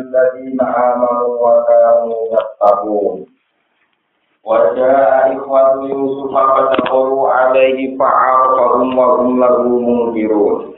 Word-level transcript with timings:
الذين 0.00 0.61
آمنوا 0.61 1.33
وكانوا 1.41 2.17
يتقون 2.33 3.25
وجاء 4.43 5.37
إخوة 5.37 5.89
يوسف 5.89 6.33
فدخلوا 6.37 7.29
عليه 7.29 7.97
فعرفهم 7.97 8.97
وهم 8.97 9.39
له 9.39 9.57
منكرون 9.63 10.71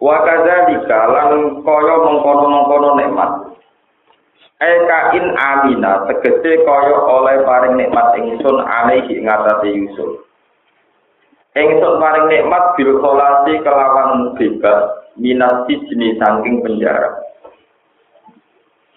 Wakadzalika 0.00 1.12
lan 1.12 1.60
kaya 1.60 1.94
mengkono-mengkono 2.00 2.96
nikmat. 2.96 3.52
Eka 4.56 5.12
in 5.12 5.36
amina 5.36 6.08
tegese 6.08 6.64
kaya 6.64 6.96
oleh 7.04 7.44
paring 7.44 7.76
nikmat 7.76 8.16
ingsun 8.16 8.64
alaihi 8.64 9.20
ing 9.20 9.28
atase 9.28 9.68
Yusuf. 9.68 10.24
Ingsun 11.52 12.00
paring 12.00 12.32
nikmat 12.32 12.80
bil 12.80 12.96
kholasi 13.04 13.60
kelawan 13.60 14.32
bebas 14.40 14.98
minasi 15.20 15.76
jenis 15.86 16.16
saking 16.16 16.64
penjara. 16.64 17.20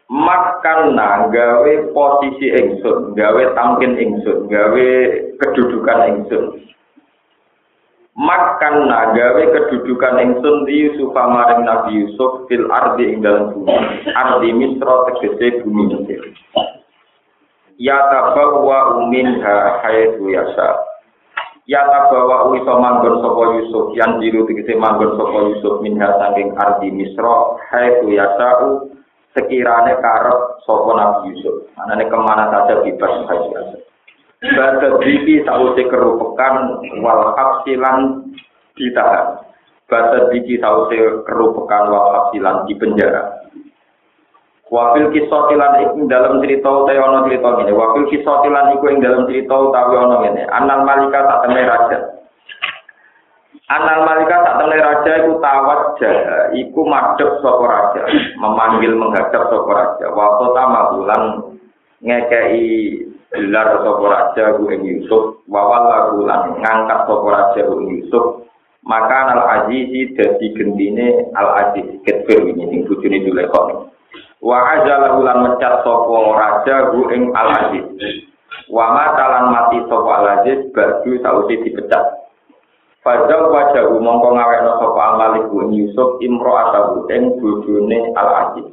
Makanna 0.07 1.27
gawe 1.27 1.73
posisi 1.91 2.48
ingsun, 2.48 3.17
gawe 3.17 3.43
tamkin 3.53 3.99
ingsun, 3.99 4.48
gawe 4.48 4.88
kedudukan 5.41 5.99
ingsun. 6.15 6.63
makan 8.13 8.85
nagawe 8.85 9.41
kedudukan 9.41 10.21
ingsun 10.21 10.70
di 10.70 10.85
Yusuf 10.85 11.09
maring 11.17 11.65
Nabi 11.65 12.05
Yusuf 12.05 12.45
fil 12.45 12.70
ardi 12.70 13.09
ing 13.09 13.26
dalam 13.26 13.57
bumi 13.57 13.73
ardi 14.13 14.49
misro 14.53 15.09
tegese 15.09 15.65
bumi 15.65 15.90
Mesir 15.90 16.21
ya 17.81 17.98
tabawa 18.13 19.01
uminha 19.01 19.81
hayatu 19.81 20.29
yasa 20.29 20.77
ya 21.70 21.81
tabawa 21.88 22.52
iso 22.59 22.73
manggon 22.80 23.23
sapa 23.23 23.44
Yusuf 23.59 23.95
yang 23.95 24.20
diru 24.20 24.44
tegese 24.49 24.76
manggon 24.76 25.16
sapa 25.16 25.38
Yusuf 25.52 25.80
minha 25.80 26.09
saking 26.20 26.52
ardi 26.59 26.91
misro 26.91 27.55
hayatu 27.71 28.12
yasa 28.12 28.49
sekirane 29.31 29.95
karep 30.04 30.40
sapa 30.68 30.91
Nabi 30.91 31.35
Yusuf 31.35 31.71
anane 31.80 32.07
kemana 32.12 32.52
saja 32.52 32.84
bebas 32.84 33.13
saja 33.27 33.84
Bada 34.43 34.99
diki 34.99 35.40
sausi 35.48 35.87
kerupekan 35.87 36.84
wal 36.99 37.32
hapsilan 37.32 38.27
ditahan. 38.76 39.40
Bada 39.87 40.27
diki 40.35 40.59
sausi 40.59 40.99
kerupekan 41.24 41.87
wal 41.87 42.12
hapsilan 42.12 42.68
di 42.68 42.76
penjara. 42.76 43.43
Wafil 44.74 45.13
kisotilan 45.13 45.85
iku 45.85 46.10
dalam 46.10 46.41
cerita 46.41 46.66
utawi 46.66 46.98
ana 46.98 47.29
cerita 47.29 47.46
ngene. 47.54 47.77
Wafil 47.77 48.10
kisotilan 48.10 48.74
iku 48.74 48.85
ing 48.90 49.05
dalam 49.05 49.30
cerita 49.30 49.54
utawi 49.54 50.02
ana 50.02 50.15
ngene. 50.26 50.41
Anal 50.49 50.82
malika 50.82 51.20
tak 51.30 51.40
temne 51.46 51.62
raja. 51.62 51.99
Anal 53.70 54.02
malika 54.02 54.35
tak 54.41 54.55
temne 54.57 54.77
raja 54.82 55.12
iku 55.21 55.38
tawat 55.38 55.80
jaha, 56.02 56.40
iku 56.57 56.82
madhep 56.90 57.38
sapa 57.46 57.65
raja, 57.70 58.02
memanggil 58.41 58.98
menghadap 58.98 59.46
sapa 59.54 59.71
raja. 59.77 60.05
Wa 60.10 60.41
kota 60.41 60.63
mabulan 60.65 61.24
ngekei 62.02 62.98
gelar 63.30 63.77
sapa 63.77 64.06
raja 64.09 64.58
ku 64.58 64.74
ing 64.74 64.81
Yusuf 64.90 65.46
wawal 65.53 65.85
lagu 65.85 66.25
lan 66.25 66.58
ngangkat 66.58 67.00
sapa 67.06 67.28
raja 67.30 67.62
ku 67.69 67.78
Yusuf 67.94 68.50
maka 68.90 69.38
al 69.38 69.41
azizi 69.62 70.18
dadi 70.18 70.50
gendine 70.58 71.30
al 71.38 71.62
aziz 71.62 71.88
ketfir 72.03 72.41
ini 72.41 72.68
sing 72.74 72.80
bojone 72.90 73.22
Zulaikha 73.22 73.93
wa 74.44 74.59
ajala 74.75 75.24
lan 75.24 75.38
mecat 75.47 75.88
sapa 75.88 76.18
raja 76.36 76.91
ku 76.91 77.08
ing 77.16 77.31
al 77.31 77.50
aziz 77.63 77.88
wa 78.68 78.91
matalan 78.91 79.56
mati 79.56 79.80
sapa 79.88 80.12
al 80.19 80.28
aziz 80.40 80.68
badu 80.75 81.16
sausi 81.24 81.63
dipecat. 81.63 82.28
Fajal 83.03 83.52
wajah 83.52 83.88
mongko 83.88 84.36
ngawekno 84.36 84.72
sapa 84.84 85.00
al 85.00 85.14
malik 85.16 85.47
ku 85.47 85.64
Yusuf 85.72 86.19
imro 86.19 86.59
atabu 86.59 87.08
ing 87.08 87.40
bojone 87.40 88.12
al 88.19 88.30
aziz 88.47 88.68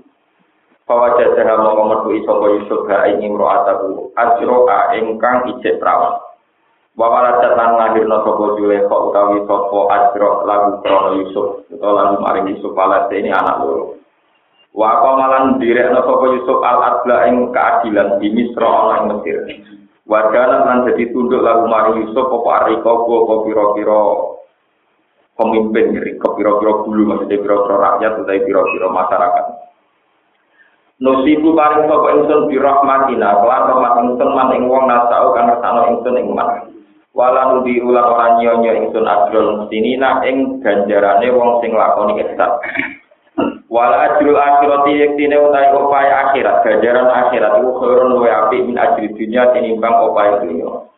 bahwa 0.90 1.14
jajah 1.22 1.54
mongko 1.54 1.82
metu 1.86 2.26
sapa 2.26 2.46
Yusuf 2.50 2.80
ha 2.90 3.06
ing 3.06 3.22
imro'atahu 3.30 4.10
ajroa 4.18 4.98
ingkang 4.98 5.46
ijek 5.54 5.78
perawan 5.78 6.18
bahwa 6.98 7.30
raja 7.30 7.54
lan 7.54 7.78
ngahirno 7.78 8.26
sapa 8.26 8.44
Zulekha 8.58 8.96
utawi 8.98 9.38
sapa 9.46 9.78
ajro 9.86 10.30
lagu 10.50 10.82
krono 10.82 11.10
Yusuf 11.22 11.46
utawa 11.70 11.92
lagu 11.94 12.16
maring 12.18 12.58
Yusuf 12.58 12.74
alate 12.74 13.22
ini 13.22 13.30
anak 13.30 13.62
loro 13.62 13.99
wa 14.74 14.90
qamalan 15.02 15.58
direkno 15.58 16.00
sapa 16.06 16.26
Yusuf 16.30 16.58
al 16.62 16.78
adla 16.78 17.16
ing 17.26 17.50
keadilan 17.50 18.22
di 18.22 18.28
Misra 18.30 19.02
ing 19.02 19.04
Mesir 19.10 19.38
Wadana 20.10 20.66
lan 20.66 20.78
jadi 20.90 21.14
tunduk 21.14 21.38
lagu 21.38 21.70
maring 21.70 22.02
Yusuf 22.02 22.26
apa 22.26 22.50
ariko 22.66 22.90
apa 23.06 23.34
pira-pira 23.46 24.02
pemimpin 25.38 25.94
riko 26.02 26.34
pira-pira 26.34 26.72
bulu 26.82 27.02
maksudnya 27.06 27.38
pira-pira 27.38 27.76
rakyat 27.78 28.12
utawa 28.18 28.42
pira-pira 28.42 28.88
masyarakat 28.90 29.46
Nusibu 31.00 31.56
paring 31.56 31.88
sapa 31.88 32.12
ingsun 32.12 32.52
bi 32.52 32.60
rahmatina, 32.60 33.40
kelan 33.40 33.72
rahmat 33.72 33.92
ingsun 34.04 34.30
man 34.36 34.52
ing 34.52 34.68
wong 34.68 34.84
nasau 34.84 35.32
kang 35.32 35.48
ngersano 35.48 35.88
ingsun 35.96 36.20
ing 36.20 36.28
man. 36.36 36.76
Wala 37.16 37.56
nudi 37.56 37.80
ulang 37.80 38.04
ora 38.04 38.36
nyonya 38.36 38.76
ingsun 38.84 39.08
ajrul 39.08 39.64
mustinina 39.64 40.20
ing 40.28 40.60
ganjarane 40.60 41.32
wong 41.32 41.64
sing 41.64 41.72
lakoni 41.72 42.20
ihsan. 42.20 42.52
Wala 43.70 43.96
ajrul 44.12 44.34
akhirati 44.34 44.98
yektine 44.98 45.38
utahe 45.38 45.70
upaya 45.78 46.28
akhirat, 46.28 46.66
ganjaran 46.66 47.06
akhirat 47.06 47.62
iku 47.62 47.70
khairun 47.78 48.18
luwe 48.18 48.26
apik 48.26 48.66
min 48.66 48.74
ajri 48.74 49.08
dunya 49.14 49.46
tinimbang 49.54 49.94
upaya 50.10 50.42
dunya. 50.42 50.90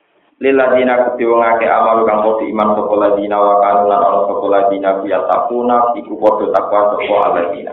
Liladina 0.42 1.06
kudu 1.06 1.38
wong 1.38 1.42
akeh 1.46 1.70
amal 1.70 2.02
kang 2.02 2.26
padha 2.26 2.42
iman 2.50 2.68
sapa 2.74 2.94
ladina 2.98 3.36
wa 3.38 3.54
kanu 3.62 3.82
lan 3.86 4.00
ana 4.02 4.20
sapa 4.26 4.46
ladina 4.50 4.88
biya 4.98 5.18
takuna 5.30 5.76
iku 5.94 6.18
padha 6.18 6.44
takwa 6.50 6.80
sapa 6.98 7.14
aladina. 7.30 7.72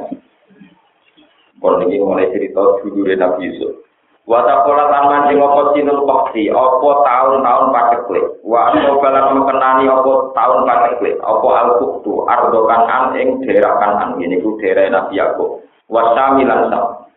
Kalau 1.59 1.81
ini 1.83 1.97
mulai 1.99 2.29
cerita 2.29 2.61
judulnya 2.85 3.25
Nabi 3.25 3.49
Yusuf. 3.51 3.88
Wata 4.29 4.61
pola 4.61 4.93
taman 4.93 5.25
sing 5.25 5.41
apa 5.41 5.73
sinul 5.73 6.05
wakti, 6.05 6.53
apa 6.53 6.89
tahun-tahun 7.01 7.73
pateklik. 7.73 8.25
Wa 8.45 8.69
apa 8.69 9.01
balang 9.01 9.41
mengenani 9.41 9.89
apa 9.89 10.11
tahun 10.37 10.69
pateklik, 10.69 11.17
apa 11.17 11.47
al-buktu, 11.65 12.29
ardokan 12.29 12.85
an 12.85 13.17
ing 13.17 13.41
daerah 13.41 13.81
kanan. 13.81 14.21
Ini 14.21 14.37
ku 14.45 14.53
daerah 14.61 14.85
Nabi 14.93 15.17
Yaakob. 15.17 15.65
Wa 15.89 16.13
samilan 16.13 16.69
sam. 16.69 17.09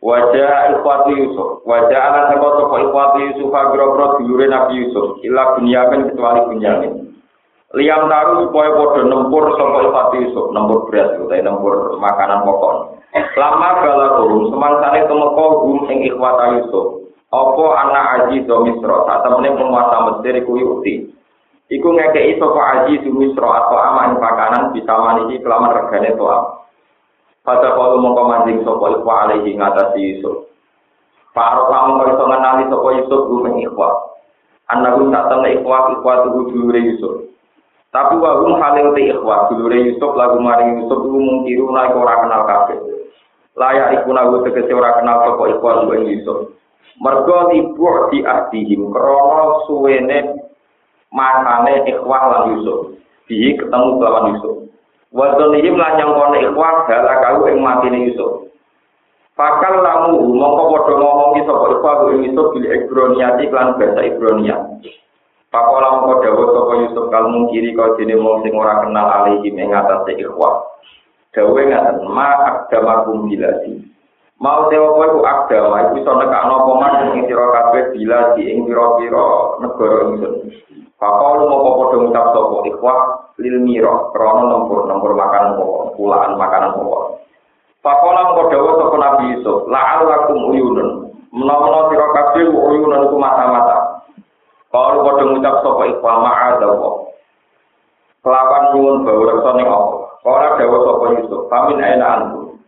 Wajah 0.00 0.80
ikhwati 0.80 1.12
Yusuf. 1.12 1.60
Wajah 1.68 2.00
anak 2.08 2.24
seko 2.32 2.48
soko 2.56 2.76
ikhwati 2.88 3.18
Yusuf 3.36 3.52
agro-agro 3.52 4.16
dulure 4.16 4.48
Nabi 4.48 4.80
Yusuf. 4.80 5.20
Ila 5.28 5.60
bunyamin 5.60 6.08
kecuali 6.08 6.40
bunyamin. 6.40 6.92
Liam 7.76 8.08
taruh 8.08 8.48
supaya 8.48 8.72
podo 8.80 9.04
nempur 9.04 9.52
soko 9.60 9.92
ikhwati 9.92 10.24
Yusuf. 10.24 10.56
Nempur 10.56 10.88
beras, 10.88 11.20
nempur 11.20 12.00
makanan 12.00 12.48
pokok. 12.48 12.95
Lama 13.14 13.68
balakum 13.84 14.48
semangsane 14.48 15.06
temeka 15.06 15.44
gum 15.62 15.78
ing 15.92 15.98
ikhwata 16.08 16.56
Yusuf. 16.56 17.06
Apa 17.30 17.64
anak 17.84 18.04
aji 18.16 18.48
do 18.48 18.64
Misra, 18.64 19.02
saat 19.04 19.26
temene 19.26 19.54
penguasa 19.58 19.96
Mesir 20.08 20.40
iku 20.40 20.56
yuti. 20.56 21.10
Iku 21.68 21.88
ngekei 21.90 22.38
sapa 22.40 22.60
aji 22.80 23.02
do 23.04 23.10
Misra 23.12 23.44
atau 23.44 23.76
aman 23.76 24.16
pakanan 24.16 24.72
bisa 24.72 24.94
manisi 24.96 25.42
kelaman 25.44 25.74
regane 25.74 26.16
toa. 26.16 26.64
Pada 27.46 27.78
kalau 27.78 28.02
mongko 28.02 28.22
manjing 28.26 28.58
sapa 28.64 28.84
ikhwa 28.98 29.14
alaihi 29.28 29.54
ngatasi 29.54 30.00
Yusuf. 30.02 30.50
Pak 31.36 31.68
kamu 31.68 32.00
kau 32.00 32.08
iso 32.08 32.24
ngenali 32.24 32.64
sapa 32.72 32.88
Yusuf 33.04 33.20
gum 33.28 33.46
ing 33.52 33.56
ikhwa. 33.68 33.90
Anaku 34.72 35.12
tak 35.12 35.28
temne 35.30 35.48
ikhwa 35.60 35.92
ikhwa 35.92 36.12
dulure 36.24 36.80
Yusuf. 36.82 37.35
Tapi 37.96 38.20
wahum 38.20 38.60
halil 38.60 38.92
te 38.92 39.08
ikhwa 39.08 39.48
dulure 39.48 39.88
Yusuf 39.88 40.12
lagu 40.20 40.36
maring 40.36 40.84
Yusuf 40.84 41.00
iku 41.00 41.16
mungkiru 41.16 41.72
naik 41.72 41.96
ora 41.96 42.20
kenal 42.20 42.44
kabeh. 42.44 42.76
layak 43.56 43.88
iku 43.96 44.12
nahu 44.12 44.44
tegese 44.44 44.68
ora 44.76 45.00
kenal 45.00 45.24
sapa 45.24 45.48
ikhwan 45.48 45.88
wa 45.88 45.96
Yusuf. 46.04 46.52
Mergo 47.00 47.56
ibu 47.56 47.88
di 48.12 48.20
ahdihim 48.20 48.92
krana 48.92 49.64
suwene 49.64 50.18
masane 51.08 51.88
ikhwan 51.88 52.22
lan 52.28 52.42
Yusuf. 52.52 53.00
Bihi 53.32 53.56
ketemu 53.56 53.96
lawan 53.96 54.36
Yusuf. 54.36 54.68
Wa 55.16 55.32
dzalihim 55.32 55.80
lan 55.80 55.96
nyangkone 55.96 56.52
ikhwan 56.52 56.84
halakau 56.92 57.48
ing 57.48 57.64
matine 57.64 58.12
Yusuf. 58.12 58.52
Fakal 59.40 59.80
lamu 59.80 60.36
mongko 60.36 60.62
padha 60.68 60.94
ngomongi 61.00 61.48
sapa 61.48 61.64
ikhwan 61.80 61.96
wa 62.04 62.12
Yusuf 62.12 62.46
bil 62.52 62.68
Ibraniati 62.68 63.48
lan 63.48 63.80
bahasa 63.80 64.04
Ibrania. 64.04 64.56
Pakola 65.56 65.88
mongko 65.88 66.20
dawuh 66.20 66.48
sapa 66.52 66.72
Yusuf 66.84 67.04
kalmu 67.08 67.48
kiri 67.48 67.72
kau 67.72 67.96
dene 67.96 68.12
wong 68.20 68.44
sing 68.44 68.52
ora 68.52 68.84
kenal 68.84 69.08
alihim 69.08 69.56
ing 69.56 69.72
atase 69.72 70.12
ikhwan. 70.20 70.60
dawe 71.32 71.60
ngaten 71.64 72.04
ma 72.12 72.28
agamakum 72.44 73.24
bilasi 73.24 73.80
mau 74.36 74.68
dewa 74.68 74.92
kowe 74.92 75.06
ku 75.16 75.20
agama 75.24 75.88
iku 75.88 76.04
iso 76.04 76.12
nekakno 76.12 76.54
apa 76.60 76.72
man 76.76 76.94
ing 77.16 77.24
sira 77.24 77.46
kabeh 77.56 77.84
bilasi 77.96 78.42
ing 78.52 78.68
pira-pira 78.68 79.28
negara 79.64 80.12
ingsun. 80.12 80.34
Lu 81.00 81.44
mau 81.48 81.64
padha 81.64 81.96
ngucap 82.04 82.26
sapa? 82.36 82.56
Ikhwah 82.68 82.98
lil 83.40 83.56
mira 83.64 84.12
krana 84.12 84.44
nempur-nempur 84.52 85.12
makanan 85.16 85.56
pokok 85.56 85.96
pulaan 85.96 86.36
makanan 86.36 86.76
pokok. 86.76 87.04
Papa 87.80 88.08
lan 88.12 88.36
dawa 88.52 88.70
sapa 88.76 88.96
Nabi 89.00 89.24
Yusuf 89.40 89.64
la'allakum 89.72 90.52
uyunun. 90.52 91.16
Menawa 91.32 91.88
sira 91.88 92.06
kabeh 92.12 92.44
uyunun 92.44 93.08
ku 93.08 93.16
mata-mata 93.16 93.85
Kalau 94.74 95.06
padha 95.06 95.24
ngucap 95.24 95.54
sapa 95.62 95.82
ikhwah 95.88 96.16
ma'adzallah 96.22 96.94
kelawan 98.26 98.62
nyuwun 98.74 98.96
bau 99.06 99.22
reksa 99.22 99.50
ning 99.54 99.68
apa 99.70 100.06
Ora 100.26 100.58
dawa 100.58 100.78
sapa 100.82 101.06
Yusuf, 101.22 101.46
pamin 101.46 101.78
aina 101.78 102.06
antu. 102.18 102.58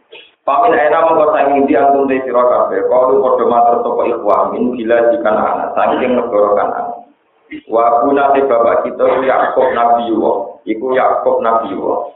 Pamin 0.46 0.78
enak 0.78 1.02
mongko 1.10 1.34
saking 1.34 1.66
ndi 1.66 1.74
antum 1.74 2.06
te 2.06 2.22
sira 2.22 2.38
kabeh, 2.46 2.86
kalu 2.86 3.18
padha 3.18 3.44
matur 3.50 3.76
sapa 3.82 4.02
ikhwan 4.06 4.42
min 4.54 4.78
gila 4.78 5.10
jika 5.10 5.26
anak 5.26 5.74
saking 5.74 6.14
negara 6.14 6.50
kanan. 6.54 6.86
Wa 7.66 8.06
kuna 8.06 8.30
te 8.30 8.46
bapak 8.46 8.86
kita 8.86 9.04
Yakub 9.26 9.68
Nabi 9.74 10.06
Yuwa, 10.06 10.32
iku 10.70 10.86
Yakub 10.94 11.42
Nabi 11.42 11.74
Yuwa. 11.74 12.14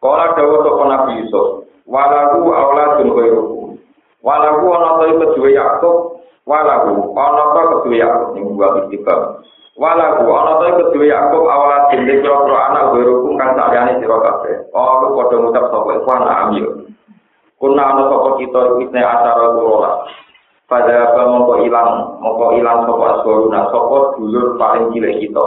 Kala 0.00 0.32
dawa 0.40 0.56
sapa 0.64 0.82
Nabi 0.88 1.10
Yusuf, 1.20 1.46
walaku 1.84 2.48
auladun 2.48 3.08
khairukum. 3.12 3.68
Walaku 4.24 4.66
ana 4.72 4.90
ta 4.98 5.04
kedue 5.04 5.50
Yakub, 5.52 5.96
walaku 6.48 7.12
ana 7.12 7.44
ta 7.52 7.62
kedue 7.68 8.00
Yakub 8.00 8.32
ning 8.32 8.56
buah 8.56 8.88
istiqam. 8.88 9.44
Walaku 9.76 10.24
ana 10.32 10.52
ta 10.64 10.68
kedue 10.80 11.12
Yakub 11.12 11.44
auladun 11.44 12.08
de 12.08 12.14
anak 12.24 12.84
khairukum 12.96 13.36
kang 13.36 13.52
sakjane 13.52 14.00
sira 14.00 14.16
kabeh. 14.24 14.56
Oh, 14.72 15.04
lu 15.04 15.08
padha 15.20 15.36
ngucap 15.36 15.64
sapa 15.68 15.90
iku 16.00 16.08
anak 16.16 16.36
ambil. 16.48 16.66
Kuna 17.60 17.82
ana 17.84 18.02
sapa 18.08 18.28
kita 18.40 18.60
isne 18.80 19.00
asara 19.04 19.46
kurola. 19.52 19.92
Pada 20.68 21.12
apa 21.12 21.32
mongko 21.32 21.64
ilang, 21.64 22.20
mongko 22.20 22.60
ilang 22.60 22.88
sapa 22.88 23.04
aswaruna 23.20 23.60
sapa 23.68 23.96
dulur 24.16 24.56
paling 24.56 24.92
cilik 24.96 25.16
kita. 25.20 25.46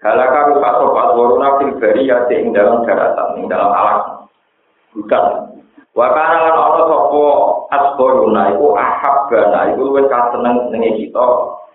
Halaka 0.00 0.52
rupa 0.52 0.68
sapa 0.80 0.98
aswaruna 1.12 1.48
fil 1.60 1.72
bari 1.76 2.08
ya 2.08 2.24
ing 2.32 2.56
dalam 2.56 2.84
daratan, 2.88 3.36
ing 3.36 3.46
dalam 3.52 3.68
alam. 3.68 4.00
Bukan. 4.96 5.51
Wakana 5.92 6.48
lan 6.48 6.56
ana 6.56 6.82
sapa 6.88 7.24
aswaruna 7.68 8.56
iku 8.56 8.72
ahabbana 8.72 9.76
iku 9.76 9.92
luwih 9.92 10.08
kaseneng 10.08 10.72
senenge 10.72 10.96
kita 11.04 11.26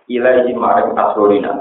ilahi 0.09 0.57
maring 0.57 0.97
aswarina. 0.97 1.53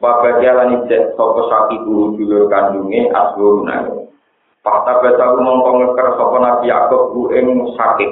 Wabadialan 0.00 0.88
ijek 0.88 1.12
sapa 1.20 1.40
sakiku 1.52 2.16
dulur 2.16 2.48
kandunge 2.48 3.12
aswaruna. 3.12 3.92
Fakta 4.64 5.04
baca 5.04 5.36
mongko 5.36 5.70
ngeker 5.84 6.08
sapa 6.16 6.36
Nabi 6.40 6.72
Yakub 6.72 7.02
ku 7.12 7.20
sakit. 7.76 8.10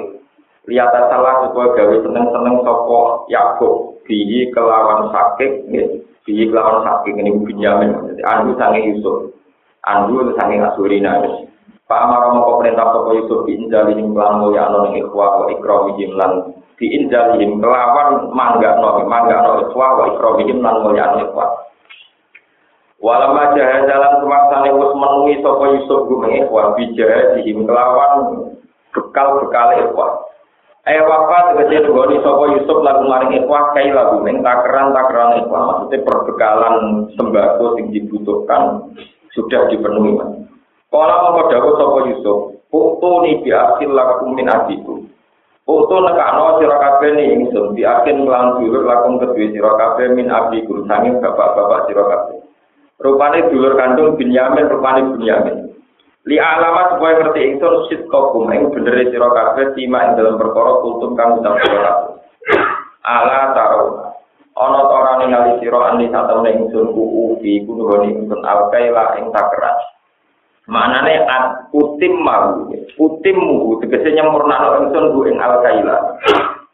Lihat 0.69 0.93
salah 1.09 1.49
supaya 1.49 1.73
gawe 1.73 1.95
seneng-seneng 2.05 2.61
sapa 2.61 2.99
Yakub 3.33 3.97
bihi 4.05 4.53
kelawan 4.53 5.09
sakit 5.09 5.65
nggih. 5.73 6.05
Bihi 6.21 6.53
kelawan 6.53 6.85
sakit 6.85 7.17
ini 7.17 7.33
Binyamin. 7.33 8.21
Andu 8.29 8.53
sange 8.61 8.93
Yusuf. 8.93 9.33
Andu 9.89 10.37
sange 10.37 10.61
Asurina. 10.61 11.17
Pak 11.91 12.07
Amar 12.07 12.31
mongko 12.31 12.63
perintah 12.63 12.87
sapa 12.87 13.11
Yusuf 13.19 13.43
diinjalihim 13.43 14.15
lan 14.15 14.39
mulya 14.39 14.71
ana 14.71 14.87
ing 14.87 15.03
ikhwa 15.03 15.43
wa 15.43 15.45
ikramihim 15.51 16.15
lan 16.15 16.55
diinjalihim 16.79 17.59
kelawan 17.59 18.31
manggakno 18.31 19.03
manggakno 19.11 19.67
ikhwa 19.67 19.99
wa 19.99 20.03
ikramihim 20.15 20.63
lan 20.63 20.87
mulya 20.87 21.19
ikhwa. 21.19 21.67
Walama 23.03 23.51
jalan 23.59 24.23
semaksane 24.23 24.71
wis 24.71 24.91
menuhi 24.95 25.35
sapa 25.43 25.65
Yusuf 25.75 25.99
gume 26.07 26.47
wa 26.47 26.79
bijahadihim 26.79 27.67
kelawan 27.67 28.13
bekal-bekal 28.95 29.69
ikhwah. 29.83 30.31
Eh 30.87 30.95
wafat 31.03 31.59
tegese 31.59 31.91
nggoni 31.91 32.23
Yusuf 32.23 32.77
lagu 32.87 33.03
maring 33.03 33.35
ikhwah 33.35 33.75
kai 33.75 33.91
lagu 33.91 34.23
ning 34.23 34.39
takeran-takeran 34.39 35.43
ikhwah. 35.43 35.61
Maksudnya 35.75 36.07
perbekalan 36.07 36.75
sembako 37.19 37.75
sing 37.75 37.91
dibutuhkan 37.91 38.79
sudah 39.35 39.67
dipenuhi. 39.67 40.40
Kala 40.91 41.23
mongko 41.23 41.41
dawuh 41.47 41.73
sapa 41.79 41.99
Yusuf, 42.11 42.39
"Uktu 42.67 43.11
ni 43.23 43.31
biasil 43.47 43.95
lakum 43.95 44.35
min 44.35 44.51
abiku." 44.51 44.99
Uktu 45.63 45.95
nekakno 46.03 46.59
sira 46.59 46.75
kabeh 46.83 47.15
ni 47.15 47.23
ingsun 47.31 47.71
biakin 47.71 48.27
lan 48.27 48.59
dulur 48.59 48.83
lakum 48.83 49.15
kedue 49.23 49.55
sira 49.55 49.71
kabeh 49.79 50.11
min 50.11 50.27
abiku 50.27 50.83
sanging 50.91 51.23
bapak-bapak 51.23 51.87
sira 51.87 52.03
kabeh. 52.03 52.43
Rupane 52.99 53.47
dulur 53.47 53.79
kandung 53.79 54.19
Binyamin, 54.19 54.67
rupane 54.67 55.15
Binyamin. 55.15 55.57
Li 56.27 56.37
alamat 56.37 56.99
supaya 56.99 57.23
ngerti 57.23 57.39
ingsun 57.55 57.87
sit 57.87 58.01
kokum 58.11 58.51
ing 58.51 58.75
bener 58.75 58.99
sira 59.07 59.31
kabeh 59.31 59.71
tima 59.79 60.11
ing 60.11 60.19
dalam 60.19 60.35
perkara 60.35 60.83
kultum 60.83 61.15
kang 61.15 61.39
ucap 61.39 61.55
sira 61.63 62.19
Ala 63.07 63.55
taro. 63.55 64.11
Ana 64.59 64.81
ta 64.91 64.93
ora 64.93 65.13
ningali 65.23 65.63
sira 65.63 65.95
andi 65.95 66.11
satemene 66.11 66.67
ingsun 66.67 66.91
kuku 66.91 67.39
fi 67.39 67.63
kunuhoni 67.63 68.11
ingsun 68.11 68.43
alkaila 68.43 69.17
ing 69.23 69.31
takeran. 69.31 69.77
Maknane 70.71 71.27
at 71.27 71.67
utim 71.75 72.23
mau, 72.23 72.63
utim 72.95 73.37
mu 73.43 73.75
tegese 73.83 74.15
nyempurnakno 74.15 74.79
ingsun 74.79 75.11
ku 75.11 75.27
ing 75.27 75.35
alkaila. 75.35 76.15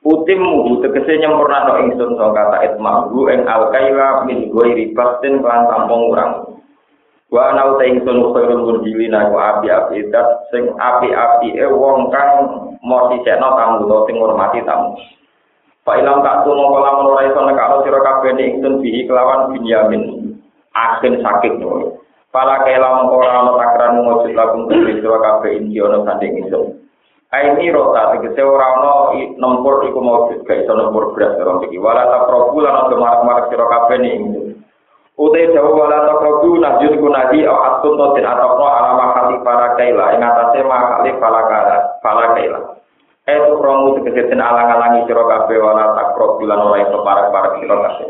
Utim 0.06 0.38
mu 0.38 0.78
tegese 0.86 1.18
nyempurna 1.18 1.82
ingsun 1.82 2.14
so 2.14 2.30
kata 2.30 2.62
itma 2.62 3.10
gu 3.10 3.26
ing 3.34 3.50
al 3.50 3.74
kaila 3.74 4.22
min 4.30 4.54
goi 4.54 4.78
ribatin 4.78 5.42
kelan 5.42 5.66
tampung 5.66 6.14
urang. 6.14 6.62
Wa 7.34 7.50
ana 7.50 7.74
uta 7.74 7.90
ingsun 7.90 8.22
khairul 8.38 8.70
murjilina 8.70 9.34
ku 9.34 9.36
api 9.42 9.66
api 9.66 10.14
dat 10.14 10.46
sing 10.54 10.78
api 10.78 11.10
api 11.18 11.58
wong 11.66 12.14
kang 12.14 12.32
mau 12.86 13.10
disekno 13.10 13.58
tamu 13.58 13.90
to 13.90 13.98
sing 14.06 14.22
ngurmati 14.22 14.62
tamu. 14.62 14.94
Pak 15.82 16.06
ilang 16.06 16.22
tak 16.22 16.46
tuno 16.46 16.70
kala 16.70 17.02
ora 17.02 17.26
iso 17.26 17.42
nekakno 17.42 17.82
sira 17.82 17.98
kabeh 18.06 18.38
ingsun 18.38 18.78
bihi 18.78 19.10
kelawan 19.10 19.58
Binyamin. 19.58 20.38
Akhir 20.78 21.18
sakit 21.18 21.58
no. 21.58 21.98
Pala 22.28 22.60
kela 22.68 22.88
mengko 23.00 23.24
ora 23.24 23.40
ana 23.40 23.52
takran 23.56 24.04
mujud 24.04 24.36
lakum 24.36 24.68
sira 24.68 25.18
kabeh 25.24 25.64
inji 25.64 25.80
ana 25.80 26.04
sanding 26.04 26.44
ingsun. 26.44 26.76
Aini 27.32 27.72
rota 27.72 28.20
tegese 28.20 28.44
ora 28.44 28.68
ana 28.68 28.92
nempur 29.16 29.88
iku 29.88 30.00
mau 30.04 30.28
gak 30.28 30.44
iso 30.44 30.74
nempur 30.76 31.16
beras 31.16 31.40
ora 31.40 31.64
iki. 31.64 31.80
Wala 31.80 32.04
ta 32.04 32.28
probu 32.28 32.60
lan 32.60 32.84
ana 32.84 32.96
marak-marak 33.00 33.48
sira 33.48 33.66
kabeh 33.68 33.98
ning 34.04 34.22
Utai 35.18 35.50
jawa 35.50 35.72
wala 35.74 35.98
ta 36.04 36.14
probu 36.22 36.62
najud 36.62 36.94
ku 37.02 37.08
nadi 37.10 37.42
au 37.48 37.58
atun 37.58 37.98
to 37.98 38.06
tin 38.14 38.28
atokno 38.28 38.70
alama 38.70 39.18
kali 39.18 39.36
para 39.42 39.74
kaila 39.74 40.14
ing 40.14 40.22
atase 40.22 40.62
makali 40.62 41.10
para 41.18 41.42
kaila 41.48 41.78
para 42.06 42.26
kaila. 42.38 42.60
Eh 43.26 43.40
tu 43.50 43.56
romu 43.58 43.98
tegese 43.98 44.30
tin 44.30 44.44
alang-alangi 44.44 45.08
sira 45.10 45.24
kabeh 45.26 45.58
wala 45.64 45.96
ta 45.96 46.12
probu 46.12 46.44
lan 46.44 46.60
ora 46.60 46.86
iso 46.86 47.02
parak-parak 47.02 47.56
sira 47.64 47.76
kabeh. 47.88 48.08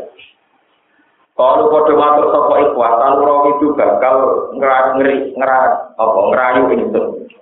Kalau 1.38 1.70
kode 1.70 1.94
matur 1.94 2.34
sapa 2.34 2.54
ikhwah, 2.66 2.98
tan 2.98 3.14
ora 3.14 3.46
itu 3.54 3.70
bakal 3.78 4.16
ngeri 4.58 5.30
ngerak 5.38 5.94
apa 5.94 6.18
ngerayu 6.34 6.62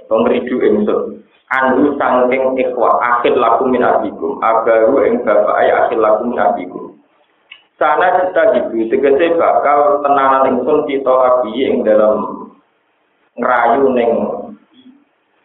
atau 0.04 0.16
ngeridu 0.20 0.56
ingsun. 0.60 1.00
andu 1.46 1.94
sangking 1.94 2.58
ikhwa 2.58 2.98
akhir 2.98 3.38
laku 3.38 3.70
min 3.70 3.78
abikum 3.78 4.42
agaru 4.42 4.98
ing 5.06 5.22
bapak 5.22 5.54
ay 5.62 5.70
akhir 5.70 5.98
laku 6.02 6.34
min 6.34 6.42
abikum 6.42 6.98
sana 7.78 8.26
kita 8.26 8.42
gitu 8.56 8.90
tegese 8.90 9.38
bakal 9.38 10.02
tenanan 10.02 10.58
ingsun 10.58 10.90
kita 10.90 11.06
lagi 11.06 11.54
ing 11.54 11.86
dalam 11.86 12.50
ngerayu 13.38 13.94
ning 13.94 14.10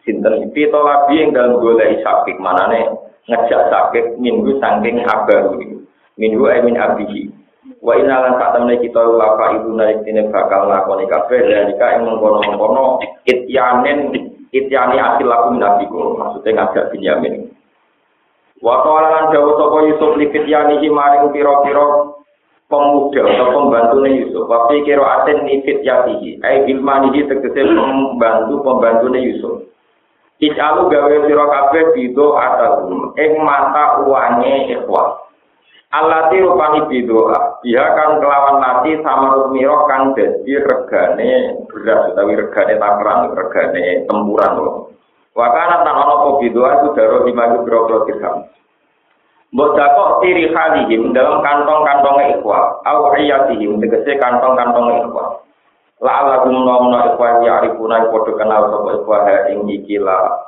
sinten. 0.02 0.50
Kita 0.50 0.80
lagi 0.80 1.22
ing 1.22 1.30
dalam 1.36 1.62
golek 1.62 2.02
sakit 2.02 2.36
manane 2.42 2.88
ngejak 3.30 3.70
sakit 3.70 4.18
minggu 4.18 4.58
sangking 4.58 5.04
agaru. 5.06 5.60
Minggu 6.18 6.44
ay 6.50 6.60
min 6.66 6.76
abihi 6.76 7.41
wa 7.82 7.98
inalan 7.98 8.38
sak 8.38 8.54
temne 8.54 8.78
kita 8.78 9.02
lapa 9.02 9.58
ibu 9.58 9.74
naik 9.74 10.06
ini 10.06 10.30
bakal 10.30 10.70
lakoni 10.70 11.10
kabeh 11.10 11.42
dari 11.42 11.74
ka 11.74 11.98
ing 11.98 12.06
mengkono-mengkono 12.06 13.02
ityanen 13.26 14.14
ityani 14.54 14.96
asil 15.02 15.26
laku 15.26 15.58
nabiku 15.58 16.14
maksudnya 16.14 16.62
ngajak 16.62 16.94
Binyamin 16.94 17.50
Waktu 18.62 18.88
lan 18.94 19.34
jauh 19.34 19.58
sapa 19.58 19.78
Yusuf 19.90 20.14
li 20.22 20.30
fityani 20.30 20.78
maring 20.86 21.34
pira-pira 21.34 22.14
pemuda 22.70 23.22
atau 23.26 23.58
pembantu 23.58 24.06
Yusuf. 24.06 24.46
Wafi 24.46 24.86
kira 24.86 25.02
aten 25.02 25.42
ni 25.42 25.66
fityatihi. 25.66 26.38
Ai 26.46 26.62
bilmani 26.62 27.10
tegese 27.26 27.58
pembantu 27.58 28.62
pembantu 28.62 29.10
Yusuf. 29.18 29.66
Ijalu 30.38 30.94
gawe 30.94 31.16
sira 31.26 31.44
kabeh 31.50 31.84
bido 31.90 32.38
atau 32.38 32.86
ing 33.18 33.32
mata 33.42 34.06
uane 34.06 34.70
ikhwah. 34.78 35.31
Alati 35.92 36.40
rupani 36.40 36.88
bidoa, 36.88 37.60
dia 37.60 37.84
kan 37.92 38.16
kelawan 38.16 38.64
nasi 38.64 38.96
sama 39.04 39.36
rumiro 39.36 39.84
kan 39.84 40.16
jadi 40.16 40.64
regane 40.64 41.60
beras 41.68 42.08
utawi 42.08 42.32
regane 42.32 42.80
takran, 42.80 43.28
regane 43.36 44.08
tempuran 44.08 44.56
loh. 44.56 44.88
Wakana 45.36 45.84
tan 45.84 46.00
ono 46.00 46.14
po 46.16 46.28
bidoa 46.40 46.80
itu 46.80 46.88
daro 46.96 47.28
dimaju 47.28 47.56
biro 47.68 48.08
dirham. 48.08 48.48
Mbok 49.52 49.76
dakok 49.76 50.24
tiri 50.24 50.48
halihim 50.48 51.12
dalam 51.12 51.44
kantong-kantong 51.44 52.40
ikhwa, 52.40 52.80
au 52.88 53.12
ayatihim 53.12 53.76
tegese 53.84 54.16
kantong-kantong 54.16 54.96
ikhwa. 54.96 55.44
La 56.00 56.24
ala 56.24 56.48
gumno 56.48 57.04
ikhwa 57.04 57.44
ya 57.44 57.60
arifuna 57.60 58.08
podo 58.08 58.32
kenal 58.40 58.72
sapa 58.72 58.96
ikhwa 58.96 59.16
ha 59.28 59.36
ing 59.52 59.68
ikilah 59.68 60.40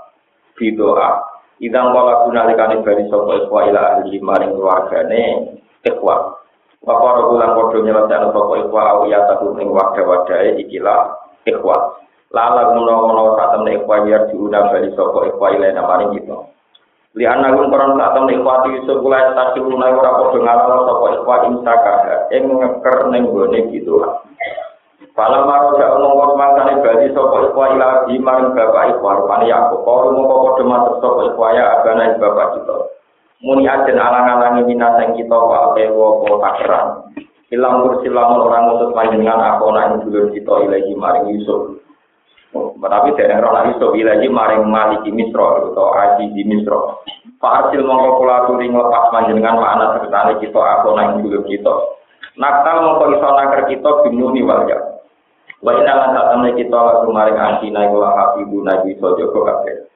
bidoa. 0.57 1.34
Idang 1.63 1.95
wala 1.95 2.27
gunalikane 2.27 2.83
bari 2.83 3.07
sapa 3.07 3.47
ikhwa 3.47 3.71
ila 3.71 3.81
ahli 3.99 4.19
maring 4.19 4.59
keluargane 4.59 5.23
ikhwa. 5.87 6.35
Wapara 6.83 7.31
bulan 7.31 7.55
kodo 7.55 7.79
nyelesaikan 7.87 8.35
sapa 8.35 8.55
ikhwa 8.59 8.83
au 8.91 9.07
ya 9.07 9.23
tahu 9.31 9.55
ing 9.63 9.71
wadah-wadahe 9.71 10.59
ikilah 10.67 11.15
ikhwa. 11.47 12.03
Lala 12.35 12.75
guna-guna 12.75 13.39
saat 13.39 13.51
temen 13.55 13.79
ikhwa 13.79 14.03
biar 14.03 14.23
diundang 14.35 14.67
bari 14.75 14.91
sapa 14.99 15.19
ikhwa 15.31 15.47
ila 15.55 15.83
maring 15.87 16.11
kita. 16.19 16.39
Li 17.15 17.25
ana 17.31 17.55
gun 17.55 17.71
koran 17.71 17.95
saat 17.95 18.19
ikhwa 18.19 18.55
di 18.67 18.69
Yusuf 18.75 18.99
kula 18.99 19.39
tasiruna 19.39 19.87
ora 19.95 20.11
padha 20.19 20.39
ngalala 20.43 20.83
sapa 20.91 21.07
ikhwa 21.15 21.37
insaka 21.55 21.95
ing 22.35 22.45
ngeker 22.51 22.99
ning 23.15 23.31
gone 23.31 23.61
gitu. 23.71 23.95
Fala 25.15 25.47
maro 25.47 25.79
jak 25.79 25.95
mongko 25.95 26.35
mangkane 26.35 26.83
bali 26.83 27.07
sapa 27.15 27.47
ikhwa 27.47 27.71
ila 27.79 28.11
di 28.11 28.19
bapak 28.19 28.99
ikhwa 28.99 29.23
rupane 29.23 29.47
Yakub. 29.47 29.87
Kalau 29.87 30.11
mongko 30.11 30.35
padha 30.43 30.63
matur 30.67 30.95
sapa 30.99 31.21
ikhwa 31.31 31.49
ya 31.55 31.65
abana 31.79 32.19
bapak 32.19 32.59
kita. 32.59 32.77
Muni 33.47 33.71
ajen 33.71 33.95
alang-alangi 33.95 34.67
minaseng 34.67 35.15
kita 35.15 35.39
wa 35.39 35.71
pewo 35.79 36.27
apa 36.27 36.35
takeran. 36.43 36.87
Ilang 37.55 37.87
kursi 37.87 38.11
lamun 38.11 38.43
orang 38.43 38.67
ngutus 38.67 38.91
panjenengan 38.91 39.39
aku 39.39 39.71
nak 39.71 40.03
dulur 40.03 40.35
kita 40.35 40.67
ilahi 40.67 40.93
maring 40.99 41.31
Yusuf. 41.31 41.79
Tapi 42.55 43.15
dari 43.15 43.39
roh 43.39 43.55
Yusuf 43.71 43.95
ilahi 43.95 44.27
maring 44.27 44.67
Maliki 44.67 45.15
Misro 45.15 45.71
atau 45.71 45.95
Aji 45.95 46.35
di 46.35 46.43
Misro. 46.43 47.07
Fasil 47.39 47.87
mongko 47.87 48.19
kula 48.19 48.51
turi 48.51 48.67
nglepas 48.67 49.15
panjenengan 49.15 49.63
makna 49.63 49.95
sertane 50.01 50.43
kita 50.43 50.59
aku 50.59 50.99
nak 50.99 51.23
dulur 51.23 51.47
kita. 51.47 51.75
Nakal 52.35 52.77
mongko 52.83 53.05
iso 53.15 53.29
nakar 53.31 53.63
kita 53.71 53.91
binuni 54.03 54.43
wal 54.43 54.67
ya. 54.67 54.94
Wa 55.65 55.73
inna 55.81 56.13
lan 56.13 56.45
kita 56.53 56.77
lagu 56.77 57.09
maring 57.09 57.41
antina 57.41 57.89
iku 57.89 58.05
hafibu 58.05 58.61
nabi 58.61 58.93
iso 58.93 59.17
jaga 59.17 59.41
kabeh. 59.49 59.89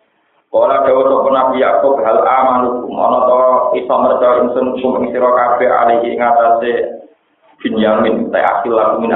Kala 0.49 0.81
dawa 0.81 1.03
sapa 1.05 1.29
Nabi 1.29 1.61
Yakub 1.61 2.01
hal 2.01 2.25
amanukum 2.25 2.97
ana 2.97 3.21
to 3.29 3.41
iso 3.77 3.95
merca 4.01 4.29
ingsun 4.41 4.81
kum 4.81 4.97
ing 5.05 5.13
sira 5.13 5.29
kabeh 5.29 5.69
alihi 5.69 6.17
ing 6.17 6.25
atase 6.25 6.73
Binyamin 7.61 8.33
ta 8.33 8.41
akil 8.41 8.73
lagu 8.73 8.97
min 8.97 9.13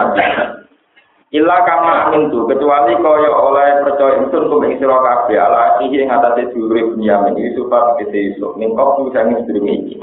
Illa 1.32 1.56
kama 1.64 2.12
tu 2.28 2.44
kecuali 2.44 2.92
kaya 3.00 3.30
oleh 3.32 3.80
percaya 3.80 4.20
ingsun 4.20 4.52
kum 4.52 4.60
ing 4.68 4.76
sira 4.76 5.00
kabeh 5.00 5.40
ala 5.40 5.80
iki 5.80 6.04
ing 6.04 6.12
atase 6.12 6.52
dulure 6.52 6.92
Binyamin 6.92 7.40
Yusuf 7.40 7.72
kete 7.96 8.36
Yusuf 8.36 8.52
ning 8.60 8.76
kok 8.76 9.00
sing 9.16 9.32
sedurunge 9.48 9.72
iki. 9.88 9.96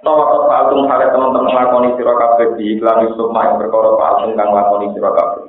Tawa 0.00 0.32
to 0.32 0.38
paltung 0.48 0.88
hale 0.88 1.12
teman-teman 1.12 1.52
lakoni 1.52 1.92
sira 2.00 2.16
kabeh 2.16 2.56
di 2.56 2.80
iklan 2.80 3.04
Yusuf 3.04 3.28
mak 3.36 3.60
perkara 3.60 4.00
paltung 4.00 4.32
kang 4.32 4.48
lakoni 4.48 4.96
sira 4.96 5.12
kabeh. 5.12 5.43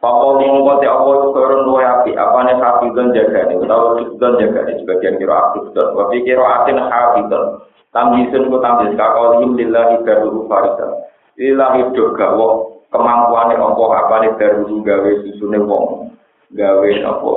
Papa 0.00 0.40
mongko 0.40 0.80
te 0.80 0.88
apa 0.88 1.10
itu 1.12 1.28
koron 1.36 1.68
luwe 1.68 1.84
api, 1.84 2.16
apane 2.16 2.56
hafidun 2.56 3.12
jaga 3.12 3.52
ini, 3.52 3.60
utawa 3.60 4.00
hafidun 4.00 4.40
jaga 4.40 4.60
ini, 4.64 4.80
sebagian 4.80 5.20
kira 5.20 5.34
hafidun, 5.36 5.92
wafi 5.92 6.24
kira 6.24 6.40
atin 6.40 6.80
hafidun, 6.80 7.60
tamjisun 7.92 8.48
ku 8.48 8.56
tamjis, 8.64 8.96
kakolihim 8.96 9.60
lillahi 9.60 10.00
daruru 10.08 10.48
farisa, 10.48 11.04
lillahi 11.36 11.92
doga, 11.92 12.32
wong 12.32 12.80
kemampuannya 12.88 13.60
apa 13.60 13.84
apane 14.00 14.28
daruru 14.40 14.80
gawe 14.80 15.10
susune 15.20 15.60
wong, 15.68 16.16
gawe 16.56 16.90
apa 17.04 17.32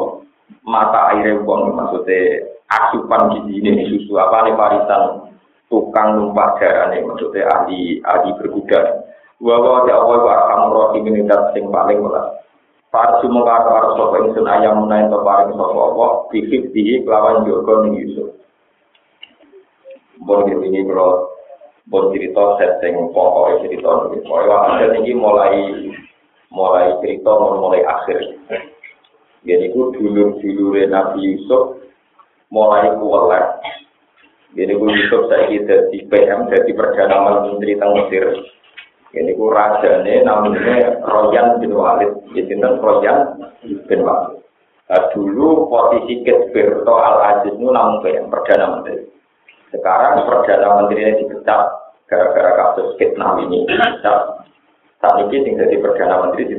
mata 0.63 0.99
airnya 1.11 1.43
wong, 1.43 1.75
maksudnya 1.75 2.47
asupan 2.71 3.27
gizi 3.35 3.59
ini 3.59 3.91
susu, 3.91 4.15
apane 4.15 4.55
farisan, 4.55 5.35
tukang 5.67 6.15
numpak 6.15 6.63
jarane, 6.63 7.03
maksudnya 7.03 7.43
ahli, 7.43 7.99
ahli 8.07 8.31
berkuda, 8.39 9.03
Wawa 9.43 9.83
ya 9.91 9.99
Allah 9.99 10.19
wa 10.23 10.33
arhamur 10.39 10.75
rahimin 10.87 11.27
sing 11.51 11.67
paling 11.67 11.99
welas. 11.99 12.42
Farsu 12.93 13.25
mengkar 13.25 13.65
karo 13.65 13.97
sapa 13.97 14.21
ingsun 14.21 14.45
ayam 14.45 14.85
menawi 14.85 15.09
to 15.09 15.17
paring 15.25 15.49
sapa 15.57 15.81
apa 15.81 16.05
bihib 16.29 16.69
bihi 16.77 17.01
kelawan 17.01 17.41
jogo 17.41 17.89
ning 17.89 17.97
Yusuf. 17.97 18.37
Bon 20.21 20.45
ini 20.45 20.85
kalau 20.85 21.33
bon 21.89 22.13
cerita 22.13 22.61
setting 22.61 23.09
pokok 23.09 23.65
cerita 23.65 24.13
ini. 24.13 24.21
Pokoknya 24.21 24.57
hasil 24.77 24.89
ini 25.01 25.11
mulai 25.17 25.57
mulai 26.53 26.93
cerita 27.01 27.33
mulai 27.33 27.81
akhir. 27.81 28.21
Jadi 29.41 29.73
ku 29.73 29.89
dulu 29.97 30.37
dulu 30.37 30.77
Nabi 30.85 31.33
Yusuf 31.33 31.81
mulai 32.53 32.93
kuat. 33.01 33.57
Jadi 34.53 34.69
ku 34.69 34.85
Yusuf 34.85 35.33
saya 35.33 35.49
jadi 35.49 35.97
PM 36.13 36.45
jadi 36.45 36.71
perdana 36.77 37.41
menteri 37.41 37.73
tentang 37.73 38.05
Mesir. 38.05 38.37
Ini 39.13 39.37
ku 39.37 39.45
rajane 39.53 40.25
namanya 40.25 41.05
Royan 41.05 41.61
bin 41.61 41.77
Walid. 41.77 42.09
Jadi 42.33 42.57
tentang 42.57 42.81
Royan 42.81 43.17
bin 43.61 44.01
Walid. 44.01 44.41
Nah, 44.89 45.09
dulu 45.13 45.69
posisi 45.69 46.25
Ketbirto 46.25 46.93
Al-Aziz 46.97 47.53
itu 47.53 47.65
namun 47.69 48.01
yang 48.09 48.27
Perdana 48.27 48.77
Menteri. 48.77 49.05
Sekarang 49.69 50.25
Perdana 50.25 50.81
Menteri 50.81 51.01
ini 51.05 51.21
dipecat 51.23 51.61
gara-gara 52.09 52.51
kasus 52.57 52.97
Kitnam 52.97 53.41
ini. 53.45 53.69
Dipecat. 53.69 54.49
Saat 54.97 55.29
ini 55.29 55.45
tinggal 55.45 55.69
di 55.69 55.77
Perdana 55.77 56.15
Menteri 56.25 56.49
di 56.49 56.55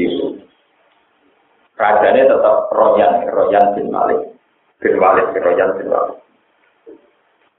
Yusuf. 0.00 0.40
Rajanya 1.76 2.28
tetap 2.28 2.72
Royan, 2.72 3.24
Royan 3.28 3.64
bin 3.76 3.88
Malik. 3.88 4.20
Bin 4.80 4.96
Walid, 4.96 5.28
Royan 5.32 5.76
bin 5.76 5.88
Walid. 5.92 6.16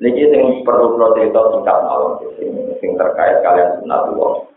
Niki 0.02 0.34
sing 0.34 0.66
perlu 0.66 0.98
kula 0.98 1.14
cerita 1.14 1.40
singkat 1.54 1.78
mawon 1.86 2.26
sing 2.82 2.92
terkait 2.98 3.46
kalian 3.46 3.86
sunatullah. 3.86 4.50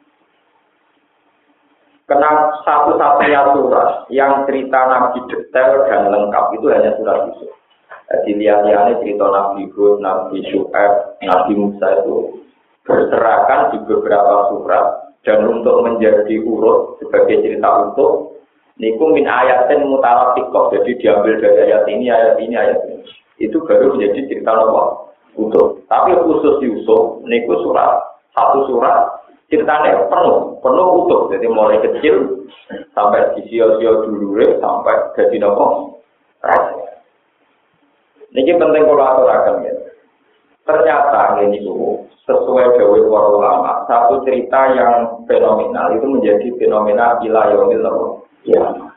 Kena 2.04 2.30
satu-satunya 2.64 3.52
surat 3.56 4.08
yang 4.12 4.44
cerita 4.44 4.80
Nabi 4.88 5.24
detail 5.28 5.84
dan 5.88 6.12
lengkap 6.12 6.52
itu 6.56 6.66
hanya 6.68 6.96
surat 7.00 7.28
Yusuf. 7.28 7.52
Jadi 8.12 8.30
lihat-lihatnya 8.40 9.00
cerita 9.00 9.24
Nabi 9.32 9.64
Hud, 9.72 10.04
Nabi 10.04 10.44
Shu'aib, 10.52 10.92
Nabi 11.24 11.52
Musa 11.56 12.04
itu 12.04 12.44
berserakan 12.84 13.72
di 13.72 13.78
beberapa 13.88 14.52
surat 14.52 15.16
dan 15.24 15.40
untuk 15.48 15.80
menjadi 15.80 16.36
urut 16.44 17.00
sebagai 17.00 17.40
cerita 17.40 17.92
utuh 17.92 18.36
niku 18.76 19.08
min 19.08 19.24
ayatin 19.24 19.88
mutalafikoh 19.88 20.68
jadi 20.68 20.90
diambil 21.00 21.40
dari 21.40 21.58
ayat 21.72 21.84
ini 21.88 22.06
ayat 22.12 22.36
ini 22.44 22.54
ayat 22.54 22.78
ini 22.84 23.00
itu 23.40 23.56
baru 23.64 23.96
menjadi 23.96 24.20
cerita 24.28 24.52
Allah 24.52 25.03
utuh. 25.38 25.78
Tapi 25.86 26.14
khusus 26.18 26.62
Yusuf, 26.62 27.22
niku 27.26 27.58
surat 27.62 28.02
satu 28.34 28.66
surat 28.66 29.22
ceritanya 29.48 30.06
penuh, 30.10 30.58
penuh 30.58 30.88
utuh. 31.04 31.20
Jadi 31.30 31.46
mulai 31.46 31.78
kecil 31.82 32.46
sampai 32.96 33.34
di 33.38 33.46
sio-sio 33.50 34.08
dulu 34.08 34.42
sampai 34.58 34.94
jadi 35.14 35.36
nopo. 35.42 35.98
Ini 38.34 38.50
penting 38.58 38.82
kalau 38.82 39.06
aturakan 39.06 39.62
ya. 39.62 39.74
Ternyata 40.64 41.38
ini 41.44 41.62
tuh 41.62 42.02
sesuai 42.24 42.80
dewi 42.80 43.04
para 43.06 43.28
ulama, 43.30 43.84
satu 43.84 44.24
cerita 44.24 44.72
yang 44.72 45.22
fenomenal 45.28 45.92
itu 45.92 46.06
menjadi 46.08 46.48
fenomena 46.56 47.20
ilayomil 47.20 47.84
ya. 48.48 48.93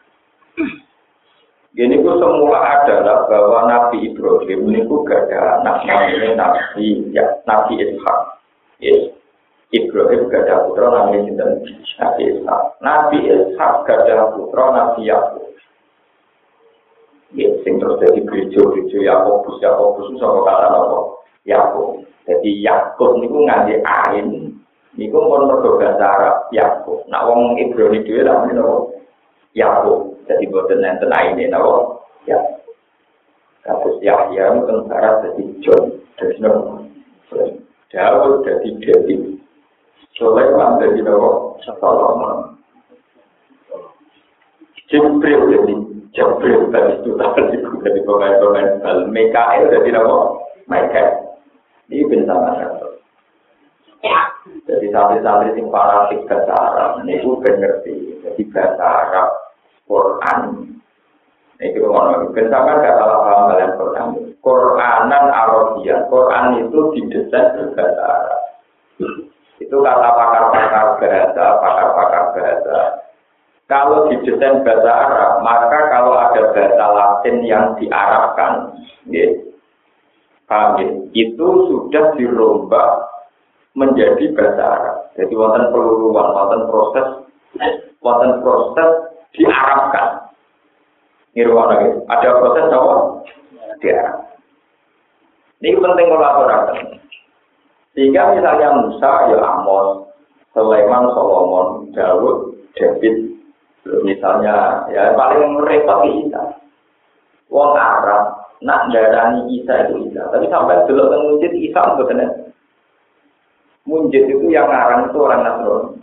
Ini 1.77 2.01
ku 2.01 2.09
semula 2.17 2.57
adalah 2.57 3.29
bahwa 3.29 3.69
Nabi 3.69 4.09
Ibrahim 4.09 4.65
ini 4.73 4.81
ku 4.89 5.05
ada 5.05 5.61
anak 5.61 5.85
namanya 5.85 6.33
Nabi 6.33 7.05
ya 7.13 7.21
Nabi 7.45 7.77
Ishak. 7.77 8.41
Yes. 8.81 9.13
Ibrahim 9.69 10.25
ada 10.33 10.65
putra 10.65 10.89
namanya 10.89 11.37
Nabi 11.37 11.77
Ishak. 11.77 12.17
Nabi 12.81 13.17
Ishak 13.29 13.85
ada 13.93 14.33
putra 14.33 14.73
Nabi 14.73 15.05
Yakub. 15.05 15.53
Ya, 17.37 17.53
sing 17.61 17.77
terus 17.77 18.01
jadi 18.01 18.25
gereja-gereja 18.25 19.13
Yakobus, 19.13 19.61
Yakobus 19.61 20.09
itu 20.09 20.17
sama 20.17 20.47
kata 20.49 20.73
apa? 20.73 20.99
Yakub. 21.45 22.01
Jadi 22.25 22.57
Yakub 22.65 23.21
niku 23.21 23.45
nganti 23.45 23.77
ain, 23.85 24.49
niku 24.97 25.17
pun 25.29 25.45
mergo 25.45 25.77
bahasa 25.77 26.07
Arab 26.09 26.37
Yakub. 26.49 27.05
Nak 27.05 27.21
wong 27.29 27.61
Ibrahim 27.61 28.01
itu 28.01 28.17
namanya 28.25 28.65
Yakub. 29.53 30.16
Jadi 30.27 30.43
buatan 30.51 30.83
enten 30.83 31.11
ini, 31.11 31.47
nabo. 31.47 32.03
Ya. 32.27 32.37
Kasus 33.63 33.99
Yahya 34.03 34.51
itu 34.51 34.61
tentara 34.67 35.23
jadi 35.23 35.43
John. 35.63 35.83
Dari 36.19 36.35
nabo. 36.43 36.83
Daud 37.87 38.43
jadi 38.43 38.69
David. 38.83 39.39
Sulaiman 40.19 40.83
jadi 40.83 40.99
nabo. 41.07 41.55
Solomon. 41.63 42.59
Jibril 44.87 45.51
jadi 45.51 45.73
Jibril 46.15 46.71
tadi 46.71 46.93
itu 47.03 47.11
tadi 47.19 47.59
dari 47.83 47.99
pemain-pemain 48.03 48.83
bal. 48.83 48.97
Mikael 49.07 49.71
jadi 49.71 49.89
nabo. 49.95 50.43
Mikael. 50.67 51.39
Ini 51.87 52.03
bersama 52.11 52.51
satu. 52.59 52.87
Jadi 54.67 54.91
santri-santri 54.91 55.55
sing 55.55 55.71
fanatik 55.71 56.27
bahasa 56.27 56.53
Arab, 56.55 56.91
ini 57.03 57.23
gue 57.23 57.39
ngerti. 57.39 57.95
Jadi 58.23 58.41
bahasa 58.51 58.83
Arab 58.83 59.46
Quran. 59.87 60.39
Itu 61.57 61.89
ngono. 61.89 62.29
Misalkan 62.35 62.85
gak 62.85 62.95
salah 63.01 63.17
paham 63.25 63.41
kalian 63.49 63.71
Quran. 63.79 64.07
Quranan 64.45 65.25
Arabia. 65.33 65.95
Quran 66.07 66.45
itu 66.67 66.79
didesain 66.93 67.57
berbahasa 67.57 68.03
Arab. 68.05 68.41
Itu 69.57 69.75
kata 69.81 70.09
pakar-pakar 70.13 70.85
bahasa, 71.01 71.45
pakar-pakar 71.59 72.23
bahasa. 72.37 72.77
Kalau 73.67 74.07
didesain 74.07 74.61
bahasa 74.63 74.91
Arab, 74.93 75.31
maka 75.43 75.79
kalau 75.91 76.13
ada 76.15 76.55
bahasa 76.55 76.85
Latin 76.93 77.35
yang 77.43 77.75
diarabkan, 77.75 78.79
ya, 79.11 79.27
paham 80.47 80.79
ya? 80.79 80.87
Itu 81.11 81.47
sudah 81.67 82.15
dirombak 82.15 82.89
menjadi 83.75 84.31
bahasa 84.37 84.63
Arab. 84.63 84.97
Jadi 85.19 85.33
wonten 85.33 85.73
peluruan, 85.73 86.31
wonten 86.31 86.61
proses, 86.69 87.07
wonten 87.99 88.39
proses 88.45 89.16
diarabkan. 89.37 90.27
Nirwana 91.37 91.85
gitu. 91.85 91.97
Ada 92.09 92.29
proses 92.41 92.65
apa? 92.73 92.95
Diarab. 93.77 94.17
Ini 95.61 95.77
penting 95.77 96.07
kolaborasi. 96.09 96.77
Sehingga 97.97 98.37
misalnya 98.37 98.77
Musa, 98.77 99.11
ya 99.33 99.37
Amos, 99.41 100.05
Sulaiman, 100.53 101.09
Solomon, 101.13 101.89
Daud, 101.93 102.53
David, 102.77 103.37
misalnya 104.05 104.85
ya 104.93 105.17
paling 105.17 105.61
repot 105.65 106.05
Isa. 106.05 106.61
Wong 107.49 107.73
Arab 107.73 108.37
nak 108.61 108.89
darani 108.93 109.49
Isa 109.53 109.87
itu 109.87 110.09
Isa, 110.09 110.29
tapi 110.29 110.45
sampai 110.49 110.85
dulu 110.89 111.09
teng 111.09 111.25
Isa 111.57 111.81
betul 111.95 112.21
Munjid 113.87 114.27
itu 114.27 114.51
yang 114.51 114.67
ngarang 114.67 115.07
itu 115.07 115.15
orang 115.15 115.47
Nasrani. 115.47 115.95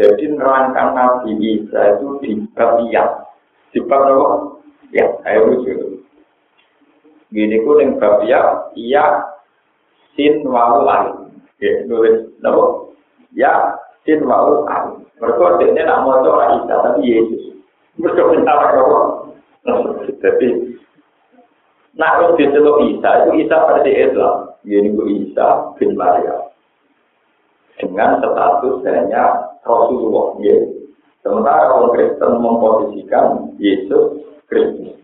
Jadi 0.00 0.32
nerangkan 0.32 0.96
Nabi 0.96 1.36
Isa 1.60 2.00
itu 2.00 2.16
di 2.24 2.32
bab 2.56 2.80
iya. 2.88 3.04
Di 3.68 3.84
bab? 3.84 4.08
Ya, 4.96 5.04
ayo 5.28 5.52
lucu. 5.52 6.00
Gini 7.28 7.60
ku 7.60 7.76
yang 7.76 8.00
bab 8.00 8.24
iya, 8.24 8.64
iya 8.80 9.28
sin 10.16 10.40
wau 10.48 10.88
ain. 10.88 11.36
Ya, 11.60 11.84
nulis 11.84 12.32
apa? 12.40 12.64
Ya, 13.36 13.76
sin 14.08 14.24
wau 14.24 14.64
ain. 14.72 15.04
Mereka 15.20 15.68
ini 15.68 15.84
nak 15.84 16.00
mau 16.08 16.24
coba 16.24 16.56
Isa, 16.56 16.74
tapi 16.80 17.04
Yesus. 17.04 17.60
Mereka 18.00 18.32
minta 18.32 18.56
apa? 18.56 19.00
Jadi, 20.16 20.48
nak 22.00 22.12
harus 22.16 22.40
diceluk 22.40 22.88
Isa, 22.88 23.28
itu 23.28 23.44
Isa 23.44 23.56
pada 23.68 23.84
Islam. 23.84 24.36
Gini 24.64 24.96
ku 24.96 25.04
Isa 25.04 25.76
bin 25.76 25.92
Maryam. 25.92 26.48
Dengan 27.76 28.16
status 28.24 28.80
hanya 28.88 29.49
Rasulullah. 29.64 30.38
Ya. 30.40 30.56
Sementara 31.20 31.68
orang 31.76 31.92
Kristen 31.92 32.32
memposisikan 32.40 33.26
Yesus 33.60 34.24
Kristus. 34.48 34.96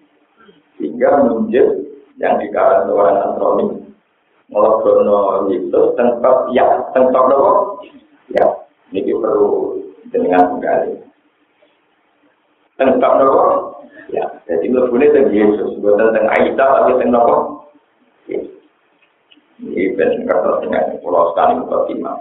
Sehingga 0.80 1.28
menjadi 1.28 1.84
yang 2.16 2.40
dikatakan 2.40 2.88
orang 2.88 3.16
Nasrani 3.20 3.66
melakukan 4.48 5.52
Yesus 5.52 5.92
tempat 5.98 6.36
ya 6.56 6.64
tempat 6.96 7.24
apa? 7.28 7.52
Ya, 8.32 8.46
ini 8.92 9.12
perlu 9.12 9.76
dengan 10.08 10.56
kembali. 10.56 10.92
Tempat 12.80 13.12
apa? 13.20 13.44
Ya, 14.06 14.24
jadi 14.46 14.70
lebihnya 14.70 15.12
tentang 15.12 15.34
Yesus, 15.34 15.70
bukan 15.82 16.14
tentang 16.14 16.26
Aisyah 16.30 16.68
tapi 16.80 16.92
tentang? 17.02 17.28
Yesus. 18.30 18.56
Ini 19.56 19.96
benar 19.96 20.60
dengan 20.60 21.00
pulau 21.00 21.32
sekali 21.32 21.52
mukadimah. 21.60 22.16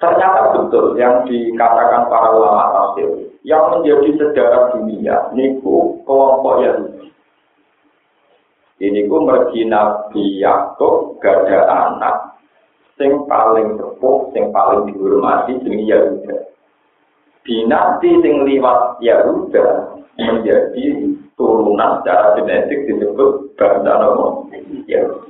Ternyata 0.00 0.56
betul 0.56 0.96
yang 0.96 1.28
dikatakan 1.28 2.08
para 2.08 2.32
ulama 2.32 2.72
tafsir 2.72 3.36
yang 3.44 3.68
menjadi 3.68 4.16
sejarah 4.16 4.72
dunia 4.72 5.28
niku 5.36 6.00
kelompok 6.08 6.64
Yahudi. 6.64 7.12
Ini 8.80 9.04
ku 9.12 9.28
mergi 9.28 9.68
Nabi 9.68 10.40
gada 11.20 11.60
anak 11.68 12.16
sing 12.96 13.28
paling 13.28 13.76
sepuh, 13.76 14.32
sing 14.32 14.48
paling 14.56 14.88
dihormati 14.88 15.60
jenenge 15.60 15.92
Yahuda. 15.92 16.36
Binati 17.44 18.10
sing 18.24 18.34
liwat 18.48 19.04
Yahuda 19.04 20.00
menjadi 20.16 21.12
turunan 21.36 22.00
secara 22.00 22.40
genetik 22.40 22.88
disebut 22.88 23.52
bangsa 23.60 24.00
Yahudi. 24.88 25.28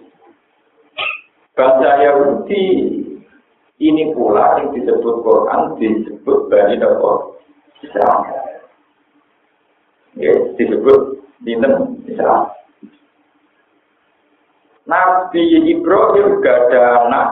Bangsa 1.59 1.91
Yahudi 2.07 2.63
ini 3.81 4.13
pula 4.13 4.61
yang 4.61 4.77
disebut 4.77 5.25
Quran 5.25 5.81
disebut 5.81 6.39
Bani 6.53 6.77
Nabi 6.77 7.11
Israel. 7.81 8.21
Ya, 10.21 10.33
disebut 10.61 11.25
Dinten 11.41 12.05
Israel. 12.05 12.53
Nabi 14.85 15.43
Ibrahim 15.65 16.45
gak 16.45 16.69
ada 16.69 17.09
anak, 17.09 17.29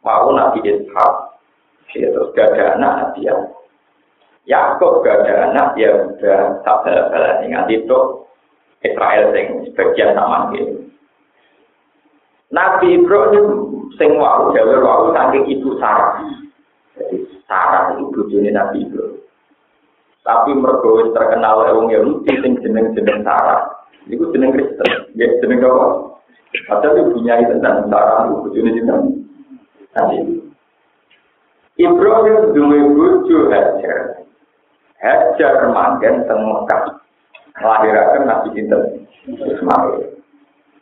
mau 0.00 0.32
Nabi 0.32 0.64
Ishak, 0.64 1.14
ya, 1.92 2.08
terus 2.08 2.32
gak 2.32 2.56
ada 2.56 2.78
anak 2.78 2.92
Nabi 2.96 3.20
Yakub. 3.28 3.60
Yakub 4.48 4.92
gak 5.04 5.18
ada 5.26 5.34
anak, 5.50 5.68
ya 5.76 5.90
udah 5.92 6.62
tak 6.64 6.88
bala 6.88 7.42
ingat 7.44 7.68
itu 7.68 7.98
Israel 8.80 9.34
yang 9.34 9.66
sebagian 9.66 10.14
sama 10.16 10.50
gitu. 10.56 10.88
Nabi 12.54 13.02
Ibrahim 13.02 13.46
sing 13.96 14.16
wau 14.16 14.52
gawe 14.52 14.74
wau 14.80 15.12
saking 15.12 15.44
ibu 15.58 15.76
Sarah. 15.80 16.20
Jadi 16.96 17.16
Sarah 17.48 17.96
itu 17.96 18.12
bojone 18.12 18.50
Nabi 18.52 18.84
Ibrahim. 18.84 19.20
Tapi 20.22 20.50
mergo 20.54 21.10
terkenal 21.10 21.66
wong 21.74 21.90
Yahudi 21.90 22.32
sing 22.40 22.52
jeneng-jeneng 22.62 23.26
Sarah. 23.26 23.66
Iku 24.06 24.30
jeneng 24.34 24.54
Kristen, 24.54 25.14
ya 25.14 25.26
jeneng 25.42 25.62
apa? 25.62 25.86
Padahal 26.68 27.10
punya 27.10 27.40
tentang 27.48 27.88
Sarah 27.88 28.28
itu 28.28 28.34
bojone 28.46 28.70
jeneng 28.76 29.00
Nabi 29.92 30.16
Ibrahim 31.80 32.52
duwe 32.52 32.78
bojo 32.92 33.38
Hajar. 33.48 34.22
Hajar 35.00 35.54
manggen 35.72 36.28
teng 36.28 36.40
Mekah. 36.44 37.00
Nglahiraken 37.58 38.22
Nabi 38.28 38.48
Sinten 38.54 38.82
Ismail. 39.28 40.12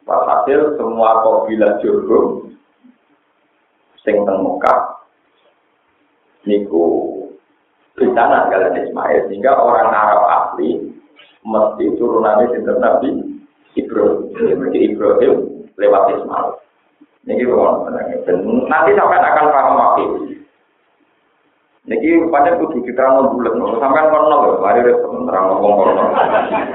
Walhasil 0.05 0.75
semua 0.75 1.23
kabilah 1.23 1.79
Jurhum 1.79 2.51
sing 4.05 4.17
teng 4.25 4.39
Mekah 4.41 4.81
niku 6.49 6.85
bencana 7.97 8.49
kalian 8.49 8.81
Ismail 8.89 9.29
sehingga 9.29 9.53
orang 9.61 9.93
Arab 9.93 10.23
asli 10.25 10.89
mesti 11.45 11.85
turunannya 12.01 12.53
sinter 12.57 12.77
Nabi 12.81 13.11
Ibrahim. 13.77 14.25
Jadi 14.33 14.79
Ibrahim 14.89 15.35
lewat 15.77 16.03
Ismail. 16.17 16.49
Ini 17.29 17.45
nanti 18.67 18.91
sampai 18.97 19.21
akan 19.21 19.47
paham 19.53 19.77
waktu 19.77 20.05
Niki 21.89 22.13
pancen 22.29 22.61
kudu 22.61 22.85
diterang 22.85 23.35
bulat, 23.35 23.57
sampean 23.81 24.13
kono 24.13 24.29
lho, 24.29 24.51
mari 24.61 24.85
rek 24.85 25.01
terang 25.01 25.45
ngomong 25.49 25.73
kono. 25.81 26.05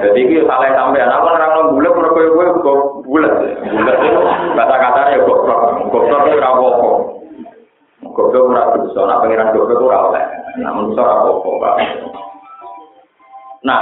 Jadi 0.01 0.17
iki 0.17 0.43
salah 0.49 0.65
sampean, 0.73 1.13
aku 1.13 1.27
nerang 1.29 1.71
bulat 1.77 1.93
mergo 1.93 2.21
kowe 2.33 2.45
kok 2.59 2.79
bulat. 3.05 3.33
Bulat 3.63 3.97
itu 4.01 4.21
kata-kata 4.57 5.13
ya 5.13 5.21
kok 5.21 5.39
kok 5.45 6.03
ora 6.09 6.49
apa-apa. 6.51 7.14
Goblok 8.15 8.47
ora 8.47 8.79
bisa, 8.79 9.03
nak 9.03 9.19
pengiran 9.27 9.51
goblok 9.51 9.83
ora 9.83 10.07
oleh. 10.07 10.25
Namun 10.63 10.95
ora 10.95 11.19
apa-apa, 11.19 11.49
Pak. 11.59 11.75
Nah, 13.67 13.81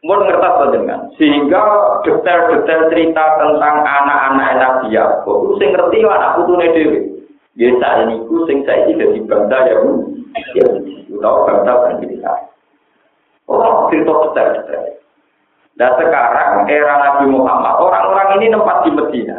mau 0.00 0.22
ngertas 0.22 0.72
dengan 0.72 1.12
sehingga 1.20 1.62
detail-detail 2.06 2.88
cerita 2.88 3.24
tentang 3.36 3.76
anak-anak 3.84 4.50
Nabi 4.56 4.96
Yakub 4.96 5.50
itu 5.50 5.54
sing 5.60 5.70
ngerti 5.74 6.06
anak 6.06 6.40
putune 6.40 6.66
dhewe. 6.72 7.00
Ya 7.56 7.72
saat 7.80 8.04
ini 8.06 8.20
ku 8.28 8.44
sing 8.46 8.62
saiki 8.64 8.96
dadi 8.96 9.20
bangsa 9.26 9.66
ya 9.66 9.76
Bu. 9.82 9.92
Ya 10.54 10.64
utawa 11.12 11.48
bangsa 11.48 11.72
kan 11.74 11.94
kita. 12.00 12.32
Oh, 13.50 13.90
cerita 13.92 14.12
detail-detail. 14.30 14.96
Dan 15.76 15.90
sekarang 16.00 16.64
era 16.72 16.94
Nabi 16.96 17.24
Muhammad, 17.28 17.76
orang-orang 17.76 18.40
ini 18.40 18.48
tempat 18.48 18.76
di 18.88 18.90
Medina. 18.96 19.38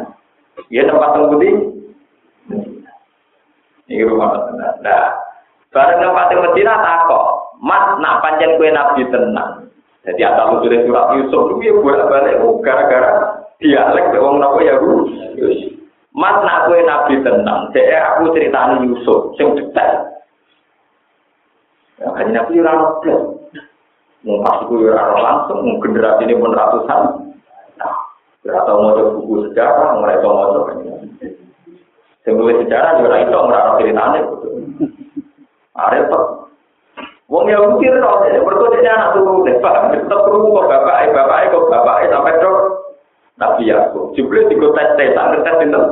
Ya 0.70 0.86
tempat 0.86 1.16
di 1.42 1.50
Ini 3.88 4.04
rumah 4.04 4.36
tenang. 4.52 4.76
Nah, 4.84 5.16
bareng 5.72 6.04
tempat 6.04 6.28
Medina 6.36 6.76
takok, 6.84 7.56
Mas 7.64 7.96
nak 8.04 8.20
panjang 8.20 8.60
kue 8.60 8.68
Nabi 8.68 9.08
tenang. 9.08 9.64
Jadi 10.04 10.20
asal 10.24 10.60
usulnya 10.60 10.84
surat 10.84 11.06
Yusuf 11.16 11.56
itu 11.56 11.68
ya 11.68 11.72
bolak 11.80 12.08
balik 12.08 12.40
oh, 12.40 12.60
gara-gara 12.64 13.44
dialek 13.60 14.14
wong 14.16 14.40
napa 14.40 14.60
ya 14.60 14.76
Bu. 14.76 15.08
Mas 16.12 16.36
nak 16.44 16.68
kue 16.68 16.84
Nabi 16.84 17.24
tenang. 17.24 17.72
Jadi 17.72 17.96
aku 17.96 18.32
ceritanya 18.36 18.76
Yusuf 18.84 19.32
sing 19.40 19.56
detail. 19.56 20.20
Ya, 21.98 22.12
hanya 22.14 22.44
Nabi 22.44 22.60
ora 22.60 22.72
nobel. 22.76 23.18
Mau 24.26 24.42
pas 24.44 24.60
itu 24.66 24.84
ora 24.84 25.16
langsung, 25.16 25.64
generasi 25.80 26.28
ini 26.28 26.36
pun 26.36 26.52
ratusan. 26.52 27.00
Nah, 27.80 27.94
berapa 28.44 28.70
mau 28.70 28.98
buku 29.16 29.48
sejarah, 29.48 29.96
mereka 30.02 30.26
mau 30.26 30.52
coba 30.58 30.87
Sebagai 32.26 32.66
sejarah 32.66 32.98
juga 33.00 33.16
itu 33.22 33.36
orang 33.36 33.78
ceritanya. 33.78 34.20
Ada 35.78 35.98
apa? 36.10 36.18
Wong 37.28 37.44
yang 37.52 37.76
mungkin 37.76 38.00
loh, 38.00 38.24
berikutnya 38.24 38.88
anak 38.88 39.12
tuh 39.12 39.44
deh, 39.44 39.60
pak, 39.60 39.92
tetap 39.92 40.24
perlu 40.24 40.48
kok 40.48 40.64
bapak, 40.64 41.12
bapak, 41.12 41.52
kok 41.52 41.68
bapak, 41.68 42.08
sampai 42.08 42.40
dok. 42.40 42.58
Nabi 43.38 43.68
Yakub, 43.68 44.16
juga 44.16 44.48
ikut 44.50 44.72
tes 44.74 44.88
tes, 44.98 45.14
tes 45.14 45.40
tes 45.46 45.56
itu 45.62 45.82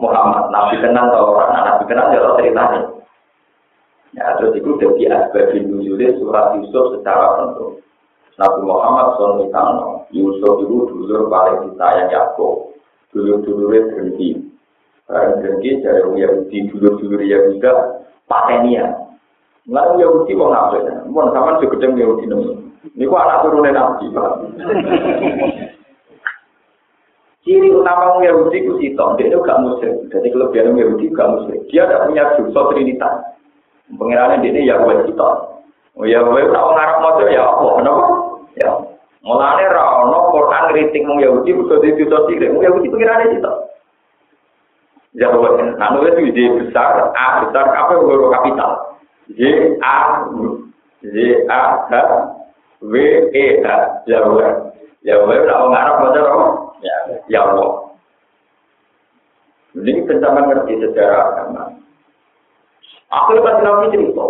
Muhammad, 0.00 0.48
Nabi 0.54 0.80
kenal 0.80 1.10
tau 1.12 1.36
orang, 1.36 1.52
Nabi 1.52 1.84
kenal 1.84 2.14
ya 2.14 2.30
ceritanya. 2.38 2.80
Ya, 4.12 4.36
terus 4.38 4.56
itu 4.56 4.70
jadi 4.76 5.02
asbabin 5.08 5.72
nuzulnya 5.72 6.16
surat 6.20 6.56
Yusuf 6.60 6.96
secara 6.96 7.42
tentu. 7.42 7.80
Nabi 8.40 8.60
Muhammad 8.64 9.18
SAW, 9.20 10.08
Yusuf 10.14 10.54
itu 10.62 10.76
dulu 10.88 11.28
paling 11.28 11.68
disayang 11.68 12.08
Yakub, 12.08 12.76
dulu-dulu 13.12 13.72
berhenti. 13.72 14.51
Barang 15.12 15.44
dengki 15.44 15.84
dari 15.84 16.00
Yahudi 16.00 16.72
dulu-dulu 16.72 17.20
Yahuda 17.20 18.00
patenia. 18.24 18.96
Nggak 19.68 20.00
Yahudi 20.00 20.32
mau 20.32 20.48
ngapain? 20.48 21.04
Mau 21.12 21.28
sama 21.36 21.60
segede 21.60 21.92
Yahudi 21.92 22.24
nih. 22.32 22.56
Ini 22.96 23.06
kok 23.06 23.20
anak 23.20 23.40
turunan 23.44 23.76
Nabi 23.76 24.10
Ciri 27.42 27.68
utama 27.74 28.22
Yahudi 28.22 28.62
itu 28.62 28.72
sitok, 28.78 29.18
dia 29.18 29.26
itu 29.26 29.38
gak 29.42 29.60
muslim. 29.60 29.94
Jadi 30.14 30.30
kelebihan 30.30 30.78
Yahudi 30.78 31.10
gak 31.10 31.30
muslim. 31.30 31.58
Dia 31.68 31.90
tidak 31.90 32.06
punya 32.06 32.24
dosa 32.38 32.60
trinitas. 32.70 33.14
Pengirannya 33.92 34.40
dia 34.46 34.50
ini 34.54 34.70
Yahweh. 34.70 35.10
Oh 35.92 36.08
ya, 36.08 36.24
kowe 36.24 36.40
ora 36.40 36.60
ngarep 36.72 36.98
maca 37.04 37.24
ya 37.28 37.42
apa? 37.44 37.68
Kenapa? 37.76 38.04
Ya. 38.56 38.70
Mulane 39.22 39.64
ra 39.68 39.84
ono 40.02 40.32
Quran 40.32 40.70
kritik 40.72 41.04
mung 41.04 41.20
Yahudi 41.20 41.52
kudu 41.52 41.82
ditutup 41.84 42.26
sithik. 42.30 42.48
Mung 42.48 42.64
Yahudi 42.64 42.88
pikirane 42.88 43.36
sitok. 43.36 43.61
Ya, 45.12 45.28
nah, 45.28 45.92
itu 46.00 46.32
ide 46.32 46.44
besar, 46.56 47.12
A 47.12 47.44
besar, 47.44 47.68
apa 47.68 48.00
yang 48.00 48.32
kapital? 48.32 48.96
J 49.36 49.40
A 49.84 50.24
J 51.04 51.16
A 51.52 51.60
H 51.84 51.92
W 52.80 52.94
E 53.36 53.44
H 53.60 53.68
Yahweh. 54.08 54.72
Yahweh 55.04 55.36
ora 55.44 55.54
ngarep 55.68 55.96
maca 56.00 56.20
apa? 56.24 56.46
Ya, 56.80 56.96
ya 57.28 57.40
Allah. 57.44 57.92
Jadi 59.76 59.90
kita 60.04 60.28
ngerti 60.32 60.72
sejarah 60.80 61.20
agama. 61.32 61.62
Akhirnya 63.12 63.44
pas 63.44 63.60
Nabi 63.60 63.92
cerita, 63.92 64.24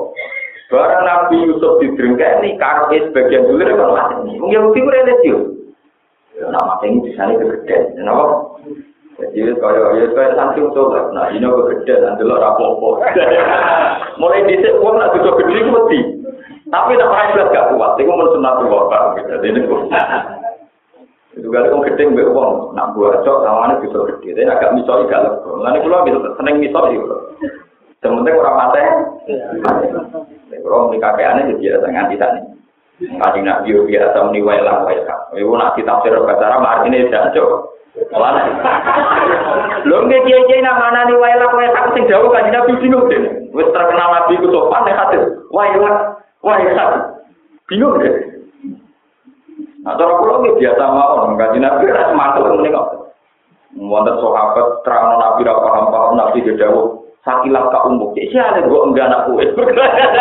barang 0.66 1.02
Nabi 1.06 1.36
Yusuf 1.46 1.78
didrengkeni, 1.78 2.58
karena 2.58 2.90
sebagian 2.90 3.46
dulu 3.46 3.62
kan 3.62 3.90
mati. 3.94 4.34
Mungkin 4.34 4.50
Yahudi 4.50 4.80
itu 4.82 4.90
religius. 4.90 5.42
Ya, 6.34 6.48
ini 6.88 7.06
bisa 7.06 7.22
nih 7.28 7.38
kegedean. 7.38 7.82
Kenapa? 7.94 8.51
Jadi 9.30 9.54
kalau 9.62 9.94
ya 9.94 10.10
kan 10.10 10.34
santun 10.34 10.74
coba, 10.74 11.14
nah 11.14 11.30
ini 11.30 11.46
aku 11.46 11.70
gede, 11.70 12.02
nanti 12.02 12.26
lo 12.26 12.42
rapopo. 12.42 12.98
Mulai 14.20 14.42
dhisik 14.50 14.82
wong 14.82 14.98
nak 14.98 15.14
tutup 15.14 15.38
gede 15.38 15.62
itu 15.62 15.70
mesti. 15.70 16.00
Tapi 16.66 16.98
tak 16.98 17.06
pernah 17.06 17.30
jelas 17.30 17.52
gak 17.54 17.68
kuat, 17.70 17.90
itu 18.00 18.10
mau 18.10 18.26
sunat 18.34 18.54
tuh 18.58 18.74
apa? 18.74 18.98
Jadi 19.22 19.46
ini 19.46 19.60
pun. 19.70 19.86
Itu 21.38 21.48
kalau 21.54 21.78
uang 21.78 21.82
gede 21.86 22.02
nggak 22.10 22.32
uang, 22.34 22.74
nak 22.74 22.90
buat 22.98 23.22
cok, 23.22 23.38
sama 23.46 23.70
ini 23.70 23.86
gede, 23.86 24.42
ini 24.42 24.50
agak 24.50 24.74
misal 24.74 25.06
juga 25.06 25.22
lo. 25.22 25.62
Nanti 25.62 25.78
kalau 25.86 26.02
bisa 26.02 26.18
seneng 26.34 26.58
misal 26.58 26.82
sih 26.90 26.98
lo. 26.98 27.16
Sementara 28.02 28.34
orang 28.34 28.58
mateng, 28.58 28.90
kalau 30.58 30.90
di 30.90 30.98
kakek 30.98 31.28
aneh 31.30 31.54
jadi 31.54 31.78
ada 31.78 31.86
tangan 31.86 32.10
di 32.10 32.16
sana. 32.18 32.40
Kadang 33.02 33.42
nak 33.46 33.62
biasa 33.66 34.18
meniwailah, 34.26 34.76
wailah. 34.82 35.18
Ibu 35.34 35.54
nak 35.54 35.74
kita 35.78 36.02
cerita 36.02 36.34
cara, 36.38 36.82
ini 36.86 37.06
jangan 37.10 37.30
cok. 37.30 37.71
Walah. 37.92 38.48
Lho 39.84 39.96
nggih 40.08 40.20
kiye-kiye 40.24 40.64
nang 40.64 40.80
ana 40.80 41.04
ni 41.04 41.12
wae 41.12 41.36
lak 41.36 41.52
kowe 41.52 41.66
tak 41.76 41.92
sing 41.92 42.08
jauh 42.08 42.32
kan 42.32 42.48
Nabi 42.48 42.80
bingung 42.80 43.04
deh. 43.12 43.52
Wis 43.52 43.68
terkenal 43.68 44.08
Nabi 44.08 44.40
ku 44.40 44.48
sopan 44.48 44.88
nek 44.88 44.96
hadir. 44.96 45.44
Wae 45.52 45.76
lak, 45.76 46.24
wae 46.40 46.72
lak. 46.72 47.20
Bingung 47.68 48.00
deh. 48.00 48.14
Nah, 49.84 49.98
cara 49.98 50.12
kula 50.16 50.40
nggih 50.40 50.56
biasa 50.56 50.84
mawon 50.88 51.36
kan 51.36 51.52
Nabi 51.52 51.92
ra 51.92 52.16
matur 52.16 52.48
ngene 52.56 52.72
kok. 52.72 52.88
Wonten 53.76 54.16
sahabat 54.24 54.66
terangno 54.88 55.16
Nabi 55.20 55.40
ra 55.44 55.52
paham 55.60 55.84
paham 55.92 56.12
Nabi 56.16 56.38
gedawu. 56.40 57.02
Sakilat 57.22 57.70
ka 57.70 57.86
umbuk, 57.86 58.18
cek 58.18 58.34
si 58.34 58.36
ale 58.40 58.66
bo 58.66 58.82
enggak 58.82 59.06
anak 59.06 59.30
kuwe. 59.30 59.46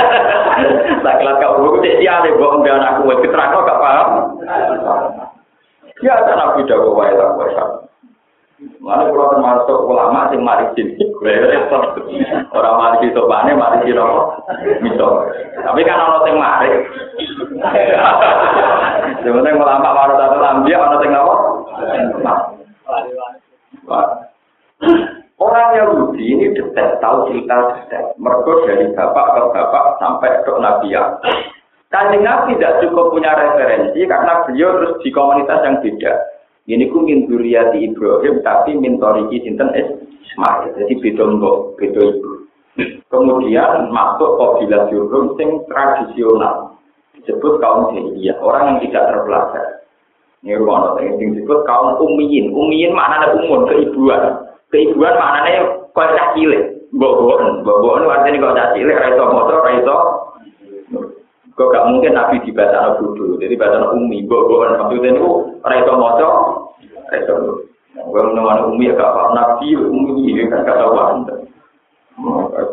Sakilat 1.04 1.36
ka 1.42 1.48
umbuk, 1.58 1.82
cek 1.82 1.98
si 1.98 2.06
ale 2.06 2.30
bo 2.38 2.62
enggak 2.62 2.78
anak 2.78 3.02
kuwe. 3.02 3.18
Keterangno 3.26 3.66
gak 3.66 3.82
paham. 3.82 4.10
Ya 6.00 6.12
ada 6.24 6.34
nabi 6.40 6.64
dawa 6.64 6.90
wae 6.96 7.12
lah 7.12 7.36
wae 7.36 7.52
Mana 8.78 9.10
kalau 9.10 9.34
termasuk 9.34 9.90
ulama 9.90 10.30
sing 10.30 10.46
mari 10.46 10.70
sini. 10.78 11.02
Orang 12.54 12.78
mari 12.78 13.10
itu 13.10 13.22
bane, 13.26 13.58
mari 13.58 13.90
itu 13.90 14.06
misal. 14.86 15.26
Tapi 15.66 15.82
kan 15.82 15.98
orang 15.98 16.22
sing 16.30 16.36
mari. 16.38 16.70
Sebenarnya 19.26 19.58
ulama 19.58 19.90
baru 19.98 20.14
satu 20.14 20.38
lambi, 20.38 20.78
orang 20.78 21.02
sing 21.02 21.10
apa? 21.10 21.36
Orang 25.42 25.74
Yahudi 25.74 26.38
ini 26.38 26.54
detail, 26.54 27.02
tahu 27.02 27.34
cerita 27.34 27.74
detail. 27.74 28.14
Mereka 28.22 28.52
dari 28.70 28.86
bapak 28.94 29.26
ke 29.34 29.42
bapak 29.58 29.86
sampai 29.98 30.38
ke 30.46 30.52
Nabi 30.62 30.94
ya. 30.94 31.18
Kanjeng 31.92 32.24
Nabi 32.24 32.56
tidak 32.56 32.88
cukup 32.88 33.12
punya 33.12 33.36
referensi 33.36 34.08
karena 34.08 34.48
beliau 34.48 34.80
terus 34.80 35.04
di 35.04 35.12
komunitas 35.12 35.60
yang 35.60 35.84
beda. 35.84 36.14
Ini 36.72 36.88
ku 36.88 37.04
min 37.04 37.28
di 37.28 37.80
Ibrahim 37.84 38.40
tapi 38.48 38.80
min 38.80 38.96
toriki 38.96 39.44
sinten 39.44 39.76
Ismail. 39.76 40.72
Jadi 40.80 40.94
beda 41.04 41.24
mbok, 41.36 41.76
beda 41.76 42.00
ibu. 42.00 42.32
Kemudian 43.12 43.92
masuk 43.92 44.40
kabilah 44.40 44.88
Jurhum 44.88 45.36
sing 45.36 45.68
tradisional. 45.68 46.80
Disebut 47.20 47.60
kaum 47.60 47.92
jahiliyah, 47.92 48.40
orang 48.40 48.64
yang 48.72 48.78
tidak 48.88 49.12
terpelajar. 49.12 49.66
Ini 50.42 50.58
rumah 50.58 50.96
yang 51.04 51.20
disebut 51.20 51.60
kaum 51.68 52.00
umiyin. 52.00 52.56
Umiyin 52.56 52.96
maknanya 52.96 53.36
umur, 53.36 53.68
keibuan. 53.68 54.48
Keibuan 54.72 55.20
maknanya 55.20 55.92
kau 55.92 56.08
cah 56.08 56.32
cilik. 56.34 56.88
Bobon, 56.96 57.68
bobon 57.68 58.08
artinya 58.08 58.48
kau 58.48 58.56
cah 58.56 58.72
cilik, 58.74 58.96
raiso 58.96 59.24
motor, 59.28 59.60
raiso. 59.60 59.96
Kau 61.62 61.70
gak 61.70 61.94
mungkin 61.94 62.18
nabi 62.18 62.42
di 62.42 62.50
bahasa 62.50 62.98
bodoh, 62.98 63.38
jadi 63.38 63.54
bahasa 63.54 63.94
umi, 63.94 64.26
bobon. 64.26 64.82
Maksudnya 64.82 65.14
itu 65.14 65.30
raiso 65.62 65.94
motor, 65.94 66.34
raiso. 67.14 67.62
Gue 67.94 68.22
menemukan 68.26 68.74
umi 68.74 68.90
ya 68.90 68.98
gak 68.98 69.14
paham 69.14 69.38
nabi, 69.38 69.78
umi 69.78 70.42
ya 70.42 70.50
kan 70.50 70.66
gak 70.66 70.82
tahu 70.82 70.98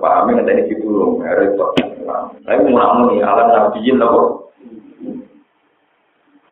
Pahamnya 0.01 0.40
nanti 0.40 0.72
ini 0.72 0.72
gitu, 0.72 1.20
repot. 1.20 1.77
Saya 2.48 2.64
mau 2.64 3.12
nih, 3.12 3.20
alam 3.20 3.48
nabiin 3.53 4.01
lah 4.01 4.09
kok. 4.09 4.27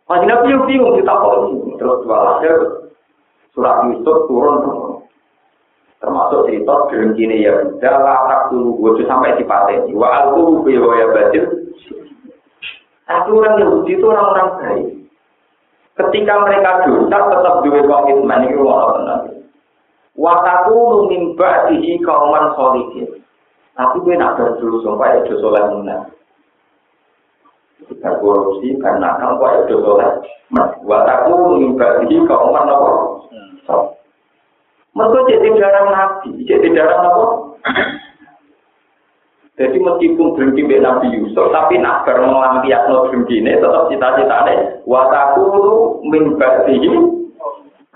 Masih 0.05 0.29
nabi 0.29 0.53
yang 0.53 0.65
bingung, 0.69 0.93
kita 1.01 1.15
terus 1.81 2.05
dua 2.05 2.37
surat 3.57 3.77
Yusuf 3.89 4.29
turun. 4.29 4.57
Termasuk 6.05 6.53
cerita 6.53 6.75
gerengkine 6.93 7.41
ya 7.41 7.65
udah 7.65 7.97
latak 8.05 8.41
dulu 8.53 8.93
gue 8.93 9.09
sampai 9.09 9.41
di 9.41 9.49
pateni 9.49 9.97
wa 9.97 10.29
aku 10.29 10.69
ya 10.69 11.09
batil 11.09 11.67
tapi 13.07 13.31
orang 13.31 13.63
Yahudi 13.63 13.93
itu 13.95 14.07
orang-orang 14.11 14.51
baik. 14.59 14.89
Ketika 15.97 16.35
mereka 16.45 16.85
dosa 16.85 17.19
tetap 17.31 17.55
dua 17.65 17.81
komitmen 17.87 18.51
itu 18.51 18.61
orang 18.67 18.91
tenang 19.01 19.37
wataku 20.17 20.75
lumimba 20.75 21.69
dihi 21.69 22.01
kauman 22.01 22.57
solikin 22.57 23.21
tapi 23.77 24.01
gue 24.01 24.17
nak 24.17 24.41
dulu 24.57 24.81
sampai 24.81 25.21
itu 25.21 25.37
soleh 25.45 25.61
mana 25.61 26.09
kita 27.87 28.09
korupsi 28.19 28.73
karena 28.81 29.21
kamu 29.21 29.37
kok 29.37 29.53
itu 29.69 29.77
soleh 29.85 30.11
wataku 30.83 31.33
lumimba 31.37 32.01
dihi 32.03 32.25
kauman 32.25 32.67
apa? 32.67 32.91
Mereka 34.97 35.29
jadi 35.29 35.61
darah 35.61 35.85
nabi, 35.93 36.41
jadi 36.49 36.73
darah 36.73 37.05
apa? 37.05 37.25
Jadi 39.57 39.81
meskipun 39.81 40.37
berhenti 40.37 40.69
mbak 40.69 40.85
Nabi 40.85 41.17
Yusuf, 41.17 41.49
tapi 41.49 41.81
nak 41.81 42.05
bar 42.05 42.21
melampiasno 42.21 43.09
berhenti 43.09 43.41
ini 43.41 43.57
tetap 43.57 43.89
cita-citane 43.89 44.85
wataku 44.85 45.49
min 46.05 46.37
ba'dihi 46.37 46.93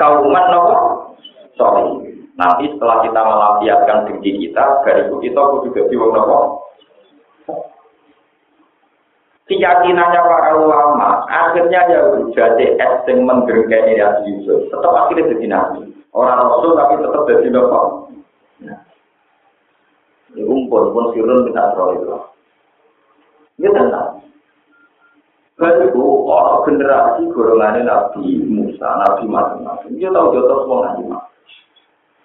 kauman 0.01 0.47
nopo 0.49 0.77
sorry. 1.61 2.17
Nanti 2.41 2.73
setelah 2.73 3.05
kita 3.05 3.21
melampiaskan 3.21 4.09
dengki 4.09 4.41
kita, 4.41 4.65
dari 4.89 5.05
itu 5.05 5.17
kita 5.21 5.37
kudu 5.37 5.69
jadi 5.77 5.95
wong 6.01 6.11
nopo. 6.17 6.39
Keyakinannya 9.45 10.21
para 10.25 10.57
ulama, 10.57 11.29
akhirnya 11.29 11.81
ya 11.93 12.01
jadi 12.33 12.67
es 12.81 13.05
yang 13.05 13.29
mendengkeni 13.29 14.01
Nabi 14.01 14.33
Yusuf, 14.33 14.65
tetap 14.73 14.97
akhirnya 14.97 15.29
jadi 15.37 15.47
Nabi. 15.53 15.93
Orang 16.17 16.41
rasul 16.41 16.73
tapi 16.73 17.05
tetap 17.05 17.23
jadi 17.29 17.49
bapak. 17.53 18.10
Umpun 20.71 20.95
pun 20.95 21.11
sirun 21.11 21.51
kita 21.51 21.75
terlalu 21.75 21.99
itu. 21.99 22.19
Ini 23.59 23.75
tenang. 23.75 24.23
Lalu 25.59 25.99
orang 26.31 26.63
generasi 26.63 27.27
golongan 27.35 27.83
Nabi 27.83 28.39
Musa, 28.47 28.87
Nabi 28.87 29.27
macam-macam. 29.27 29.91
Dia 29.99 30.15
tahu 30.15 30.31
terus 30.31 30.63
mau 30.71 30.87
ngaji 30.87 31.03
mak. 31.11 31.27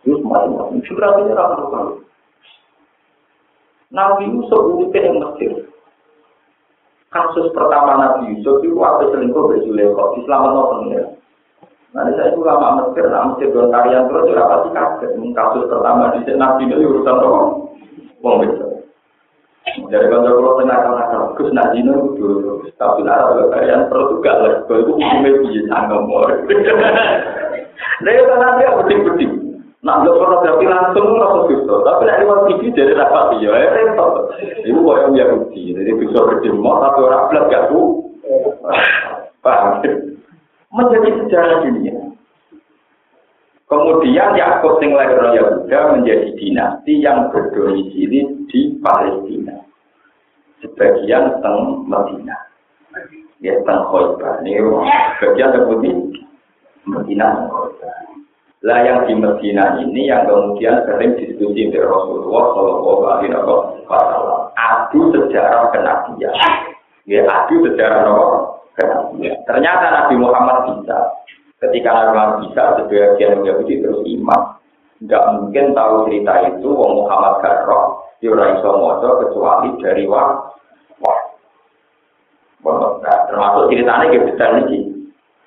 Terus 0.06 0.22
macam-macam. 0.22 0.78
Generasinya 0.78 1.34
rakyat. 1.34 1.86
Nabi 3.90 4.24
Yusuf 4.30 4.62
itu 4.78 4.94
yang 4.94 5.18
Mesir. 5.26 5.66
Kasus 7.10 7.50
pertama 7.50 7.98
Nabi 7.98 8.30
Yusuf 8.30 8.62
itu 8.62 8.78
apa 8.78 9.10
selingkuh. 9.10 9.58
Islam 9.58 10.54
atau 10.54 10.70
pengira. 10.70 11.18
Nanti 11.98 12.14
saya 12.14 12.30
juga 12.38 12.62
lama 12.62 12.94
Mesir, 12.94 13.10
nah 13.10 13.34
Mesir 13.34 13.50
don 13.50 13.74
tarian 13.74 14.06
terus 14.06 14.30
juga 14.30 14.54
pasti 14.54 14.70
kaget. 14.70 15.12
Kasus 15.34 15.66
pertama 15.66 16.14
di 16.14 16.30
nabi 16.38 16.70
itu 16.70 16.86
urusan 16.86 17.18
apa? 17.26 17.65
Wong 18.26 18.42
besar. 18.42 18.70
Dari 19.86 20.08
kantor 20.10 20.34
kalau 20.34 20.58
tengah 20.58 20.80
tengah 20.82 21.06
terus 21.38 21.54
nabi 21.54 21.86
itu 21.86 21.94
dulu. 22.18 22.66
Tapi 22.82 23.06
kalau 23.06 23.54
kalian 23.54 23.86
perlu 23.86 24.18
juga 24.18 24.34
lah. 24.42 24.54
Kalau 24.66 24.82
itu 24.82 24.92
hukumnya 24.98 25.32
bisa 25.46 25.62
sangat 25.70 26.02
mor. 26.10 26.30
Lalu 28.02 28.22
kan 28.26 28.38
nanti 28.42 28.62
aku 28.66 28.78
penting-penting. 28.82 29.32
Nah, 29.86 30.02
lo 30.02 30.18
fotografi 30.18 30.66
langsung 30.66 31.14
langsung 31.22 31.46
gitu. 31.54 31.76
Tapi 31.86 32.10
nanti 32.10 32.26
waktu 32.26 32.58
TV 32.58 32.74
jadi 32.74 32.98
rapat 32.98 33.38
ya, 33.38 33.54
repot. 33.54 34.34
Ibu 34.66 34.80
kok 34.82 34.98
yang 34.98 35.14
Yahudi, 35.14 35.78
jadi 35.78 35.92
bisa 35.94 36.18
berdemo 36.26 36.82
tapi 36.82 37.00
orang 37.06 37.30
belas 37.30 37.46
gak 37.54 37.64
tuh. 37.70 38.10
Paham? 39.46 39.86
menjadi 40.76 41.10
sejarah 41.24 41.58
dunia. 41.64 42.05
Kemudian 43.66 44.38
Yakub 44.38 44.78
sing 44.78 44.94
lahir 44.94 45.18
Yahuda 45.34 45.98
menjadi 45.98 46.38
dinasti 46.38 47.02
yang 47.02 47.34
berdomisili 47.34 48.46
di 48.46 48.78
Palestina. 48.78 49.66
sebagian 50.62 51.42
teng 51.46 51.86
Medina. 51.86 52.38
Ya 53.42 53.54
teng 53.66 53.86
Khoibar. 53.90 54.42
Ini 54.42 54.62
bagian 55.22 55.54
Medina 56.86 57.50
Lah 58.66 58.80
yang 58.82 59.06
di 59.06 59.14
Medina 59.14 59.78
ini 59.78 60.10
yang 60.10 60.26
kemudian 60.26 60.82
sering 60.90 61.14
diskusi 61.22 61.70
dengan 61.70 61.86
Rasulullah 61.86 62.44
Shallallahu 62.54 63.04
Alaihi 63.06 63.30
Wasallam. 63.86 64.42
Adu 64.58 65.14
sejarah 65.14 65.70
kenabian. 65.70 66.34
Ya 67.06 67.22
adu 67.30 67.62
sejarah 67.62 68.10
kenabian. 68.74 69.38
Ternyata 69.46 69.86
Nabi 69.94 70.16
Muhammad 70.18 70.58
bisa. 70.82 70.98
Ketika 71.64 71.90
Nabi 71.92 72.50
bisa, 72.50 72.76
sebagian 72.80 73.44
Yahudi 73.48 73.80
terus 73.80 74.04
iman. 74.04 74.60
Tidak 75.00 75.24
mungkin 75.40 75.76
tahu 75.76 76.08
cerita 76.08 76.34
itu 76.56 76.68
Wong 76.72 77.04
Muhammad 77.04 77.44
Garroh 77.44 78.00
di 78.24 78.32
iso 78.32 78.70
moco 78.80 79.10
kecuali 79.28 79.76
dari 79.84 80.08
wah 80.08 80.40
wah. 81.04 81.20
Termasuk 83.04 83.70
ceritanya 83.70 84.08
gitu 84.10 84.24
detail 84.34 84.66
ini. 84.66 84.80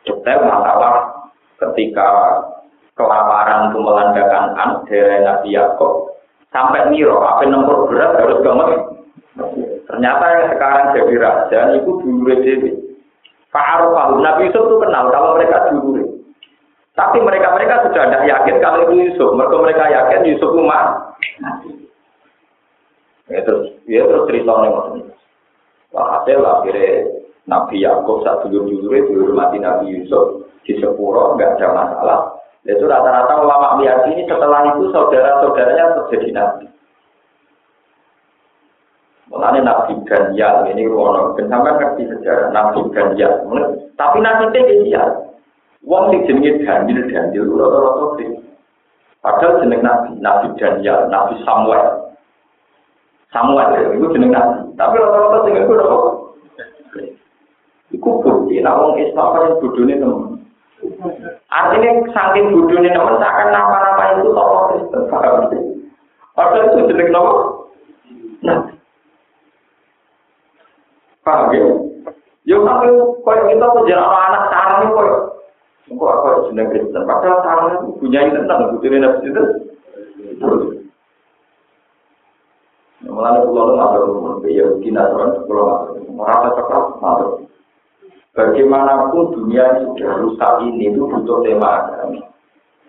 Detail 0.04 0.46
masalah 0.46 1.16
ketika 1.58 2.08
kelaparan 2.94 3.72
itu 3.72 3.78
melandakan 3.80 4.44
an 4.58 4.70
Nabi 5.24 5.48
Yakob 5.56 6.18
sampai 6.52 6.88
Miro 6.90 7.20
apa 7.22 7.44
nomor 7.46 7.88
berat 7.88 8.16
harus 8.18 8.40
gemes 8.40 8.82
ternyata 9.86 10.24
yang 10.34 10.46
sekarang 10.52 10.84
jadi 10.96 11.14
raja 11.20 11.60
itu 11.78 11.90
dulu 12.02 12.32
jadi 12.42 12.70
Pak 13.48 13.80
Nabi 14.20 14.52
Yusuf 14.52 14.64
itu 14.68 14.76
kenal 14.82 15.08
kalau 15.08 15.36
mereka 15.40 15.72
dulu 15.72 16.18
tapi 16.98 17.22
mereka 17.22 17.54
mereka 17.54 17.86
sudah 17.86 18.10
tidak 18.10 18.26
yakin 18.26 18.58
kalau 18.58 18.82
itu 18.82 19.06
Yusuf. 19.06 19.30
Mereka 19.38 19.54
mereka 19.62 19.84
yakin 19.86 20.26
Yusuf 20.34 20.50
itu 20.50 21.70
ya 23.28 23.40
terus 23.46 23.64
ya 23.86 24.02
terus 24.08 24.26
cerita 24.26 24.52
nih 24.64 25.04
Wah, 25.88 26.20
hasil 26.20 26.44
akhirnya 26.44 27.08
Nabi 27.48 27.80
Yakub 27.80 28.20
saat 28.20 28.44
dulu 28.44 28.68
dulu 28.68 28.92
dihormati 28.92 29.56
Nabi 29.56 29.96
Yusuf 29.96 30.44
di 30.68 30.76
sepuro 30.76 31.32
nggak 31.32 31.56
ada 31.56 31.68
masalah. 31.72 32.20
Itu 32.68 32.84
rata-rata 32.84 33.40
ulama 33.40 33.80
meyakini 33.80 34.28
setelah 34.28 34.68
itu 34.76 34.92
saudara-saudaranya 34.92 35.96
terjadi 35.96 36.28
nabi. 36.36 36.67
Mulanya 39.38 39.62
Nabi 39.62 39.94
Ganyal 40.02 40.66
ini 40.74 40.90
ruang 40.90 41.38
sampai 41.38 41.78
ngerti 41.78 42.10
sejarah 42.10 42.50
Nabi 42.50 42.90
Ganyal. 42.90 43.46
Tapi 43.94 44.18
nanti 44.18 44.58
dia 44.82 45.06
Wong 45.86 46.10
sing 46.10 46.26
jenenge 46.26 46.66
Daniel 46.66 47.06
Daniel 47.06 47.54
rata-rata 47.54 48.18
Padahal 49.22 49.62
jeneng 49.62 49.78
Nabi, 49.86 50.10
Nabi 50.18 50.50
Daniel, 50.58 51.06
Nabi 51.06 51.38
Samuel. 51.46 52.18
Samuel 53.30 53.94
itu 53.94 54.10
jeneng 54.10 54.34
Nabi. 54.34 54.74
Tapi 54.74 54.94
rata-rata 54.98 55.38
sing 55.46 55.54
iku 55.54 55.78
ora 55.78 55.86
Iku 57.94 58.20
bukti, 58.20 58.60
nah 58.60 58.76
wong 58.76 59.00
Islam 59.00 59.32
paling 59.32 59.54
bodone 59.64 59.96
temen. 59.96 60.44
Artinya 61.48 61.90
saking 62.12 62.52
bodohnya 62.52 62.92
teman 62.92 63.16
seakan 63.16 63.48
nama-nama 63.48 64.04
itu 64.20 64.28
tokoh 64.28 64.60
Kristen. 64.68 65.02
Padahal 66.36 66.68
itu 66.68 66.84
jelek 66.92 67.08
nama. 67.08 67.32
Nah. 68.44 68.77
Paham 71.28 71.52
ya? 71.52 71.68
Ya 72.48 72.56
tapi 72.64 72.88
kalau 73.20 73.44
kita 73.52 73.66
punya 73.76 74.00
anak 74.00 74.48
sarang 74.48 74.80
itu 74.88 74.96
kok 74.96 75.12
kok 75.92 76.12
aku 76.16 76.48
jeneng 76.48 76.72
Kristen. 76.72 77.04
Padahal 77.04 77.44
sarang 77.44 77.68
itu 77.76 78.00
punya 78.00 78.24
itu 78.24 78.40
tentang 78.40 78.72
bodohnya 78.72 78.98
nabi 79.04 79.28
itu. 79.28 79.44
Mulanya 83.04 83.44
pulau 83.44 83.64
itu 83.68 83.74
ngatur, 83.76 84.02
ya 84.48 84.66
kita 84.80 85.02
terus 85.12 85.44
pulau 85.44 85.64
ngatur, 85.68 85.94
merasa 86.16 86.48
cekap 86.56 86.84
ngatur. 87.04 87.30
Bagaimanapun 88.32 89.34
dunia 89.36 89.64
ini 89.76 89.92
sudah 89.92 90.10
rusak 90.24 90.52
ini 90.64 90.88
itu 90.88 91.04
butuh 91.04 91.44
tema 91.44 91.84
agama. 91.84 92.24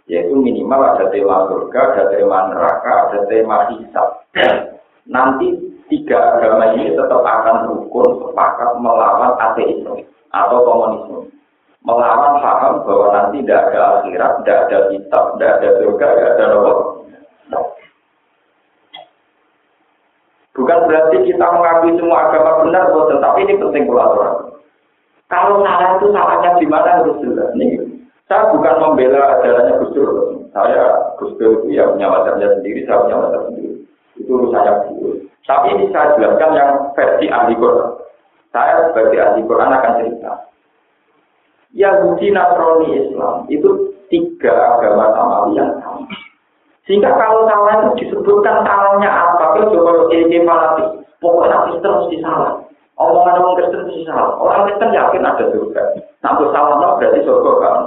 Yaitu 0.08 0.34
minimal 0.40 0.82
ada 0.96 1.12
tema 1.12 1.52
surga, 1.52 1.82
ada 1.94 2.04
tema 2.16 2.40
neraka, 2.56 2.94
ada 3.12 3.20
tema 3.28 3.68
hisab. 3.76 4.24
Nanti 5.10 5.69
tiga 5.90 6.38
agama 6.38 6.78
ini 6.78 6.94
tetap 6.94 7.20
akan 7.26 7.74
rukun 7.74 8.10
sepakat 8.22 8.70
melawan 8.78 9.34
ateisme 9.42 10.06
atau 10.30 10.58
komunisme. 10.62 11.20
Melawan 11.82 12.44
paham 12.44 12.86
bahwa 12.86 13.08
nanti 13.12 13.42
tidak 13.42 13.74
ada 13.74 13.82
akhirat, 14.00 14.32
tidak 14.44 14.58
ada 14.68 14.78
hisab, 14.94 15.24
tidak 15.36 15.52
ada 15.58 15.70
surga, 15.82 16.08
tidak 16.12 16.30
ada 16.30 16.46
neraka. 16.46 16.86
Bukan 20.60 20.80
berarti 20.92 21.18
kita 21.24 21.46
mengakui 21.56 21.96
semua 21.96 22.28
agama 22.28 22.68
benar, 22.68 22.92
tetapi 22.92 23.40
ini 23.48 23.64
penting 23.64 23.88
kolaborasi. 23.88 24.60
Kalau 25.32 25.64
salah 25.64 25.96
itu 25.96 26.08
salahnya 26.12 26.52
di 26.60 26.68
mana 26.68 26.90
harus 27.00 27.16
jelas. 27.24 27.50
Nih, 27.56 27.80
saya 28.28 28.52
bukan 28.52 28.76
membela 28.82 29.40
ajarannya 29.40 29.80
Gus. 29.80 29.96
Saya 30.52 31.16
Gus 31.16 31.32
Dur 31.40 31.64
itu 31.64 31.80
ya 31.80 31.88
punya 31.96 32.12
sendiri, 32.60 32.84
saya 32.84 33.08
punya 33.08 33.40
sendiri. 33.48 33.88
Itu 34.20 34.30
urusannya 34.36 34.74
Gus 35.00 35.29
Tapi 35.46 35.68
ini 35.78 35.86
saya 35.94 36.16
jelaskan 36.18 36.52
yang 36.58 36.72
versi 36.94 37.26
ahli 37.30 37.54
Quran. 37.58 38.00
Saya 38.50 38.90
sebagai 38.90 39.20
ahli 39.22 39.42
Quran 39.46 39.76
akan 39.76 39.94
cerita. 40.02 40.32
Yahudi, 41.74 42.34
Nasrani, 42.34 42.88
Islam 42.98 43.46
itu 43.46 43.94
tiga 44.10 44.54
agama 44.78 45.14
sama 45.14 45.54
yang 45.54 45.70
sama. 45.82 46.10
Sehingga 46.90 47.14
kalau 47.14 47.46
salah 47.46 47.86
itu 47.86 47.90
disebutkan 48.02 48.66
salahnya 48.66 49.06
apa, 49.06 49.54
kalau 49.54 49.70
coba 49.70 50.10
ini 50.10 50.42
fanatik, 50.42 51.06
pokoknya 51.22 51.70
Kristen 51.70 51.94
mesti 51.94 52.18
salah. 52.26 52.66
Omongan 52.98 53.38
orang 53.38 53.56
Kristen 53.62 53.86
itu 53.86 54.10
salah. 54.10 54.34
Orang 54.42 54.66
Kristen 54.66 54.98
yakin 54.98 55.22
ada 55.22 55.46
surga. 55.54 55.84
Sampai 56.20 56.50
salah 56.50 56.76
no, 56.82 56.98
berarti 56.98 57.20
surga 57.22 57.52
kan. 57.62 57.78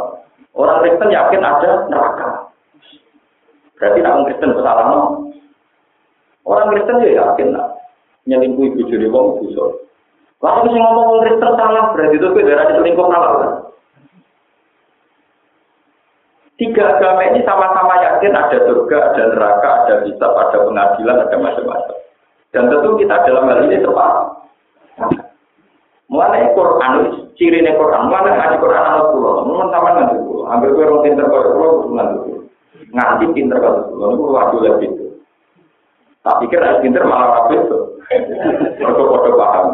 Orang 0.54 0.80
Kristen 0.86 1.10
yakin 1.10 1.42
ada 1.42 1.70
neraka. 1.90 2.28
Berarti 3.76 3.98
orang 4.06 4.24
Kristen 4.30 4.54
salah 4.62 4.86
no. 4.86 5.00
Orang 6.42 6.74
Kristen 6.74 7.02
ya 7.06 7.10
yakin 7.22 7.54
lah. 7.54 7.68
Nyelingkuh 8.26 8.74
ibu 8.74 8.80
jadi 8.86 9.06
wong 9.10 9.42
busur. 9.42 9.82
Lalu 10.42 10.74
sih 10.74 10.80
ngomong 10.82 11.06
orang 11.06 11.22
Kristen 11.26 11.52
salah, 11.54 11.84
berarti 11.94 12.16
itu 12.18 12.28
beda 12.34 12.64
selingkuh 12.74 13.06
salah 13.10 13.30
kan. 13.38 13.52
Tiga 16.60 16.84
agama 16.94 17.26
ini 17.26 17.42
sama-sama 17.42 17.94
yakin 17.98 18.38
ada 18.38 18.58
surga, 18.62 18.98
ada 19.10 19.22
neraka, 19.34 19.70
ada 19.82 19.94
hisab, 20.06 20.30
ada 20.30 20.58
pengadilan, 20.62 21.16
ada 21.26 21.36
macam-macam. 21.40 21.96
Dan 22.52 22.68
tentu 22.70 22.90
kita 23.00 23.16
dalam 23.26 23.48
hal 23.48 23.66
ini 23.66 23.82
tepat 23.82 24.12
Mulai 26.12 26.52
Quran, 26.52 26.92
ciri 27.40 27.64
nih 27.64 27.72
Quran, 27.72 28.12
mulai 28.12 28.36
ngaji 28.36 28.60
Quran 28.60 28.84
anak 28.84 29.16
pulau, 29.16 29.48
mun 29.48 29.72
sama 29.72 29.96
nanti 29.96 30.20
pulau, 30.20 30.44
hampir 30.44 30.76
gue 30.76 30.84
orang 30.84 31.00
pinter 31.00 31.24
kau 31.24 31.40
pulau, 31.40 31.88
nanti 31.96 32.14
pulau, 32.20 32.44
ngaji 32.92 33.24
pinter 33.32 33.56
kau 33.56 33.80
pulau, 33.88 34.12
itu 34.12 34.24
wajib 34.28 34.58
lebih. 34.60 35.01
Tak 36.22 36.38
pikir 36.38 36.62
harus 36.62 36.78
pinter 36.86 37.02
malah 37.02 37.34
rapi 37.34 37.58
itu, 37.58 37.78
foto-foto 38.78 39.30
paham. 39.34 39.66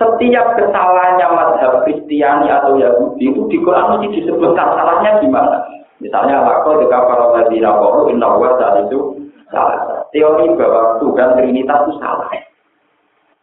Setiap 0.00 0.46
kesalahannya 0.56 1.26
madhab 1.36 1.84
Kristiani 1.84 2.48
atau 2.48 2.80
Yahudi 2.80 3.28
itu 3.28 3.44
di 3.52 3.60
Quran 3.60 4.00
mesti 4.00 4.16
disebutkan 4.16 4.64
salahnya 4.72 5.20
gimana. 5.20 5.60
Misalnya, 6.00 6.40
aku 6.40 6.80
jika 6.82 7.04
para 7.04 7.36
nabi 7.36 7.60
nabi 7.60 8.16
inna 8.16 8.28
wa 8.32 8.56
itu 8.80 9.28
salah. 9.52 10.08
Teori 10.08 10.56
bahwa 10.56 10.96
Tuhan 11.04 11.36
Trinitas 11.36 11.80
itu 11.84 11.92
salah. 12.00 12.32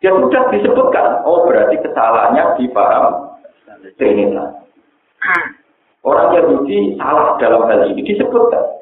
Dia 0.02 0.12
sudah 0.18 0.44
disebutkan, 0.50 1.22
oh 1.30 1.46
berarti 1.46 1.78
kesalahannya 1.78 2.58
di 2.58 2.66
paham 2.74 3.38
Trinitas. 4.02 4.50
Orang 6.02 6.34
Yahudi 6.34 6.98
salah 6.98 7.38
dalam 7.38 7.70
hal 7.70 7.86
ini 7.86 8.02
disebutkan. 8.02 8.79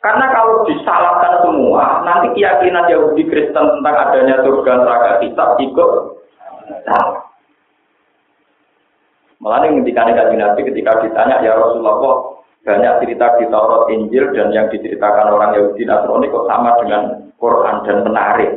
Karena 0.00 0.32
kalau 0.32 0.64
disalahkan 0.64 1.44
semua, 1.44 2.00
nanti 2.08 2.32
keyakinan 2.32 2.88
Yahudi 2.88 3.28
Kristen 3.28 3.64
tentang 3.78 3.96
adanya 4.08 4.40
surga 4.40 4.72
neraka 4.80 5.10
kita 5.20 5.44
ikut 5.60 5.90
salah. 6.88 7.20
Malah 9.40 9.68
ketika 9.68 10.04
Nabi 10.04 10.60
ketika 10.68 11.00
ditanya 11.00 11.40
ya 11.40 11.56
Rasulullah 11.56 12.00
banyak 12.60 12.94
cerita 13.00 13.40
di 13.40 13.48
Taurat 13.48 13.88
Injil 13.88 14.36
dan 14.36 14.52
yang 14.52 14.68
diceritakan 14.68 15.32
orang 15.32 15.56
Yahudi 15.56 15.88
Nasrani 15.88 16.28
kok 16.28 16.44
sama 16.44 16.76
dengan 16.84 17.02
Quran 17.40 17.76
dan 17.88 17.98
menarik. 18.04 18.52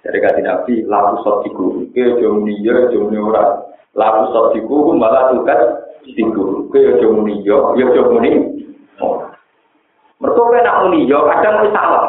Dari 0.00 0.18
kata 0.22 0.40
Nabi, 0.40 0.86
lalu 0.88 1.14
sotiku, 1.20 1.66
ke 1.92 2.18
jomni 2.22 2.56
ya 2.64 2.88
jomni 2.88 3.20
ora. 3.20 3.58
Lalu 3.92 4.32
sotiku 4.32 4.96
malah 4.96 5.34
tugas 5.34 5.60
diku, 6.06 6.70
ke 6.72 7.02
jomni 7.02 7.42
ya, 7.44 7.58
ya 7.76 7.86
jomni. 7.92 8.32
Mereka 10.20 10.60
nak 10.60 10.78
muni 10.84 11.08
ya, 11.08 11.18
kadang 11.24 11.64
muni 11.64 11.70
salah. 11.72 12.04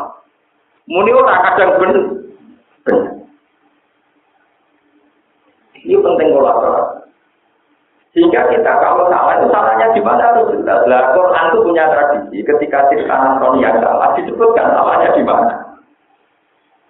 Muni 0.92 1.12
ora 1.16 1.36
kadang 1.48 1.80
ben. 1.80 1.94
Ini 5.82 5.98
penting 5.98 6.30
kolaborasi. 6.36 7.02
Sehingga 8.12 8.52
kita 8.52 8.72
kalau 8.84 9.08
salah 9.08 9.40
itu 9.40 9.48
salahnya 9.48 9.96
di 9.96 10.02
mana 10.04 10.36
harus 10.36 10.52
jelas. 10.52 10.84
Lah 10.84 11.16
Quran 11.16 11.48
itu 11.48 11.60
punya 11.64 11.84
tradisi 11.88 12.38
ketika 12.44 12.92
cerita 12.92 13.16
Nasrani 13.16 13.64
yang 13.64 13.80
salah 13.80 14.12
disebutkan 14.20 14.68
salahnya 14.76 15.10
di 15.16 15.24
mana. 15.24 15.56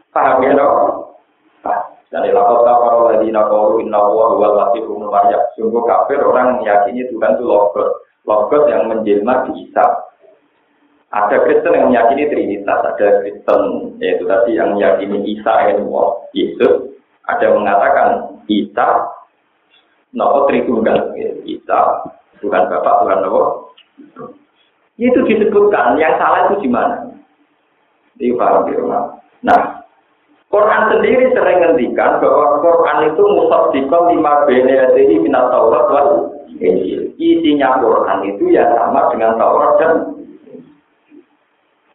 Paham 0.10 0.42
ya, 0.42 0.58
no? 0.58 0.68
Dan 2.12 2.28
ilakot 2.28 2.68
kafar 2.68 2.94
lagi 3.08 3.32
nakoru 3.32 3.80
inna 3.80 4.02
wa 4.02 4.36
huwa 4.36 4.68
Maryam. 5.08 5.40
Sungguh 5.56 5.80
kafir 5.88 6.20
orang 6.20 6.60
meyakini 6.60 7.08
Tuhan 7.08 7.40
itu 7.40 7.48
logos. 7.48 7.88
Logos 8.28 8.68
yang 8.68 8.92
menjelma 8.92 9.48
di 9.48 9.64
Isa. 9.64 10.11
Ada 11.12 11.44
Kristen 11.44 11.76
yang 11.76 11.92
meyakini 11.92 12.32
Trinitas, 12.32 12.80
ada 12.88 13.08
Kristen 13.20 13.62
yaitu 14.00 14.24
tadi 14.24 14.56
yang 14.56 14.80
meyakini 14.80 15.20
Isa 15.36 15.54
yang 15.68 15.84
Yesus. 16.32 16.96
Ada 17.28 17.52
yang 17.52 17.60
mengatakan 17.60 18.08
Isa, 18.48 19.12
nopo 20.16 20.48
Tritunggal, 20.48 21.12
Isa, 21.44 21.80
Tuhan 22.40 22.64
Bapak, 22.72 23.04
Tuhan 23.04 23.20
Nopo. 23.28 23.76
Itu 24.96 25.20
disebutkan, 25.28 26.00
yang 26.00 26.16
salah 26.16 26.48
itu 26.48 26.64
di 26.64 26.70
mana? 26.72 27.12
Ini 28.22 28.38
paham 28.38 28.70
di 28.70 28.78
rumah. 28.78 29.18
Nah, 29.42 29.82
Quran 30.52 30.84
sendiri 30.94 31.32
sering 31.32 31.64
ngendikan 31.64 32.22
bahwa 32.22 32.60
Quran 32.60 33.10
itu 33.10 33.24
musaddiqal 33.24 34.12
lima 34.14 34.46
jadi 34.48 35.16
minat 35.20 35.48
Taurat. 35.48 35.88
Isinya 37.18 37.80
Quran 37.82 38.20
itu 38.28 38.52
ya 38.52 38.68
sama 38.76 39.10
dengan 39.10 39.40
Taurat 39.40 39.72
dan 39.80 39.92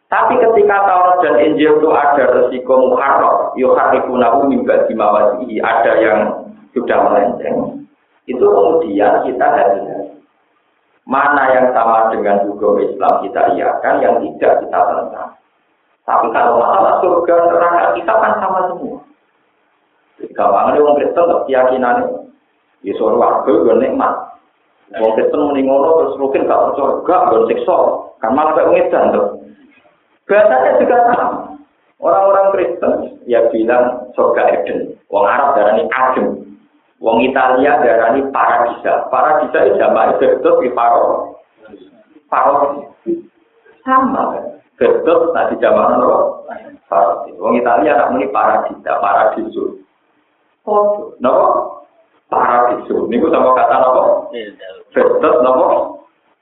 tapi 0.07 0.39
ketika 0.39 0.87
Taurat 0.87 1.19
dan 1.19 1.35
Injil 1.43 1.83
itu 1.83 1.89
ada 1.91 2.23
resiko 2.31 2.95
muharram, 2.95 3.51
yuharifunahu 3.59 4.47
mimba 4.47 4.87
dimawasihi, 4.87 5.59
ada 5.59 5.99
yang 5.99 6.19
sudah 6.71 7.11
melenceng. 7.11 7.83
Itu 8.23 8.43
kemudian 8.43 9.27
kita 9.27 9.47
hati 9.47 9.79
Mana 11.07 11.55
yang 11.55 11.71
sama 11.71 12.11
dengan 12.11 12.43
hukum 12.43 12.83
Islam 12.83 13.23
kita 13.23 13.55
iakan, 13.55 13.95
yang 14.03 14.19
tidak 14.19 14.59
kita 14.59 14.79
tentang. 14.79 15.31
Tapi 16.03 16.27
kalau 16.35 16.59
masalah 16.59 16.99
surga 17.03 17.35
neraka 17.47 17.95
kita 17.95 18.13
kan 18.15 18.33
sama 18.43 18.59
semua. 18.71 18.99
Gampangnya 20.35 20.83
orang 20.83 20.97
Kristen 20.99 21.31
keyakinan 21.47 21.97
di 22.83 22.91
suara 22.95 23.15
warga 23.15 23.51
gue 23.51 23.75
nikmat. 23.79 24.13
Orang 24.99 25.15
Kristen 25.15 25.47
meninggal 25.51 25.83
terus 25.83 26.19
mungkin 26.19 26.47
gak 26.47 26.63
percaya, 26.71 26.95
gak 27.07 27.21
gue 27.31 27.39
siksa, 27.51 27.77
kan 28.19 28.31
malah 28.35 28.55
kayak 28.55 28.71
ngedan 28.71 29.03
tuh. 29.15 29.27
Bahasanya 30.27 30.71
juga 30.83 30.97
sama. 31.07 31.27
Orang-orang 31.97 32.53
Kristen 32.53 32.93
ya 33.25 33.47
bilang 33.49 34.11
surga 34.13 34.43
Eden. 34.61 34.93
Wong 35.09 35.25
Arab 35.25 35.57
darani 35.57 35.89
Adem. 35.89 36.45
Wong 37.01 37.25
Italia 37.25 37.79
darani 37.81 38.21
Paradisa. 38.29 39.07
Paradisa 39.09 39.57
itu 39.65 39.79
jamaah 39.81 40.13
itu 40.19 40.51
di 40.61 40.69
Paro. 40.75 41.33
Paro. 42.29 42.85
Sama 43.87 44.35
kan. 44.35 44.45
Betul 44.77 45.33
tadi 45.33 45.57
zaman 45.57 45.97
apa? 45.97 46.17
Paradiso. 46.85 47.41
Wong 47.41 47.57
Italia 47.57 47.97
anak 47.97 48.09
muni 48.13 48.29
paradisa, 48.29 49.01
paradiso. 49.01 49.81
Oh, 50.69 51.15
nopo? 51.17 51.81
Paradiso. 52.29 53.09
Niku 53.09 53.33
sama 53.33 53.57
kata 53.57 53.75
nopo? 53.81 54.29
Betul 54.93 55.33
nopo? 55.41 55.65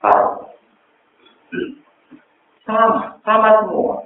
Paradiso. 0.04 0.44
Sama, 2.68 3.15
sama 3.26 3.66
semua. 3.66 4.06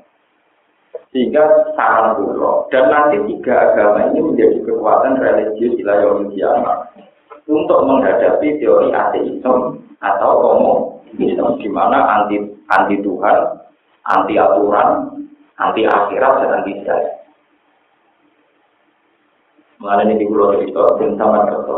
Sehingga 1.13 1.75
saran 1.75 2.17
dulu. 2.17 2.65
Dan 2.71 2.89
nanti 2.89 3.19
tiga 3.29 3.73
agama 3.73 4.09
ini 4.09 4.23
menjadi 4.23 4.57
kekuatan 4.65 5.19
religius 5.19 5.77
ilayah 5.77 6.17
kiamat 6.31 6.77
untuk 7.49 7.79
menghadapi 7.85 8.57
teori 8.61 8.89
ateisme 8.93 9.83
atau 9.99 10.31
komunisme 10.39 11.59
di 11.59 11.67
mana 11.67 12.23
anti 12.23 12.37
anti 12.69 13.01
Tuhan 13.01 13.59
anti 14.09 14.33
aturan, 14.39 14.89
anti 15.61 15.81
akhirat, 15.85 16.33
dan 16.41 16.51
anti 16.61 16.73
saya. 16.83 17.13
Mengenai 19.79 20.11
ini 20.11 20.19
di 20.19 20.25
Pulau 20.27 20.59
Cerita, 20.59 20.99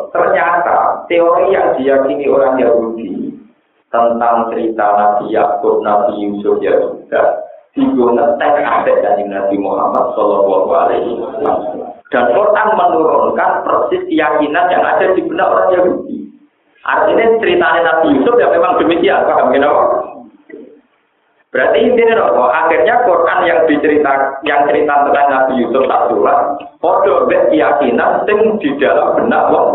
ternyata 0.10 1.06
teori 1.06 1.54
yang 1.54 1.78
diyakini 1.78 2.26
orang 2.26 2.58
Yahudi 2.58 3.30
tentang 3.94 4.50
cerita 4.50 4.86
Nabi 4.98 5.38
Yakub, 5.38 5.86
Nabi 5.86 6.18
Yusuf 6.18 6.58
ya 7.12 7.24
juga 7.72 8.16
digunakan 8.36 8.68
ada 8.68 8.94
dari 9.00 9.24
Nabi 9.28 9.56
Muhammad 9.60 10.12
Shallallahu 10.16 10.72
Alaihi 10.76 11.12
Wasallam. 11.16 11.96
Dan 12.12 12.24
Quran 12.36 12.68
menurunkan 12.76 13.64
persis 13.64 14.04
keyakinan 14.12 14.68
yang 14.68 14.84
ada 14.84 15.16
di 15.16 15.22
benak 15.24 15.48
orang 15.48 15.72
Yahudi. 15.80 16.18
Artinya 16.84 17.40
ceritanya 17.40 17.80
Nabi 17.88 18.20
Yusuf 18.20 18.36
ya 18.36 18.52
memang 18.52 18.76
demikian, 18.84 19.24
paham 19.24 19.56
kenapa? 19.56 19.84
Berarti 21.52 21.78
intinya 21.84 22.32
apa? 22.32 22.44
Akhirnya 22.64 22.96
Quran 23.08 23.40
yang 23.48 23.60
dicerita 23.68 24.12
yang 24.48 24.68
cerita 24.68 24.94
tentang 25.08 25.28
Nabi 25.32 25.54
Yusuf 25.64 25.84
tak 25.88 26.08
surat, 26.12 26.40
podo 26.80 27.28
keyakinan 27.28 28.24
sing 28.28 28.40
di 28.60 28.70
dalam 28.80 29.16
benak 29.16 29.52
wong. 29.52 29.72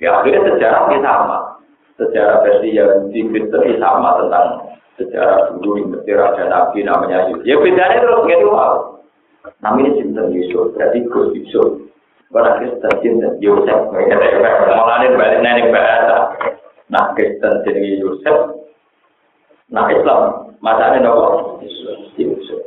Ya 0.00 0.16
akhirnya 0.16 0.48
sejarah 0.48 0.88
ini 0.88 1.04
sama. 1.04 1.49
Sejarah 2.00 2.40
versi 2.40 2.72
yang 2.72 3.12
di 3.12 3.28
Kristen 3.28 3.76
sama 3.76 4.16
tentang 4.24 4.72
sejarah 4.96 5.52
dulu 5.60 5.84
yang 5.84 6.16
raja 6.16 6.48
Nabi 6.48 6.80
namanya 6.80 7.28
Yusuf. 7.28 7.44
Ya 7.44 7.60
bedanya 7.60 8.00
terus 8.00 8.24
gitu 8.24 8.48
wow. 8.48 9.00
Namanya 9.60 10.00
Sinten 10.00 10.32
Yusuf, 10.32 10.72
berarti 10.72 11.04
Gus 11.08 11.36
Yusuf. 11.36 11.84
Orang 12.32 12.56
Kristen 12.60 12.92
Sinten 13.04 13.36
Yusuf, 13.40 13.80
malah 13.92 15.04
balik 15.04 15.40
nenek 15.44 15.68
bahasa. 15.68 16.36
Nah 16.88 17.12
Kristen 17.12 17.64
jadi 17.68 18.00
Yusuf, 18.00 18.64
nah 19.68 19.88
Islam 19.92 20.52
masanya 20.64 21.04
nopo 21.04 21.60
Yusuf. 22.16 22.64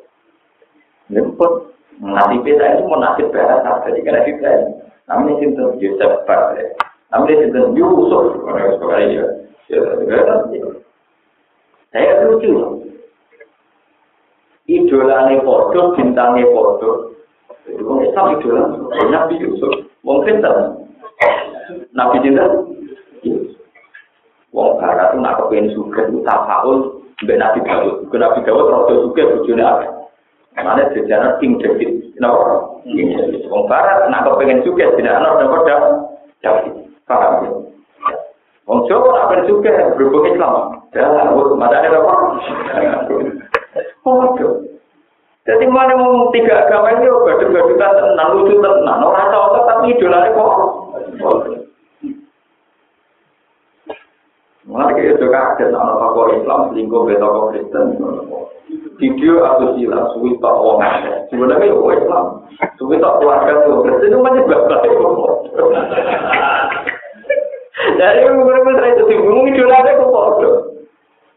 Ini 1.10 1.26
pun 1.38 1.74
nasib 2.02 2.41
kita 2.41 2.80
itu 2.80 2.84
mau 2.89 2.98
nasib 2.98 3.30
bahasa 3.30 3.86
jadi 3.86 4.00
karena 4.02 4.22
kita 4.26 4.52
namanya 5.06 5.34
sinten 5.41 5.78
Yusuf 5.78 6.12
Namanya 7.13 7.45
sinten 7.45 7.78
Yusuf. 7.78 8.41
Orang 8.41 8.73
sekarang 8.82 9.13
ya, 9.13 9.26
saya 11.93 12.26
lucu. 12.26 12.49
Idolane 14.65 15.38
podo, 15.45 15.93
bintangnya 15.93 16.49
podo. 16.49 17.13
Itu 17.69 17.93
Islam 18.02 18.41
idola, 18.41 18.63
Nabi 19.13 19.38
Yusuf. 19.38 19.86
Mungkin 20.02 20.41
tak? 20.41 20.73
Nabi 21.93 22.17
Jinten 22.26 22.52
Wong 24.54 24.78
barat 24.78 25.13
itu 25.13 25.17
nak 25.17 25.41
kepengen 25.41 25.73
suka 25.73 26.06
itu 26.06 26.21
tafaul 26.21 27.02
mbak 27.26 27.39
Nabi 27.41 27.60
Dawud. 27.65 28.06
Nabi 28.13 28.45
Dawud 28.45 28.69
rada 28.69 28.93
suka 29.02 29.21
apa? 29.41 29.86
Mana 30.54 30.86
sejarah 30.93 31.41
King 31.41 31.58
David. 31.58 32.13
Kenapa? 32.13 32.78
Wong 33.49 33.63
barat 33.65 34.13
nak 34.13 34.30
kepengen 34.30 34.62
suka 34.62 34.93
tidak 34.93 35.17
ana 35.17 35.41
dapat. 36.43 36.83
Paham 37.07 37.33
ya? 37.43 37.51
Wong 38.63 38.79
Jawa 38.87 39.27
kepengen 39.27 39.47
suka 39.51 39.73
berhubung 39.99 40.27
Islam. 40.31 40.53
Ya, 40.95 41.07
wong 41.35 41.59
madane 41.59 41.91
apa? 41.91 42.13
Oh, 44.07 44.35
jadi 45.43 45.67
mana 45.67 45.99
ngomong 45.99 46.31
tiga 46.31 46.63
agama 46.63 46.95
ini, 46.95 47.03
badut-badutan 47.03 47.91
tenang, 47.99 48.29
lucu 48.31 48.55
tenang, 48.63 49.03
orang 49.03 49.27
tahu 49.27 49.59
tapi 49.67 49.91
idolanya 49.91 50.31
kok. 50.31 50.51
Mengenai 54.63 55.11
itu 55.11 55.27
kaget 55.27 55.75
anak 55.75 55.99
tokoh 55.99 56.31
Islam 56.39 56.71
selingkuh 56.71 57.03
be 57.03 57.19
tokoh 57.19 57.51
Kristen. 57.51 57.99
Video 58.95 59.43
atau 59.43 59.75
sila 59.75 60.07
suwi 60.15 60.39
tak 60.39 60.55
wong 60.55 60.79
Sebenarnya 61.27 61.67
itu 61.67 61.83
Islam. 61.91 62.47
Suwi 62.79 62.95
tak 63.03 63.19
keluarga 63.19 63.51
itu 63.59 63.83
Kristen 63.83 64.07
itu 64.07 64.23
banyak 64.23 64.47
banget. 64.47 64.79
Dari 67.84 68.24
beberapa 68.28 68.69
itu 68.88 69.04
bingung 69.08 69.48
itu 69.52 69.63
ada 69.67 70.00
kok 70.00 70.10
kok. 70.10 70.32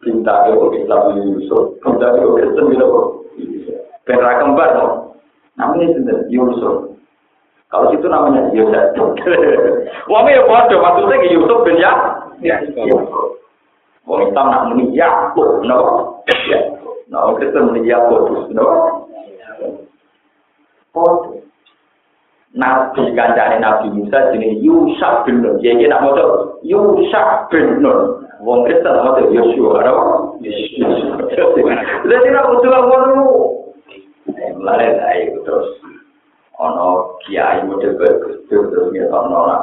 Cinta 0.07 0.47
itu 0.51 0.67
Islam 0.79 1.19
Yusuf. 1.19 1.79
Cinta 1.83 2.07
itu 2.15 2.29
Kristen 2.39 2.65
gitu 2.71 2.87
kok. 2.87 3.07
Penra 4.07 4.39
kembar 4.39 4.71
no. 4.79 4.87
Namanya 5.59 5.91
itu 5.91 6.01
Yusuf. 6.31 6.95
Kalau 7.67 7.91
itu 7.91 8.07
namanya 8.07 8.55
Yusuf. 8.55 8.95
Wah, 10.07 10.23
ya 10.31 10.43
bodoh 10.47 10.79
maksudnya 10.79 11.27
Yusuf 11.35 11.59
bin 11.67 11.83
ya. 11.83 11.93
Ya, 12.45 12.61
Wong 14.07 14.23
Islam 14.23 14.47
nak 14.53 14.65
muni 14.71 14.95
Yakub, 14.95 15.67
no? 15.67 15.79
Ya. 16.47 16.63
Nah, 17.11 17.35
Kristen 17.35 17.75
muni 17.75 17.91
Yakub, 17.91 18.47
no? 18.55 18.67
Oh. 20.95 21.43
Nabi 22.57 23.13
kancane 23.13 23.61
Nabi 23.61 23.93
Musa 23.93 24.33
jenenge 24.33 24.65
Yusuf 24.65 25.29
bin 25.29 25.45
Nun. 25.45 25.61
Jadi 25.61 25.93
nak 25.93 26.01
maca 26.09 26.57
Yusuf 26.65 27.29
bin 27.53 27.85
Nun. 27.85 28.25
Wong 28.41 28.65
Kristen 28.65 28.97
maca 28.97 29.29
Yosua, 29.29 29.85
no? 29.85 29.95
Jadi 30.41 32.29
nak 32.33 32.49
maca 32.49 32.69
ngono. 32.81 33.25
Mulai 34.57 34.89
dari 34.97 35.37
terus 35.45 35.69
ono 36.57 37.21
kiai 37.29 37.61
model 37.69 37.93
bagus 38.01 38.41
terus 38.49 38.89
ngetokno 38.89 39.41
lah. 39.53 39.63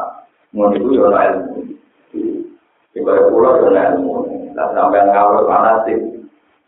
Ngono 0.53 0.77
iku 0.77 0.93
yo 0.93 1.09
ilmu. 1.09 1.73
Ibarat 2.93 3.25
pulau 3.33 3.73
dan 3.73 3.97
ilmu. 3.97 4.21
Nah 4.53 4.69
sampai 4.77 5.01
ngawur 5.09 5.49
panas 5.49 5.81
sih. 5.89 5.97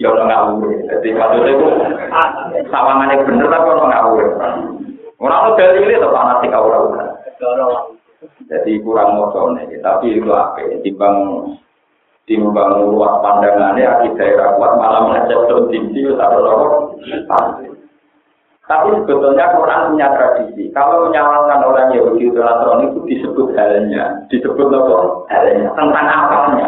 Ya 0.02 0.10
ono 0.10 0.26
ngawur. 0.26 0.74
Jadi 0.90 1.14
maksudnya 1.14 1.54
itu 1.54 1.68
sawangannya 2.74 3.24
bener 3.30 3.46
tapi 3.46 3.68
ono 3.70 3.86
ngawur. 3.94 4.28
Orang 5.20 5.42
ono 5.48 5.58
dalile 5.58 5.96
to 6.02 6.10
fanatik 6.12 6.52
ora 6.52 6.78
ora. 6.84 7.06
Jadi 8.46 8.82
kurang 8.82 9.16
mocone, 9.16 9.64
tapi 9.80 10.18
itu 10.18 10.30
apa? 10.34 10.60
Timbang 10.82 11.16
timbang 12.26 12.90
luas 12.90 13.22
pandangannya 13.22 13.86
akibat 13.86 14.18
daerah 14.18 14.58
kuat 14.58 14.72
malah 14.82 15.02
mengecek 15.08 15.40
tuh 15.46 15.70
tinggi 15.70 16.10
lorok. 16.10 16.98
Tapi 18.66 18.98
sebetulnya 18.98 19.54
Quran 19.54 19.94
punya 19.94 20.10
tradisi. 20.10 20.74
Kalau 20.74 21.06
menyalahkan 21.06 21.62
orang 21.62 21.94
Yahudi 21.94 22.34
atau 22.34 22.42
Nasrani 22.42 22.86
itu 22.90 23.00
disebut 23.06 23.54
halnya, 23.54 24.26
disebut 24.34 24.74
apa? 24.74 24.96
Halnya 25.30 25.70
tentang 25.78 26.08
apanya. 26.10 26.68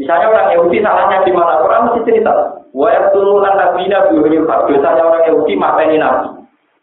Misalnya 0.00 0.32
orang 0.32 0.48
Yahudi 0.56 0.80
salahnya 0.80 1.28
di 1.28 1.32
mana 1.36 1.60
Quran 1.60 1.84
mesti 1.92 2.00
cerita. 2.08 2.32
Wa 2.72 2.88
yaqtuluna 2.88 3.52
nabiyina 3.52 4.08
bi 4.08 4.16
ghairi 4.16 4.38
haq. 4.48 4.60
Dosanya 4.64 5.02
orang 5.04 5.24
Yahudi 5.28 5.54
mateni 5.60 5.96
nabi. 6.00 6.35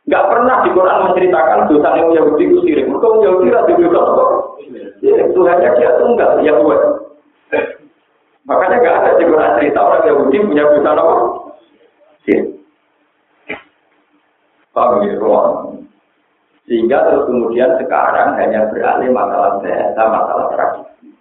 Enggak 0.04 0.28
pernah 0.28 0.58
di 0.68 0.70
Quran 0.76 1.00
menceritakan 1.08 1.60
dosa 1.72 1.90
yang 1.96 2.10
Yahudi 2.12 2.44
itu 2.44 2.58
sirik. 2.68 2.86
Mereka 2.92 3.08
Yahudi 3.24 3.48
itu 3.56 3.88
dosa 3.88 4.00
apa? 4.04 4.26
Sirik. 5.00 5.26
Tuhannya 5.32 5.70
dia 5.80 5.92
tunggal, 5.96 6.32
ya 6.44 6.54
buat. 6.60 6.82
Makanya 8.44 8.76
enggak 8.84 8.98
ada 9.00 9.12
di 9.16 9.24
Quran 9.24 9.56
cerita 9.64 9.80
orang 9.80 10.04
Yahudi 10.04 10.38
punya 10.44 10.64
dosa 10.68 10.92
apa? 10.92 11.16
Sirik. 12.28 12.46
Ya, 14.74 15.16
Sehingga 16.64 16.98
terus 17.06 17.28
kemudian 17.28 17.76
sekarang 17.80 18.40
hanya 18.40 18.72
beralih 18.72 19.12
masalah 19.12 19.60
bahasa, 19.60 20.02
masalah 20.08 20.48
tradisi. 20.56 21.12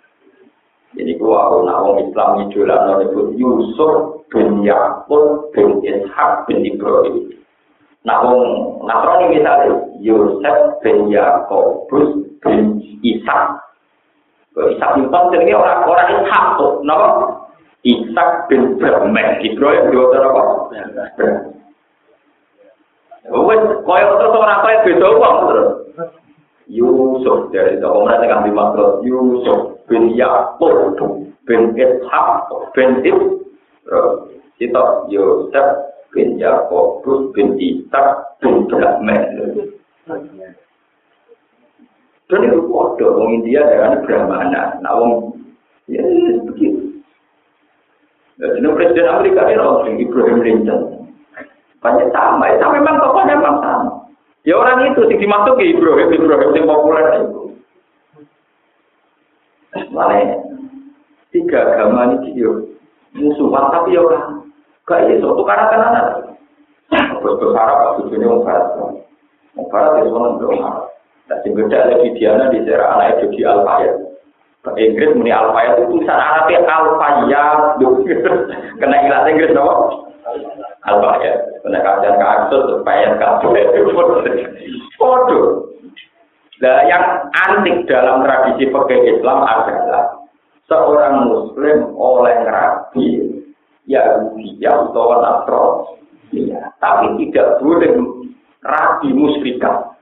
Jadi 0.92 1.12
gua 1.18 1.48
aku 1.48 1.56
nak 1.64 1.82
Islam 2.04 2.30
idola 2.46 2.76
nyebut 3.00 3.32
Yusuf 3.34 4.22
bin 4.28 4.62
Yakub 4.62 5.50
bin 5.56 5.82
Ishak 5.82 6.46
bin 6.46 6.62
Ibrahim. 6.68 7.41
Wong 8.02 8.42
Nasrani 8.82 9.30
misalnya 9.30 9.78
Yusuf 10.02 10.58
bin 10.82 11.06
Yakub 11.06 11.86
bin 12.42 12.82
Ishak. 12.98 13.62
Ishak 14.52 14.90
itu 14.98 15.18
jenenge 15.30 15.54
orang 15.54 15.86
orang 15.86 16.10
Ishak 16.18 16.44
tuh, 16.58 16.82
napa? 16.82 17.30
Ishak 17.86 18.50
bin 18.50 18.74
Ibrahim, 18.74 19.14
Ibrahim 19.38 19.84
dua 19.94 20.18
apa? 20.18 20.42
Wes 23.22 23.62
koyo 23.86 24.08
terus 24.18 24.34
ora 24.34 24.66
koyo 24.66 24.78
beda 24.82 25.08
wong 25.22 25.36
terus. 25.46 25.70
Yusuf 26.66 27.54
dari 27.54 27.78
itu 27.78 27.86
orang 27.86 28.22
yang 28.26 28.42
dimaksud 28.42 29.06
Yusuf 29.06 29.78
bin 29.86 30.18
Yakub 30.18 30.98
bin 31.46 31.78
Ishak 31.78 32.28
bin 32.74 32.90
Ibrahim 33.06 33.38
itu 34.58 34.82
Yusuf 35.06 35.91
bin 36.12 36.36
Yakub 36.36 37.02
bin 37.32 37.56
Ishak 37.56 38.38
bin 38.38 38.68
Ibrahim. 38.68 39.72
Dan 42.32 42.48
itu 42.48 42.64
kode 42.64 43.04
orang 43.04 43.44
India 43.44 43.60
dengan 43.68 44.00
Brahmana, 44.08 44.80
nah 44.80 44.96
orang 44.96 45.36
ya 45.84 46.00
begitu. 46.48 47.04
Jadi 48.40 48.64
Presiden 48.72 49.12
Amerika 49.12 49.44
ini 49.52 49.60
orang 49.60 50.00
Ibrahim 50.00 50.38
Lincoln. 50.40 50.82
Banyak 51.84 52.08
sama, 52.14 52.46
itu 52.56 52.66
memang 52.72 52.96
tokohnya 53.04 53.36
memang 53.36 53.58
sama. 53.60 53.92
Ya 54.48 54.56
orang 54.56 54.90
itu 54.90 55.02
sih 55.06 55.18
dimasuk 55.20 55.60
ke 55.60 55.76
Ibrahim, 55.76 56.08
Ibrahim 56.08 56.56
yang 56.56 56.66
populer 56.66 57.04
itu. 57.20 57.42
Mana 59.92 60.40
tiga 61.32 61.58
agama 61.64 62.16
ini 62.16 62.44
musuhan 63.12 63.64
tapi 63.72 63.96
ya 63.96 64.00
orang 64.04 64.41
gak 64.88 65.00
iya 65.06 65.14
suatu 65.22 65.42
karena 65.46 65.66
kanan 65.70 66.06
Terus 66.92 67.38
berharap 67.40 68.02
tujuannya 68.02 68.26
mau 68.28 68.44
barat, 68.44 68.66
mau 69.56 69.64
barat 69.72 70.04
harap. 70.04 70.92
Dan 71.30 71.38
yang 71.46 71.52
beda 71.54 71.78
lagi 71.88 72.08
Diana 72.18 72.52
di 72.52 72.58
daerah 72.66 72.98
anak 72.98 73.22
itu 73.22 73.38
di 73.38 73.40
Alfayat. 73.46 73.96
Inggris 74.76 75.16
muni 75.16 75.32
Alfayat 75.32 75.80
itu 75.80 75.88
tulisan 75.88 76.20
Arabnya 76.20 76.60
Alfayat, 76.68 77.80
kena 78.82 78.96
ilat 79.08 79.24
Inggris 79.30 79.56
dong. 79.56 80.12
Alba 80.82 81.18
ya, 81.22 81.34
kena 81.62 81.78
kajian 81.78 82.16
kasus 82.18 82.62
supaya 82.74 83.14
kabeh 83.18 83.70
foto. 84.98 85.70
Nah, 86.62 86.78
yang 86.86 87.26
antik 87.34 87.90
dalam 87.90 88.22
tradisi 88.22 88.70
pekerja 88.70 89.18
Islam 89.18 89.42
adalah 89.42 90.14
seorang 90.70 91.26
Muslim 91.26 91.90
oleh 91.98 92.36
rabi 92.46 93.31
Yahudi 93.92 94.56
atau 94.64 95.92
ya, 96.32 96.72
tapi 96.80 97.12
tidak 97.20 97.60
boleh 97.60 97.92
rabi 98.64 99.08
musyrikah. 99.12 99.92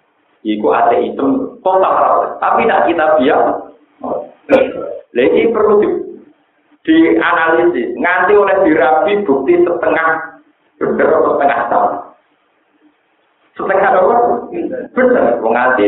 Iku 0.41 0.73
ateisme 0.73 1.61
total, 1.61 2.39
tapi 2.41 2.65
tidak 2.65 2.89
kita 2.89 3.07
biar. 3.21 3.41
Lagi 5.11 5.43
perlu 5.53 5.75
di, 5.83 5.89
dianalisis, 6.87 7.93
nganti 7.99 8.33
oleh 8.39 8.57
dirabi 8.65 9.27
bukti 9.27 9.59
setengah 9.59 10.09
bener 10.81 11.09
atau 11.13 11.37
setengah 11.37 11.61
tahun. 11.69 11.93
Setengah 13.59 13.91
apa? 14.01 14.17
Bener, 14.97 15.25
wong 15.45 15.53
nganti 15.53 15.87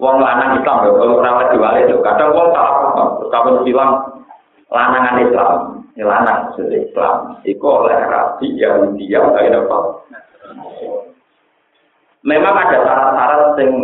wong 0.00 0.16
lanang 0.18 0.58
Islam 0.58 0.76
kalau 0.82 1.22
ora 1.22 1.52
diwali 1.54 1.86
lho, 1.86 2.02
kadang 2.02 2.34
wong 2.34 2.50
salah 2.50 2.74
kapan 3.30 3.62
bilang 3.62 3.92
lanangan 4.74 5.22
Islam, 5.22 5.52
lanang 6.06 6.54
maksudnya 6.54 6.78
Islam, 6.86 7.42
itu 7.42 7.66
oleh 7.66 7.98
Rabi 8.06 8.54
yang 8.54 8.94
kayak 9.34 9.66
apa? 9.66 9.78
Memang 12.22 12.54
ada 12.54 12.78
syarat-syarat 12.86 13.58
yang 13.62 13.74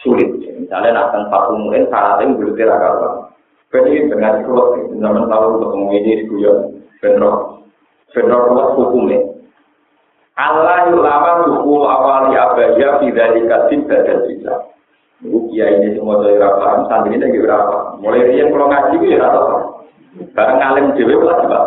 sulit, 0.00 0.28
misalnya 0.56 0.96
nak 0.96 1.10
tempat 1.12 1.52
umurin 1.52 1.88
syaratnya 1.92 2.32
belum 2.36 2.56
kira 2.56 2.76
kalau 2.76 3.28
Jadi 3.72 4.04
dengan 4.04 4.44
kuat, 4.44 4.84
zaman 5.00 5.32
tahu 5.32 5.64
ketemu 5.64 5.86
ini 5.96 6.12
di 6.20 6.24
guyon, 6.28 6.56
benro, 7.00 7.64
benro 8.12 8.38
hukumnya. 8.76 9.32
Allah 10.36 10.92
ulama 10.92 11.48
suku 11.48 11.76
awali 11.80 12.36
abaya 12.36 13.00
tidak 13.00 13.28
dikasih 13.32 13.78
badan 13.88 14.18
bisa. 14.28 14.54
Ibu 15.24 15.56
ini 15.56 15.96
semua 15.96 16.20
dari 16.20 16.36
rapat, 16.36 16.84
santri 16.92 17.16
ini 17.16 17.24
lagi 17.24 17.38
berapa? 17.40 17.96
Mulai 17.96 18.28
dia 18.36 18.44
kalau 18.52 18.68
ngaji 18.68 18.94
itu 19.00 19.06
ya 19.16 19.24
rata 19.24 19.71
Barang 20.36 20.58
ngalim 20.60 20.86
dewi 20.96 21.14
lah 21.16 21.36
coba. 21.44 21.60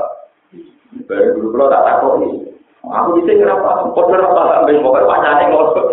Baru 1.09 1.29
dulu 1.37 1.47
kalau 1.57 1.71
tak 1.73 1.83
nih. 2.21 2.33
Aku 2.85 3.17
bisa 3.17 3.33
berapa? 3.41 3.69
Kau 3.97 4.05
berapa? 4.05 4.41
Sampai 4.61 4.77
mau 4.77 4.93
berpanjangnya 4.93 5.49
ngosok. 5.49 5.85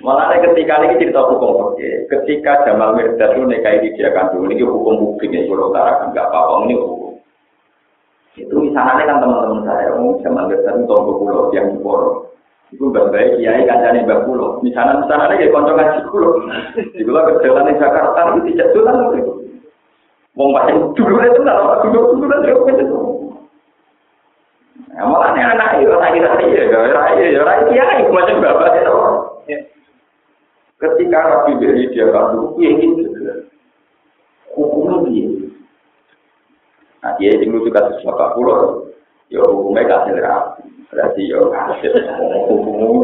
Malah 0.00 0.36
ketika 0.40 0.84
ini 0.84 1.00
cerita 1.00 1.20
hukum 1.20 1.72
oke. 1.72 1.88
Ketika 2.08 2.64
Jamal 2.64 2.96
Mirdad 2.96 3.36
itu 3.36 3.44
nikahi 3.44 3.92
dia 3.94 4.12
kan 4.16 4.32
dulu 4.32 4.48
ini 4.48 4.64
hukum 4.64 5.16
publik 5.16 5.32
ya 5.32 5.46
Pulau 5.48 5.72
Utara 5.72 6.08
enggak 6.08 6.28
apa-apa 6.28 6.68
ini 6.68 6.74
hukum 6.76 7.04
itu 8.34 8.54
misalnya 8.58 9.06
kan 9.06 9.22
teman-teman 9.22 9.62
saya, 9.62 9.94
mau 9.94 10.18
sama 10.26 10.50
besar 10.50 10.74
itu 10.74 10.90
tonggo 10.90 11.22
pulau 11.22 11.54
yang 11.54 11.70
di. 11.78 12.34
Itu 12.74 12.90
berbaik 12.90 13.38
kiai 13.38 13.62
kancane 13.62 14.02
mbak 14.02 14.26
pulau. 14.26 14.58
Misalnya 14.58 15.06
misalnya 15.06 15.38
kayak 15.38 15.54
konco 15.54 15.72
ngaji 15.78 15.98
pulau. 16.10 16.30
Di 16.74 17.02
pulau 17.06 17.22
kerjaan 17.30 17.70
di 17.70 17.78
Jakarta 17.78 18.20
itu 18.34 18.40
tidak 18.50 18.70
jalan. 18.74 18.96
Mau 20.34 20.50
macam 20.50 20.90
dulu 20.98 21.14
itu 21.22 21.40
nggak 21.46 21.58
apa 21.62 21.74
dulu 21.86 22.18
dulu 22.18 22.36
itu 22.42 22.62
itu. 22.74 22.98
Nah, 24.94 25.06
malah 25.10 25.30
nih 25.34 25.42
anak 25.42 25.82
itu 25.82 25.94
lagi 25.94 26.20
lagi 26.22 26.46
ya, 26.54 26.70
raya 26.70 27.26
ya 27.26 27.40
raya 27.42 27.62
kiai 27.70 28.02
macam 28.10 28.42
bapak 28.42 28.78
itu. 28.78 28.98
Ketika 30.78 31.18
Rabi 31.22 31.52
beri 31.62 31.90
dia 31.94 32.10
kartu, 32.10 32.58
dia 32.58 32.70
ingin 32.74 33.06
hukumnya 34.52 35.06
dia. 35.06 35.26
Nah, 37.02 37.12
dia 37.16 37.38
lucu 37.46 37.70
kasus 37.70 38.02
bapak 38.02 38.34
pulau, 38.34 38.83
yo 39.32 39.40
hukumnya 39.48 39.88
kasih 39.88 40.20
rapi 40.20 40.62
berarti 40.92 41.22
yo 41.26 41.50
kasih 41.50 41.90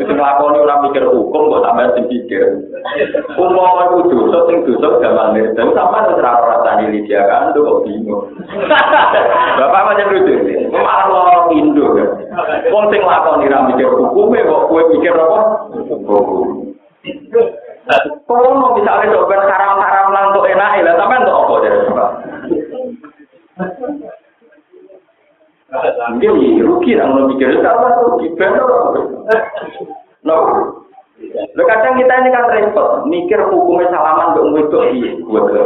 itu 0.00 0.12
ngelakoni 0.12 0.58
ora 0.60 0.76
mikir 0.84 1.04
hukum 1.08 1.50
kok 1.50 1.64
sampai 1.64 1.92
sing 1.96 2.04
pikir 2.06 2.44
umum 3.36 3.76
aku 3.80 4.08
dosa 4.08 4.38
sing 4.48 4.62
dosa 4.64 5.00
zaman 5.00 5.36
ini 5.36 5.52
dan 5.56 5.68
sama 5.76 6.06
terserah 6.08 6.40
rasa 6.40 6.80
diri 6.80 7.04
dia 7.04 7.24
kan? 7.28 7.52
Kok 7.52 7.84
bingung. 7.84 8.32
Bapak 9.60 9.82
macam 9.92 10.10
lucu 10.12 10.34
sih 10.48 10.56
malah 10.72 11.06
ngelakon 11.08 11.56
indo 11.56 11.86
kan? 11.96 12.08
Pun 12.72 12.84
sing 12.88 13.02
lakoni 13.04 13.50
orang 13.50 13.66
mikir 13.74 13.88
hukume 13.90 14.38
kok 14.44 14.64
kue 14.68 14.82
mikir 14.96 15.14
apa? 15.16 15.40
Kalau 18.28 18.54
mau 18.54 18.76
bisa 18.76 18.90
ada 18.92 19.08
dobel 19.08 19.40
karam-karam 19.48 20.12
lah 20.12 20.30
untuk 20.30 20.46
enak, 20.46 20.84
ya, 20.84 20.94
tapi 20.94 21.14
untuk 21.16 21.32
apa 21.32 21.54
jadi 21.64 21.80
Mungkin 25.70 26.66
rugi 26.66 26.98
lah 26.98 27.06
mau 27.14 27.30
mikir, 27.30 27.62
apa 27.62 28.02
rugi 28.02 28.26
benar. 28.34 28.66
No. 30.26 30.36
Lo 31.54 31.62
kadang 31.68 31.94
kita 32.00 32.14
ini 32.24 32.30
kan 32.32 32.50
repot, 32.50 33.06
mikir 33.06 33.38
hukumnya 33.46 33.92
salaman 33.92 34.34
untuk 34.34 34.56
itu 34.56 34.78
iya, 34.98 35.10
gue 35.20 35.42
ke. 35.52 35.62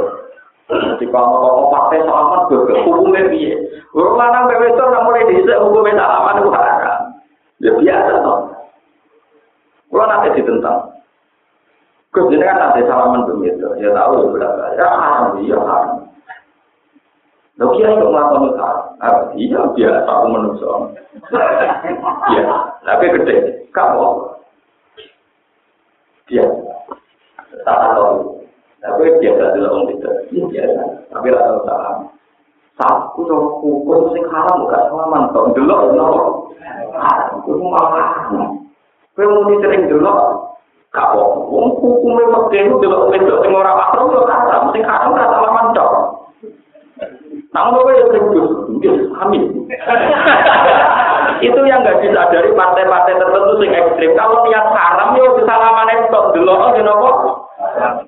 Nanti 0.69 1.07
kalau 1.09 1.73
pakai 1.73 2.05
salaman 2.05 2.51
gue 2.51 2.75
hukumnya 2.85 3.31
piye? 3.33 3.55
Orang 3.95 4.19
lanang 4.19 4.51
bebek 4.51 4.75
itu 4.75 4.83
mulai 4.83 5.29
dhisik 5.31 5.63
hukumnya 5.63 6.03
salaman 6.03 6.41
itu 6.43 6.51
haram. 6.53 7.01
Ya 7.63 7.71
biasa 7.79 8.13
toh. 8.21 8.39
Kalau 9.89 10.05
nanti 10.11 10.37
ditentang. 10.37 10.81
Gus 12.11 12.31
ini 12.31 12.45
kan 12.45 12.59
nanti 12.61 12.87
salaman 12.87 13.27
begitu, 13.27 13.67
ya 13.79 13.91
tahu 13.95 14.13
ya 14.21 14.27
berapa. 14.31 14.65
Ya 14.77 14.87
haram, 14.87 15.39
iya 15.41 15.59
haram. 15.59 15.99
Lo 17.59 17.71
kira 17.79 17.95
itu 17.95 18.07
melakukan 18.11 18.43
itu 18.51 18.55
Uh, 19.03 19.35
iya 19.35 19.61
biasa 19.75 20.13
manusia. 20.31 20.71
Iya, 22.31 22.55
tapi 22.87 23.05
gede. 23.11 23.67
Kamu 23.75 24.35
biasa. 26.31 26.75
Tahu, 27.65 28.09
tapi 28.83 29.03
biasa 29.19 29.45
tidak 29.55 29.73
orang 29.73 29.91
itu. 29.91 30.11
Biasa, 30.51 30.83
tapi 31.11 31.27
rasa 31.35 31.59
tahu. 31.67 32.15
Satu 32.75 33.23
dong, 33.31 33.63
hukum 33.63 34.11
sing 34.11 34.27
haram 34.35 34.67
gak 34.67 34.91
selamat 34.91 35.31
delok 35.31 35.55
Dulu, 35.55 35.95
no. 35.95 36.07
Hukum 37.47 37.71
malah. 37.71 38.35
Kau 39.15 39.31
mau 39.31 39.47
dicering 39.47 39.87
dulu. 39.87 40.11
Kau, 40.91 41.23
hukum 41.47 42.19
memang 42.19 42.51
dulu. 42.51 42.83
Dulu, 42.83 42.99
dulu, 43.15 43.35
dulu. 43.47 43.59
Orang-orang 43.63 44.11
itu 44.11 44.21
haram. 44.27 44.63
Sing 44.75 44.83
haram 44.83 45.15
gak 45.15 45.31
selamat 45.31 45.67
dong. 45.71 46.14
Namun 47.55 47.87
gue 47.87 47.95
yang 47.95 48.09
serius, 48.11 48.51
amin. 49.23 49.43
itu 51.47 51.61
yang 51.71 51.87
nggak 51.87 52.03
disadari 52.03 52.51
partai-partai 52.51 53.15
tertentu 53.15 53.53
sing 53.63 53.71
ekstrim. 53.71 54.11
Kalau 54.19 54.43
niat 54.43 54.67
haram, 54.75 55.15
yo 55.15 55.39
kesalahan 55.39 55.95
itu 55.95 56.21
dulu, 56.35 56.51
oh, 56.51 56.75
nopo 56.83 57.11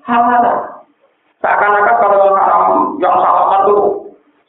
halal. 0.07 0.45
Seakan-akan 1.43 1.97
kalau 2.01 2.33
haram 2.33 2.65
yang 2.99 3.15
salaman 3.21 3.61
itu 3.69 3.77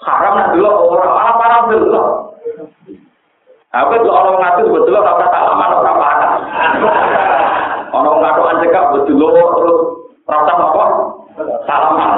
haram 0.02 0.34
nah 0.40 0.48
dulu 0.56 0.70
orang 0.96 1.12
malah 1.14 1.36
parah 1.36 1.62
dulu. 1.68 2.02
Apa 3.76 3.94
itu 4.00 4.10
orang 4.10 4.40
ngatur 4.40 4.66
betul 4.72 4.98
rasa 5.04 5.26
salaman 5.30 5.72
orang 5.78 5.98
parah. 6.00 6.32
Orang 7.92 8.18
ngatur 8.24 8.46
anjekak 8.50 8.86
betul 8.96 9.20
terus 9.30 9.80
rasa 10.26 10.54
apa? 10.56 10.86
Salaman. 11.68 12.12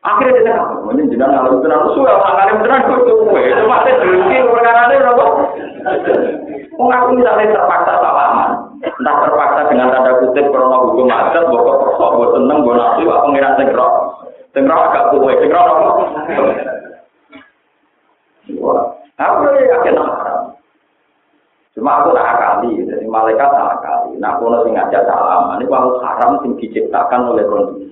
Akhirnya 0.00 0.40
dia 0.40 0.56
ini 0.96 1.12
jenang 1.12 1.28
ngalim 1.28 1.60
tenan, 1.60 1.92
suwe 1.92 2.08
orang 2.08 2.32
ngalim 2.40 2.58
tenan 2.64 2.80
itu 2.88 3.14
kue, 3.20 3.42
itu 3.44 3.64
masih 3.68 3.92
berhenti 4.00 4.36
perkara 4.48 4.88
ini 4.88 4.96
berapa? 5.04 5.24
Mengaku 6.80 7.08
misalnya 7.20 7.52
terpaksa 7.52 7.92
salaman, 8.00 8.50
entah 8.80 9.16
terpaksa 9.20 9.60
dengan 9.68 9.92
tanda 9.92 10.16
kutip 10.24 10.48
karena 10.48 10.76
hukum 10.80 11.04
adat, 11.04 11.44
bawa 11.52 11.84
perso, 11.84 12.04
bawa 12.16 12.26
seneng, 12.32 12.58
bawa 12.64 12.74
nasi, 12.80 13.00
bawa 13.04 13.24
pengiran 13.28 13.56
sengrok, 13.60 13.92
sengrok 14.56 14.84
agak 14.88 15.04
kue, 15.12 15.32
sengrok 15.36 15.68
apa? 15.68 15.90
Aku 19.20 19.44
ya 19.52 19.62
yakin. 19.68 20.00
Cuma 21.76 22.00
aku 22.00 22.16
tak 22.16 22.28
akali, 22.34 22.88
jadi 22.88 23.04
malaikat 23.04 23.52
tak 23.52 23.68
akali. 23.76 24.16
Nah, 24.16 24.32
aku 24.32 24.48
nanti 24.48 24.72
ngajak 24.72 25.04
salaman, 25.04 25.60
ini 25.60 25.68
kalau 25.68 26.00
haram 26.00 26.40
yang 26.40 26.56
diciptakan 26.56 27.36
oleh 27.36 27.44
kondisi. 27.44 27.89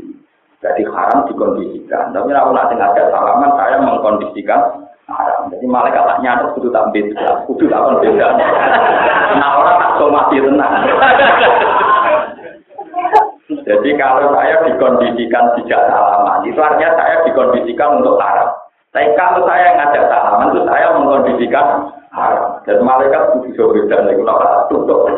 Jadi 0.78 0.94
haram 0.94 1.26
dikondisikan. 1.26 2.14
Tapi 2.14 2.30
aku 2.30 2.54
nanti 2.54 2.78
ngajak 2.78 3.10
salaman, 3.10 3.50
saya 3.58 3.82
mengkondisikan 3.82 4.86
haram. 5.10 5.50
Jadi 5.50 5.66
malaikat 5.66 6.06
tak 6.06 6.22
nyadar, 6.22 6.54
kudu 6.54 6.70
tak 6.70 6.94
beda, 6.94 7.42
kudu 7.50 7.66
tak 7.66 7.82
beda. 7.98 8.26
Nah 9.42 9.58
orang 9.58 9.74
tak 9.82 9.94
somasi 9.98 10.38
tenang. 10.38 10.74
Jadi 13.66 13.90
kalau 13.98 14.30
saya 14.30 14.54
dikondisikan 14.70 15.44
tidak 15.58 15.82
salaman, 15.90 16.46
itu 16.46 16.60
artinya 16.62 16.94
saya 16.94 17.26
dikondisikan 17.26 17.98
untuk 17.98 18.22
haram. 18.22 18.54
Tapi 18.94 19.18
kalau 19.18 19.42
saya 19.50 19.82
ngajak 19.82 20.06
salaman, 20.06 20.54
itu 20.54 20.62
saya 20.62 20.94
mengkondisikan 20.94 21.90
haram. 22.14 22.62
Dan 22.70 22.86
malaikat 22.86 23.34
itu 23.34 23.50
bisa 23.50 23.66
beda, 23.66 24.06
lagi 24.06 24.14
kenapa 24.14 24.70
tutup. 24.70 25.10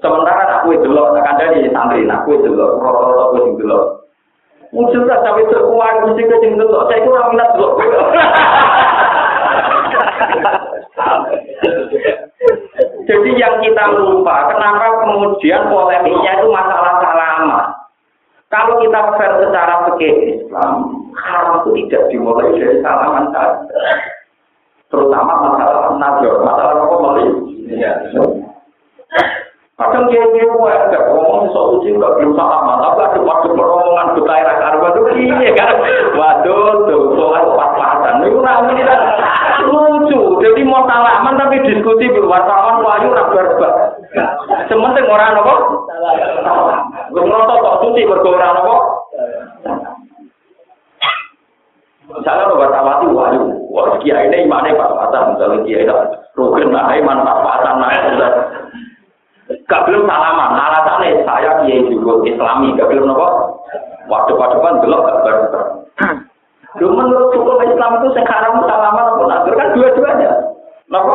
Sementara 0.00 0.60
aku 0.62 0.76
itu 0.76 0.88
loh, 0.88 1.12
akan 1.12 1.36
dari 1.40 1.68
santri, 1.72 2.08
aku 2.08 2.40
itu 2.40 2.48
loh, 2.52 2.80
rata-rata 2.80 3.22
aku 3.32 3.36
itu 3.52 3.64
loh. 3.66 4.06
Muncul 4.74 5.06
tak 5.06 5.22
sampai 5.22 5.46
terkuat, 5.46 5.94
mesti 6.04 6.22
ke 6.26 6.36
sing 6.42 6.58
delok, 6.58 6.90
saya 6.90 7.04
kurang 7.06 7.30
minat 7.32 7.54
delok. 7.54 7.72
Jadi 13.06 13.30
yang 13.38 13.62
kita 13.62 13.84
lupa, 13.94 14.50
kenapa 14.50 15.06
kemudian 15.06 15.70
polemiknya 15.70 16.42
itu 16.42 16.48
masalah 16.50 16.98
lama. 17.00 17.60
Kalau 18.46 18.78
kita 18.82 19.00
fair 19.18 19.32
secara 19.42 19.86
fikih 19.90 20.38
Islam, 20.38 20.74
haram 21.18 21.62
itu 21.66 21.86
tidak 21.86 22.02
dimulai 22.10 22.54
dari 22.54 22.78
salaman 22.82 23.30
saja. 23.34 23.78
Terutama 24.86 25.32
masalah 25.50 25.98
nazar, 25.98 26.34
masalah 26.46 26.74
apa. 26.78 27.08
Kadang 29.76 30.08
dia 30.08 30.24
dia 30.32 30.48
mau 30.48 30.64
agak 30.72 31.12
ngomong 31.12 31.52
soal 31.52 31.76
uji 31.76 31.92
nggak 32.00 32.16
belum 32.16 32.32
sama, 32.32 32.80
tapi 32.80 33.12
ada 33.12 33.20
waktu 33.20 33.52
peromongan 33.52 34.16
ke 34.16 34.24
daerah 34.24 34.56
karuan 34.56 34.96
tuh 34.96 35.04
iya 35.12 35.52
kan, 35.52 35.76
waduh 36.16 36.88
tuh 36.88 37.12
soal 37.12 37.44
pas-pasan, 37.60 38.24
itu 38.24 38.40
namanya 38.40 38.84
kan 38.88 39.00
lucu. 39.68 40.40
Jadi 40.40 40.64
mau 40.64 40.80
salaman 40.88 41.36
tapi 41.36 41.60
diskusi 41.68 42.08
di 42.08 42.20
wartawan 42.24 42.80
wahyu 42.80 43.12
nak 43.12 43.28
berbak. 43.28 44.00
Sementing 44.72 45.12
orang 45.12 45.44
apa? 45.44 45.54
Gue 47.12 47.28
ngerasa 47.28 47.60
kok 47.60 47.78
suci 47.84 48.08
berkurang 48.08 48.56
apa? 48.56 48.76
Misalnya 52.16 52.48
lo 52.48 52.56
wartawan 52.64 53.12
wahyu, 53.12 53.44
wah 53.68 53.92
kiai 54.00 54.24
ini 54.32 54.48
imannya 54.48 54.72
pas-pasan, 54.72 55.36
misalnya 55.36 55.68
kiai 55.68 55.84
itu 55.84 55.96
rukun 56.32 56.72
nah 56.72 56.96
iman 56.96 57.28
pas-pasan 57.28 57.76
nah 57.76 57.92
Gak 59.46 59.84
belum 59.86 60.10
salaman, 60.10 60.58
alasannya 60.58 61.22
saya 61.22 61.62
kiai 61.62 61.86
juga 61.86 62.26
islami, 62.26 62.74
gak 62.74 62.90
belum 62.90 63.06
nopo. 63.06 63.62
Waktu 64.10 64.34
depan 64.34 64.82
belum 64.82 65.00
gak 65.06 65.22
baru 65.22 65.42
Lu 66.76 66.92
menurut 66.92 67.32
hukum 67.32 67.62
Islam 67.62 68.02
itu 68.02 68.08
sekarang 68.18 68.60
salaman 68.66 69.06
atau 69.14 69.24
nazar 69.30 69.54
kan 69.54 69.72
dua-duanya. 69.72 70.30
Nopo? 70.90 71.14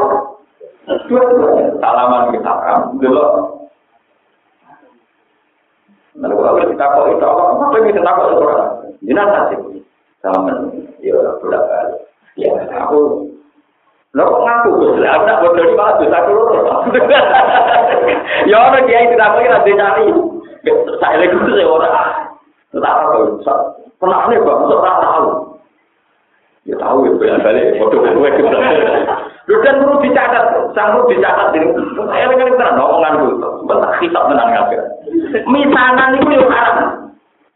Dua-duanya. 1.12 1.76
Salaman 1.84 2.32
kita 2.32 2.52
haram, 2.56 2.96
belum. 2.98 3.32
Lalu 6.22 6.36
kalau 6.40 6.64
kita 6.64 6.86
kok 6.88 7.08
itu 7.12 7.26
apa? 7.28 7.44
Apa 7.52 7.76
yang 7.76 7.86
kita 7.92 8.10
kok 8.16 8.28
itu 8.32 8.44
orang? 8.48 8.72
Jinak 9.04 9.28
nasib. 9.28 9.60
Salaman, 10.24 10.58
ya 11.04 11.14
udah 11.20 11.62
kali. 11.68 11.96
Ya, 12.40 12.52
aku 12.80 13.28
Lho 14.12 14.28
kok 14.28 14.43
ngaku 14.43 14.70
Gus? 14.76 14.99
Lah 14.99 15.24
tak 15.24 15.39
bodoh 15.39 15.64
di 15.64 15.72
malah 15.72 15.95
dosa 15.95 16.20
kulo. 16.28 16.43
Ya 18.51 18.57
ora 18.59 18.80
kiai 18.84 19.07
tidak 19.07 19.39
kira 19.39 19.55
nanti 19.55 19.72
cari. 19.72 20.05
Saya 20.99 21.16
lagi 21.16 21.32
itu 21.32 21.51
saya 21.55 21.68
ora. 21.72 21.89
Tak 22.76 22.91
apa 22.91 23.03
kok. 23.39 23.59
Pernah 24.03 24.28
nih 24.28 24.43
bang, 24.43 24.59
ora 24.68 24.93
tahu. 24.99 25.28
Ya 26.68 26.76
tahu 26.76 27.07
ya 27.07 27.39
balik 27.39 27.80
bodoh 27.80 28.03
gue 28.03 28.30
kita. 28.36 28.57
Lu 29.49 29.57
kan 29.66 29.82
perlu 29.82 29.97
dicatat, 30.03 30.45
sanggup 30.76 31.07
dicatat 31.07 31.55
ini. 31.55 31.72
Saya 31.95 32.30
lagi 32.30 32.51
tenan 32.59 32.84
omongan 32.84 33.20
gue. 33.24 33.49
Bentar 33.64 33.91
kita 34.03 34.20
tenang 34.28 34.49
aja. 34.51 34.80
Misanan 35.47 36.20
itu 36.20 36.36
yang 36.36 36.51
haram. 36.51 37.01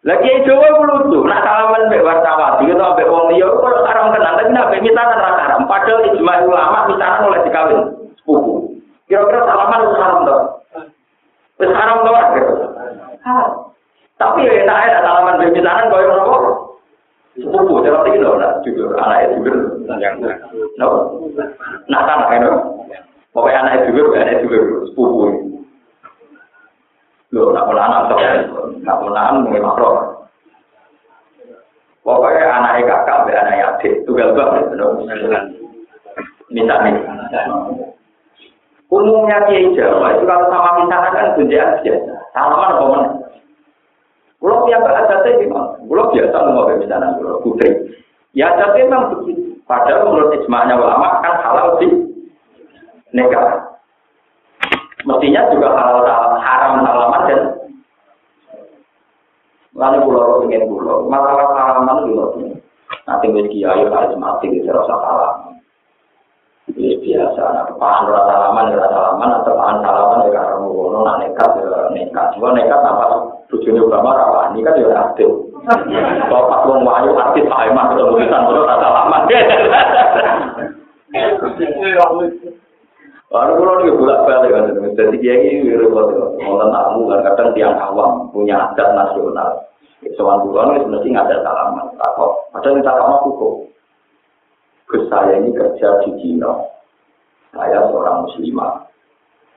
Lagi 0.06 0.30
itu 0.30 0.54
Jawa 0.54 0.86
lucu, 0.86 1.26
nak 1.26 1.42
salaman 1.42 1.90
mbek 1.90 2.06
wartawan, 2.06 2.62
gitu 2.62 2.78
mbek 2.78 3.10
wong 3.10 3.26
liya 3.34 3.50
kok 3.50 3.90
haram 3.90 4.14
tenan, 4.14 4.38
tapi 4.38 4.54
nak 4.54 4.70
mbek 4.70 4.86
misanan 4.86 5.18
ra 5.18 5.34
haram. 5.34 5.66
Padahal 5.66 6.06
ijma 6.14 6.46
ulama 6.46 6.86
misanan 6.86 7.26
oleh 7.26 7.42
dikawin 7.42 7.80
sepupu. 8.22 8.70
Kira-kira 9.10 9.50
salaman 9.50 9.82
itu 9.82 9.98
haram 9.98 10.20
toh? 10.30 10.42
Wis 11.58 11.74
haram 11.74 12.06
toh? 12.06 12.14
Haram. 13.26 13.50
Tapi 14.22 14.46
ya 14.46 14.54
enak 14.62 14.78
ada 14.78 15.00
salaman 15.02 15.36
mbek 15.42 15.54
misanan 15.58 15.90
koyo 15.90 16.10
ngono 16.14 16.52
Sepupu, 17.36 17.84
jangan 17.84 18.06
tinggi 18.08 18.24
loh, 18.24 18.40
nak 18.40 18.64
jujur, 18.64 18.96
anak 18.96 19.28
itu 19.28 19.44
jujur. 19.44 19.58
No, 20.80 20.88
nak 21.92 22.06
tanah 22.08 22.32
itu. 22.32 22.52
Pokoknya 23.36 23.60
anak 23.60 23.74
itu 23.76 23.86
jujur, 23.92 24.16
anak 24.16 24.40
itu 24.40 24.48
jujur, 24.54 24.66
sepupu. 24.88 25.55
Lho, 27.36 27.52
nak 27.52 27.68
menahan 27.68 28.08
atau 28.08 28.18
nak 28.80 28.98
menahan 29.04 29.44
mungkin 29.44 29.68
makro. 29.68 29.92
Pokoknya 32.00 32.48
anaknya 32.48 32.88
kakak, 32.88 33.28
be 33.28 33.32
anaknya 33.36 33.66
adik, 33.76 33.94
tunggal 34.08 34.32
banget, 34.38 34.72
Misalnya, 36.54 37.02
umumnya 38.88 39.44
kiai 39.50 39.74
Jawa 39.76 40.16
itu 40.16 40.24
kalau 40.24 40.48
sama 40.48 40.80
misalnya 40.80 41.10
kan 41.12 41.34
tunjukkan 41.36 41.82
biasa. 41.84 42.16
Salaman 42.32 42.72
apa 42.72 42.84
mana? 42.86 43.10
Pulau 44.40 44.70
yang 44.70 44.86
berada 44.86 45.26
di? 45.26 45.50
Pulau 45.50 46.14
biasa 46.14 46.38
mau 46.54 46.70
misalnya 46.72 47.18
pulau 47.18 47.42
putri. 47.42 47.98
Ya 48.38 48.54
tapi 48.56 48.86
memang 48.86 49.12
begitu. 49.12 49.58
Padahal 49.66 50.06
menurut 50.06 50.38
ijma'nya 50.38 50.78
ulama 50.78 51.20
kan 51.26 51.42
halal 51.42 51.82
sih 51.82 51.92
negara. 53.10 53.75
Mestinya 55.06 55.42
juga 55.54 55.70
halal 55.78 56.02
haram 56.42 56.82
salaman 56.82 57.24
dan 57.30 57.42
Lalu 59.76 60.08
pulau 60.08 60.40
pengen 60.40 60.72
pulau, 60.72 61.04
masalah 61.12 61.52
salaman 61.52 62.08
dulu. 62.08 62.48
Nanti 63.04 63.28
gue 63.28 63.44
kiai 63.52 63.84
harus 63.84 64.16
mati 64.16 64.48
di 64.48 64.64
serasa 64.64 64.88
salaman. 64.88 65.60
Ini 66.72 66.96
biasa, 67.04 67.44
nah 67.44 67.68
pahan 67.76 68.08
rasa 68.08 68.24
salaman, 68.26 68.72
rasa 68.72 68.88
salaman, 68.88 69.30
atau 69.44 69.54
pahan 69.54 69.84
salaman 69.84 70.26
ya 70.26 70.32
karena 70.32 70.56
ngono, 70.64 70.98
nah 71.04 71.20
nekat, 71.20 71.52
ya 71.60 71.92
nekat. 71.92 72.26
Cuma 72.40 72.56
nekat 72.56 72.80
apa 72.80 73.06
tujuannya 73.52 73.84
Obama 73.84 74.16
rawani 74.16 74.64
kan 74.64 74.80
ya 74.80 74.88
aktif. 74.96 75.30
Kalau 76.32 76.48
pas 76.48 76.64
wong 76.66 76.88
wayu 76.88 77.12
aktif, 77.20 77.44
mah 77.52 77.86
ketemu 77.92 78.16
di 78.16 78.28
sana 78.32 78.48
rasa 78.48 78.76
salaman. 78.80 79.22
Lalu 83.36 83.52
kalau 83.60 83.84
ini 83.84 83.92
bolak 84.00 84.24
balik 84.24 84.52
kan, 84.56 84.72
jadi 84.96 85.16
kiai 85.20 85.60
ini 85.60 85.76
repot, 85.76 86.08
mau 86.40 86.56
tamu 86.56 87.12
kan 87.12 87.20
kadang 87.20 87.52
tiang 87.52 87.76
awam 87.76 88.32
punya 88.32 88.72
adat 88.72 88.96
nasional. 88.96 89.60
Soal 90.16 90.40
bulan 90.48 90.80
itu 90.80 90.88
mesti 90.88 91.12
ada 91.12 91.44
salaman, 91.44 91.92
takut. 92.00 92.32
Padahal 92.56 92.80
kita 92.80 92.92
sama 92.96 93.16
hukum. 93.28 93.68
Gus 94.88 95.04
saya 95.12 95.36
ini 95.36 95.52
kerja 95.52 96.00
di 96.08 96.16
Cina. 96.24 96.64
Saya 97.52 97.92
seorang 97.92 98.24
muslimah. 98.24 98.88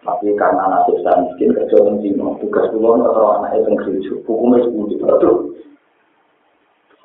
Tapi 0.02 0.34
karena 0.34 0.64
nasib 0.74 0.98
saya 1.06 1.22
miskin 1.22 1.54
kerja 1.54 1.78
di 1.78 2.10
Cina, 2.10 2.34
tugas 2.42 2.66
pulau 2.74 2.98
atau 2.98 3.38
anak 3.38 3.62
itu 3.62 3.70
gereja, 3.78 4.10
hukumnya 4.26 4.58
sepuluh 4.66 4.98
Aduh. 5.06 5.36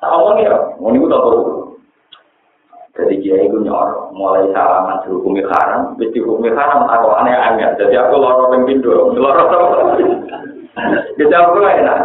Sama 0.02 0.42
ya, 0.42 0.74
mau 0.82 0.90
ini 0.90 1.06
tak 1.06 1.22
tahu. 1.22 1.63
Jadi 2.94 3.26
dia 3.26 3.34
itu 3.42 3.58
nyor, 3.58 4.14
mulai 4.14 4.46
salaman 4.54 5.02
dihukumi 5.02 5.42
haram, 5.42 5.98
bis 5.98 6.14
dihukumi 6.14 6.54
haram, 6.54 6.86
aku 6.86 7.10
aneh-aneh. 7.10 7.74
Jadi 7.74 7.98
aku 7.98 8.22
lorong 8.22 8.54
pembindo, 8.54 9.10
lorong 9.10 9.50
apa? 9.50 9.98
Jadi 11.18 11.34
aku 11.34 11.58
enak. 11.58 11.98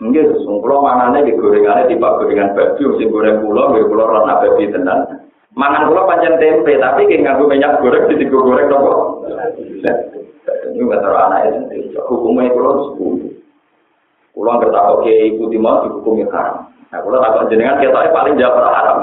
Mungkin 0.00 0.40
sungkulo 0.40 0.80
manane 0.80 1.20
di 1.20 1.36
gorengannya 1.36 1.92
tiba 1.92 2.16
gorengan 2.16 2.56
baju, 2.56 2.86
si 2.96 3.04
goreng 3.04 3.44
pulau, 3.44 3.76
gue 3.76 3.84
pulau 3.84 4.08
rana 4.08 4.40
babi 4.40 4.72
tenan. 4.72 5.20
Mangan 5.52 5.86
pulau 5.86 6.08
panjang 6.08 6.40
tempe, 6.40 6.80
tapi 6.80 7.04
kayak 7.04 7.28
nganggu 7.28 7.44
minyak 7.44 7.78
goreng, 7.84 8.08
di 8.08 8.24
tiga 8.24 8.40
goreng 8.40 8.72
nopo. 8.72 9.20
Ini 10.74 10.80
nggak 10.80 11.04
anak 11.04 11.40
itu, 11.52 12.00
hukumnya 12.08 12.56
pulau 12.56 12.90
sepuluh. 12.90 13.36
Pulau 14.32 14.58
nggak 14.58 14.72
tahu 14.72 15.04
oke 15.04 15.12
ibu 15.12 15.44
timah 15.52 15.86
dihukumi 15.86 16.24
haram. 16.32 16.73
Nah, 16.94 17.02
kalau 17.02 17.18
takut 17.18 17.50
jenengan 17.50 17.82
kita 17.82 18.06
paling 18.14 18.38
jauh 18.38 18.54
haram. 18.54 19.02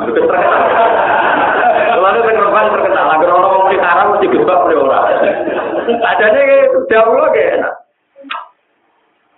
Kalau 1.91 2.07
ada 2.07 2.23
terkenal 2.23 2.71
terkenal, 2.71 3.05
agar 3.19 3.29
orang 3.35 3.51
mau 3.51 3.67
haram 3.67 4.15
mesti 4.15 4.31
gebak 4.31 4.59
nih 4.71 4.79
orang. 4.79 5.05
Adanya 5.99 6.71
jauh 6.87 7.19
kayak 7.35 7.51
enak. 7.59 7.73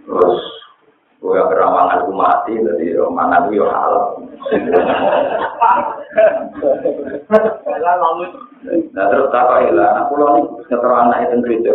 Terus, 0.06 0.38
gue 1.18 1.34
yang 1.34 1.50
beramangan 1.50 2.06
aku 2.06 2.14
mati, 2.14 2.54
jadi 2.62 3.02
mangan 3.10 3.50
gue 3.50 3.58
halal. 3.58 4.22
Nah 8.94 9.06
terus 9.10 9.34
takut 9.34 9.66
hilang, 9.66 9.98
aku 9.98 10.14
nih 10.14 10.46
ngeter 10.70 10.92
anak 10.94 11.26
itu 11.26 11.42
gereja. 11.42 11.74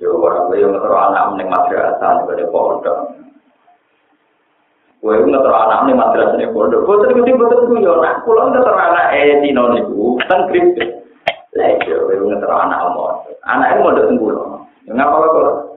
Yo 0.00 0.16
orang 0.16 0.48
gue 0.48 0.64
yang 0.64 0.72
ngeter 0.72 0.96
anak 0.96 1.36
mening 1.36 1.52
madrasah, 1.52 2.24
gue 2.24 2.40
ada 2.40 2.48
pondok. 2.48 3.20
Kowe 5.04 5.20
ngeter 5.20 5.52
anakne 5.52 5.92
madrasane 5.92 6.48
pondok. 6.48 6.88
Boten 6.88 7.12
ngerti 7.12 7.36
boten 7.36 7.68
kuyo. 7.68 8.00
Nak 8.00 8.24
kula 8.24 8.48
ngeter 8.48 8.72
anake 8.72 9.44
dino 9.44 9.68
niku 9.76 10.16
ten 10.24 10.48
grip. 10.48 10.80
Lah 11.52 11.68
iya 11.76 11.96
kowe 12.00 12.14
ngetro 12.24 12.48
anak 12.56 12.88
omong. 12.88 13.20
Anake 13.44 13.84
mondok 13.84 14.08
teng 14.08 14.16
kula. 14.16 14.64
Ngapa 14.88 15.16
kok? 15.28 15.76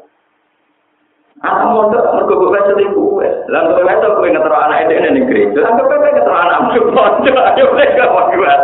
Anak 1.43 1.67
mondok 1.75 2.07
mergo 2.15 2.33
kok 2.39 2.51
wes 2.55 2.71
niku. 2.79 3.19
Lah 3.51 3.67
kowe 3.67 3.83
wes 3.83 3.99
to 3.99 4.15
kowe 4.15 4.31
ngeter 4.31 4.53
anake 4.55 4.87
dene 4.95 5.07
ning 5.11 5.27
grip. 5.27 5.51
Lah 5.59 5.75
kowe 5.75 5.91
pe 5.91 6.07
ngeter 6.07 6.31
anak 6.31 6.63
mondok. 6.63 6.87
Ayo 7.51 7.65
rek 7.75 7.99
gak 7.99 8.11
kuat. 8.15 8.61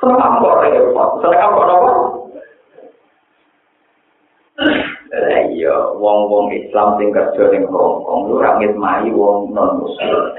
Terus 0.00 0.16
apa 0.16 0.48
rek? 0.64 0.72
Terus 1.20 1.36
apa 1.36 1.60
napa? 1.68 1.90
Lah 5.10 5.42
iya, 5.50 5.74
wong-wong 5.98 6.54
Islam 6.54 6.94
sing 7.02 7.10
kerja 7.10 7.50
ning 7.50 7.66
Hongkong 7.66 8.30
lu 8.30 8.38
ra 8.38 8.62
ngitmai 8.62 9.10
wong 9.10 9.50
non 9.50 9.82
muslim. 9.82 10.30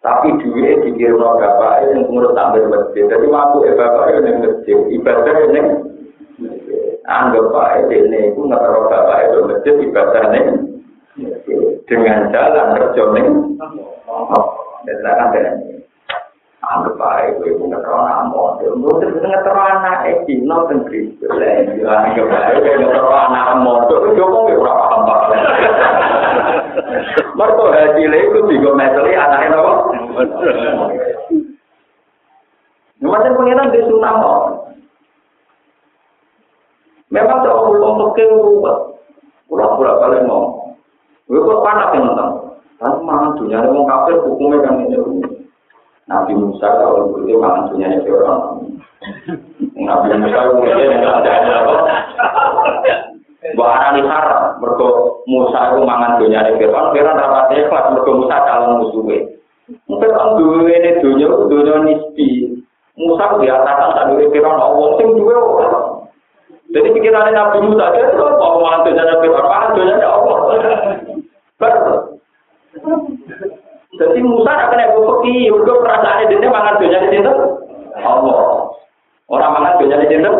Tapi 0.00 0.38
duwe 0.38 0.86
dikirno 0.86 1.34
bapak 1.34 1.90
yang 1.90 2.06
ngurus 2.06 2.32
tampil 2.38 2.70
masjid. 2.70 3.10
Jadi 3.10 3.26
waktu 3.26 3.58
e 3.66 3.70
bapak 3.74 4.06
yang 4.14 4.22
ning 4.22 4.36
masjid, 4.38 4.78
ibadah 4.86 5.34
ning 5.50 5.66
anggap 7.10 7.46
bae 7.50 7.78
dene 7.90 8.18
iku 8.30 8.46
ngetero 8.46 8.80
bapak 8.86 9.18
itu 9.26 9.38
masjid 9.50 9.74
ibadah 9.82 10.24
ning 10.30 10.46
dengan 11.90 12.30
jalan 12.30 12.66
kerja 12.78 13.02
ning 13.18 13.28
dan 14.86 15.46
anggap 16.60 16.94
baik, 17.00 17.40
gue 17.40 17.56
pun 17.56 17.72
ngetron 17.72 18.04
amon. 18.04 18.60
Gue 18.60 18.92
tuh 19.00 19.08
ngetron 19.16 19.64
anak 19.80 20.12
eh, 20.12 20.16
dino 20.28 20.68
sendiri. 20.68 21.16
Gue 21.16 21.32
bilang 21.72 22.12
anggap 22.12 22.26
baik, 22.28 22.56
gue 22.60 22.74
ngetron 22.84 23.16
anak 23.16 23.44
amon. 23.56 23.78
Gue 23.88 23.98
tuh 24.04 24.12
jokong 24.20 24.44
gue 24.44 24.60
kurang 24.60 24.76
paham 24.76 25.00
banget. 25.08 25.40
Mertu 27.40 27.64
hati 27.72 28.02
lagi, 28.04 28.28
gue 28.28 28.42
tiga 28.52 28.70
meter 28.76 29.04
ya, 29.08 29.18
anaknya 29.24 29.48
nopo. 29.56 29.72
Nomor 33.00 33.24
yang 33.24 33.36
pengiran 33.40 33.72
di 33.72 33.80
sunnah 33.88 34.14
Memang 37.10 37.42
tak 37.42 37.56
perlu 37.56 37.86
untuk 37.96 38.12
keurubat. 38.14 38.78
Pura-pura 39.50 39.98
kali 39.98 40.22
mau. 40.28 40.76
Gue 41.26 41.42
kok 41.42 41.64
panas 41.64 41.90
yang 41.96 42.06
nonton. 42.06 42.30
Tapi 42.78 42.96
mana 43.02 43.34
dunia 43.34 43.60
ini 43.60 43.74
mau 43.74 43.84
kafir, 43.88 44.16
hukumnya 44.22 44.62
kan 44.62 44.78
ini. 44.78 45.39
Nabi 46.10 46.34
Musa 46.34 46.66
kalau 46.66 47.14
begitu 47.14 47.38
mangan 47.38 47.70
dunia 47.70 47.94
itu 47.94 48.10
orang. 48.18 48.66
Nabi 49.78 50.10
Musa 50.18 50.38
kemudian 50.50 50.90
yang 50.90 51.06
ada 51.06 51.30
apa? 51.62 51.74
Bahkan 53.54 53.94
ini 53.94 54.10
haram. 54.10 54.58
Mereka 54.58 54.88
Musa 55.30 55.58
itu 55.70 55.78
mangan 55.86 56.18
dunia 56.18 56.42
itu 56.50 56.66
orang. 56.66 56.90
Kira 56.90 57.14
rapatnya 57.14 57.70
kelas 57.70 57.86
mereka 57.94 58.10
Musa 58.10 58.36
calon 58.42 58.72
musuhnya. 58.82 59.18
Mungkin 59.86 60.10
orang 60.10 60.34
dua 60.34 60.66
ini 60.66 60.90
dunia 60.98 61.30
dunia 61.46 61.74
nisbi. 61.86 62.58
Musa 62.98 63.38
biasakan 63.38 63.94
tak 63.94 64.06
dulu 64.10 64.34
kira 64.34 64.50
orang 64.50 64.98
sing 64.98 65.08
dua 65.14 65.34
orang. 65.38 66.10
Jadi 66.74 66.88
pikiran 66.90 67.30
Nabi 67.30 67.58
Musa 67.70 67.86
itu 67.94 68.18
mau 68.18 68.58
mantunya 68.58 69.02
Nabi 69.06 69.26
apa 69.30 69.42
mantunya 69.46 69.94
Allah. 70.02 70.38
Betul. 71.54 71.98
Jadi 73.98 74.18
Musa 74.22 74.52
akan 74.54 74.80
yang 74.80 74.94
bukti, 75.30 75.50
udah 75.54 75.74
perasaannya 75.86 76.30
dia 76.42 76.50
mangan 76.50 76.78
dunia 76.82 76.98
di 77.06 77.08
situ. 77.14 77.32
Allah. 78.02 78.40
Orang 79.30 79.52
mangan 79.54 79.78
dunia 79.78 79.96
di 80.02 80.06
situ. 80.10 80.32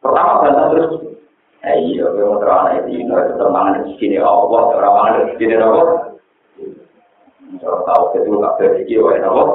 Pertama 0.00 0.32
bantah 0.40 0.66
terus. 0.72 0.92
Eh 1.60 1.76
iya, 1.92 2.08
mau 2.08 2.40
terang 2.40 2.72
itu, 2.88 3.04
itu 3.04 3.12
termangan 3.36 3.84
di 3.84 3.92
sini 4.00 4.16
Allah, 4.16 4.80
orang 4.80 4.94
mangan 4.96 5.28
di 5.28 5.34
sini 5.36 5.60
Allah. 5.60 6.16
Kalau 7.60 7.80
tahu 7.84 8.04
itu 8.16 8.30
nggak 8.32 8.56
berpikir, 8.56 9.04
wah 9.04 9.12
Allah. 9.20 9.48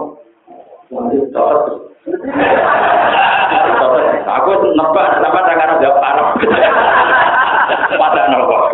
Nanti 0.94 1.18
cocok 1.34 1.82
Aku 4.22 4.52
nebak, 4.78 5.08
kenapa 5.18 5.40
tangan 5.50 5.82
ada 5.82 5.90
parah. 5.98 6.30
Pada 7.98 8.22
nopo. 8.30 8.70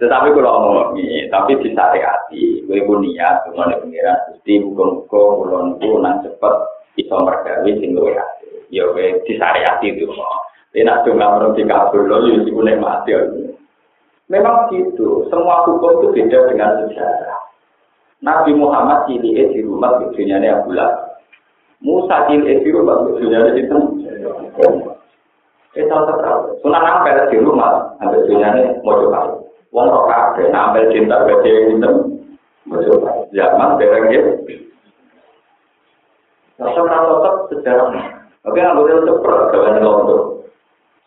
Tetapi 0.00 0.32
kalau 0.32 0.64
ngomong 0.64 0.96
ini, 0.96 1.28
tapi 1.28 1.60
disariati, 1.60 2.64
gue 2.64 2.80
pun 2.88 3.04
niat, 3.04 3.44
gue 3.44 3.52
mau 3.52 3.68
pengiran, 3.68 4.32
mesti 4.32 4.52
buka-buka, 4.64 5.20
kulon 5.36 6.00
nang 6.00 6.24
cepet, 6.24 6.54
bisa 6.96 7.20
mergawi, 7.20 7.76
sing 7.76 7.92
gue. 7.92 8.16
Ya 8.72 8.88
gue 8.96 9.20
disariati 9.28 9.92
itu 9.92 10.08
mau. 10.08 10.40
Dia 10.72 10.88
nak 10.88 11.04
cuma 11.04 11.52
di 11.52 11.68
kabel, 11.68 12.08
lo 12.08 12.16
jadi 12.24 12.48
gue 12.48 12.74
mati. 12.80 13.12
Memang 14.32 14.72
gitu, 14.72 15.28
semua 15.28 15.68
hukum 15.68 16.00
itu 16.00 16.06
beda 16.16 16.48
dengan 16.48 16.80
sejarah. 16.86 17.40
Nabi 18.24 18.56
Muhammad 18.56 19.04
cilik 19.04 19.52
di 19.52 19.60
rumah 19.60 20.00
ini 20.16 20.48
Abu 20.48 20.72
Musa 21.84 22.30
cilik 22.30 22.62
di 22.64 22.70
rumah 22.72 23.04
ini 23.20 23.66
itu. 23.66 23.78
Kita 25.76 25.96
tahu, 26.08 26.56
sunan 26.64 26.88
ampel 26.88 27.20
di 27.28 27.36
rumah, 27.42 27.90
ini 28.00 28.80
mau 28.80 28.96
coba. 28.96 29.39
wong 29.70 29.86
kok 29.86 30.06
kabeh 30.10 30.46
ngambil 30.50 30.84
cinta 30.90 31.16
gede 31.26 31.52
ngoten. 31.70 31.94
Mosok 32.70 33.02
zaman 33.34 33.80
bareng 33.80 34.06
ya. 34.12 34.22
Rasa 36.60 36.80
kalau 36.84 37.24
tetap 37.24 37.34
sejarah, 37.48 37.88
oke, 38.44 38.60
kalau 38.60 38.84
dia 38.84 39.00
tetap 39.00 39.16
perkebunan 39.24 39.80
londo, 39.80 40.44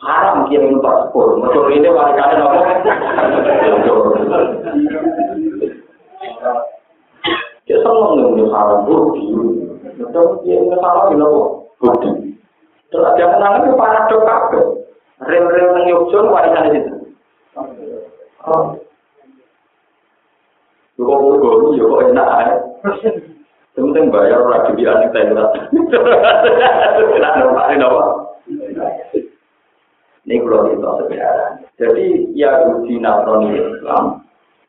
haram 0.01 0.49
dia 0.49 0.66
paspor, 0.82 1.38
sepur, 1.38 1.70
ini 1.70 1.93
wali 1.93 2.18
kalian 2.18 2.41
apa? 2.41 2.57
Dia 7.70 7.78
senang 7.86 8.18
dengan 8.18 8.34
dia 8.34 8.45
haram, 8.49 8.80
budi, 8.89 9.24
betul, 10.01 10.41
dia 10.41 10.57
minta 10.57 10.82
salah 10.82 11.14
di 11.14 11.16
nopo, 11.16 11.70
budi. 11.78 12.34
Terus 12.89 13.14
dia 13.14 13.30
menangani 13.30 13.78
para 13.78 14.09
dokter, 14.09 14.64
rem-rem 15.22 15.70
yang 15.70 15.86
nyokcon 15.86 16.34
wali 16.34 16.49
kalian 16.49 16.82
itu. 16.82 16.93
Yo 20.94 21.02
kok 21.08 21.18
ngono 21.18 21.74
yo 21.80 21.86
kok 21.89 22.04
enak 22.12 22.30
ae. 22.44 22.54
Penting 23.74 24.14
bayar 24.14 24.46
ora 24.46 24.70
dibilang 24.70 25.10
kita 25.10 25.18
itu. 25.26 25.34
Lah 27.18 27.32
normal 27.41 27.74
apa? 27.74 28.06
Ini 30.24 30.39
kalau 30.39 30.70
kita 30.70 30.89
sebenarnya. 31.02 31.48
Jadi 31.82 32.06
ya 32.38 32.52
di 32.86 32.96
Nasrani 33.02 33.50
Islam 33.58 34.22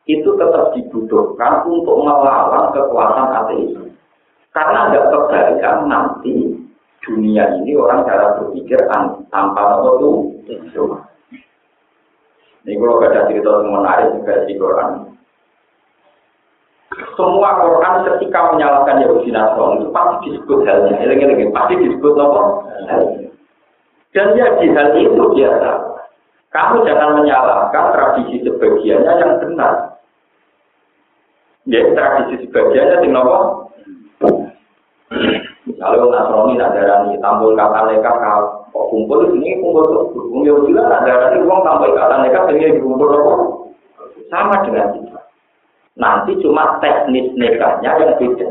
itu 0.09 0.31
tetap 0.41 0.73
dibutuhkan 0.73 1.69
untuk 1.69 2.01
melawan 2.01 2.73
kekuatan 2.73 3.29
ateisme. 3.45 3.93
Karena 4.57 4.89
ada 4.89 5.01
kebaikan 5.13 5.91
nanti 5.91 6.55
dunia 7.05 7.45
ini 7.61 7.77
orang 7.77 8.09
cara 8.09 8.41
berpikir 8.41 8.81
tanpa 8.89 9.61
apa 9.83 9.91
itu 10.01 10.11
Ini 12.65 12.81
kalau 12.81 12.97
ada 13.05 13.29
cerita 13.29 13.61
yang 13.61 13.77
menarik 13.77 14.09
juga 14.17 14.35
di 14.49 14.57
Quran. 14.57 14.91
Semua 17.13 17.61
Quran 17.61 17.95
ketika 18.09 18.57
menyalahkan 18.57 19.05
Yahudi 19.05 19.29
Nasrani 19.29 19.85
itu 19.85 19.89
pasti 19.93 20.17
disebut 20.33 20.59
halnya. 20.65 20.97
Ini 20.97 21.53
pasti 21.53 21.75
disebut 21.77 22.15
apa? 22.17 22.43
Dan 24.17 24.39
ya 24.39 24.47
di 24.57 24.67
hal 24.73 24.97
itu 24.97 25.25
biasa. 25.37 25.71
Kamu 26.55 26.87
jangan 26.87 27.21
menyalahkan 27.21 27.85
tradisi 27.93 28.47
sebagiannya 28.47 29.13
yang 29.13 29.33
benar. 29.43 29.73
Ya, 31.69 31.83
tradisi 31.93 32.49
sebagiannya 32.49 33.05
yang 33.05 33.21
apa? 33.21 33.39
Kalau 35.85 36.09
Nasrani 36.09 36.57
nak 36.57 36.73
darani 36.73 37.21
tampil 37.21 37.53
kata 37.53 37.79
mereka 37.93 38.13
kumpul 38.75 39.21
ini 39.39 39.63
kumpul 39.63 39.87
tuh. 39.87 40.43
Ya 40.43 40.53
juga 40.59 40.83
nak 40.91 41.03
darani 41.07 41.39
uang 41.47 41.61
tampil 41.63 41.95
kata 41.95 42.15
mereka 42.21 42.51
ini 42.51 42.83
kumpul 42.83 43.09
apa? 43.15 43.33
Sama 44.29 44.57
dengan 44.67 44.91
kita. 44.99 45.21
Nanti 45.95 46.33
cuma 46.43 46.83
teknis 46.83 47.31
nekatnya 47.39 47.91
yang 48.03 48.19
beda. 48.19 48.49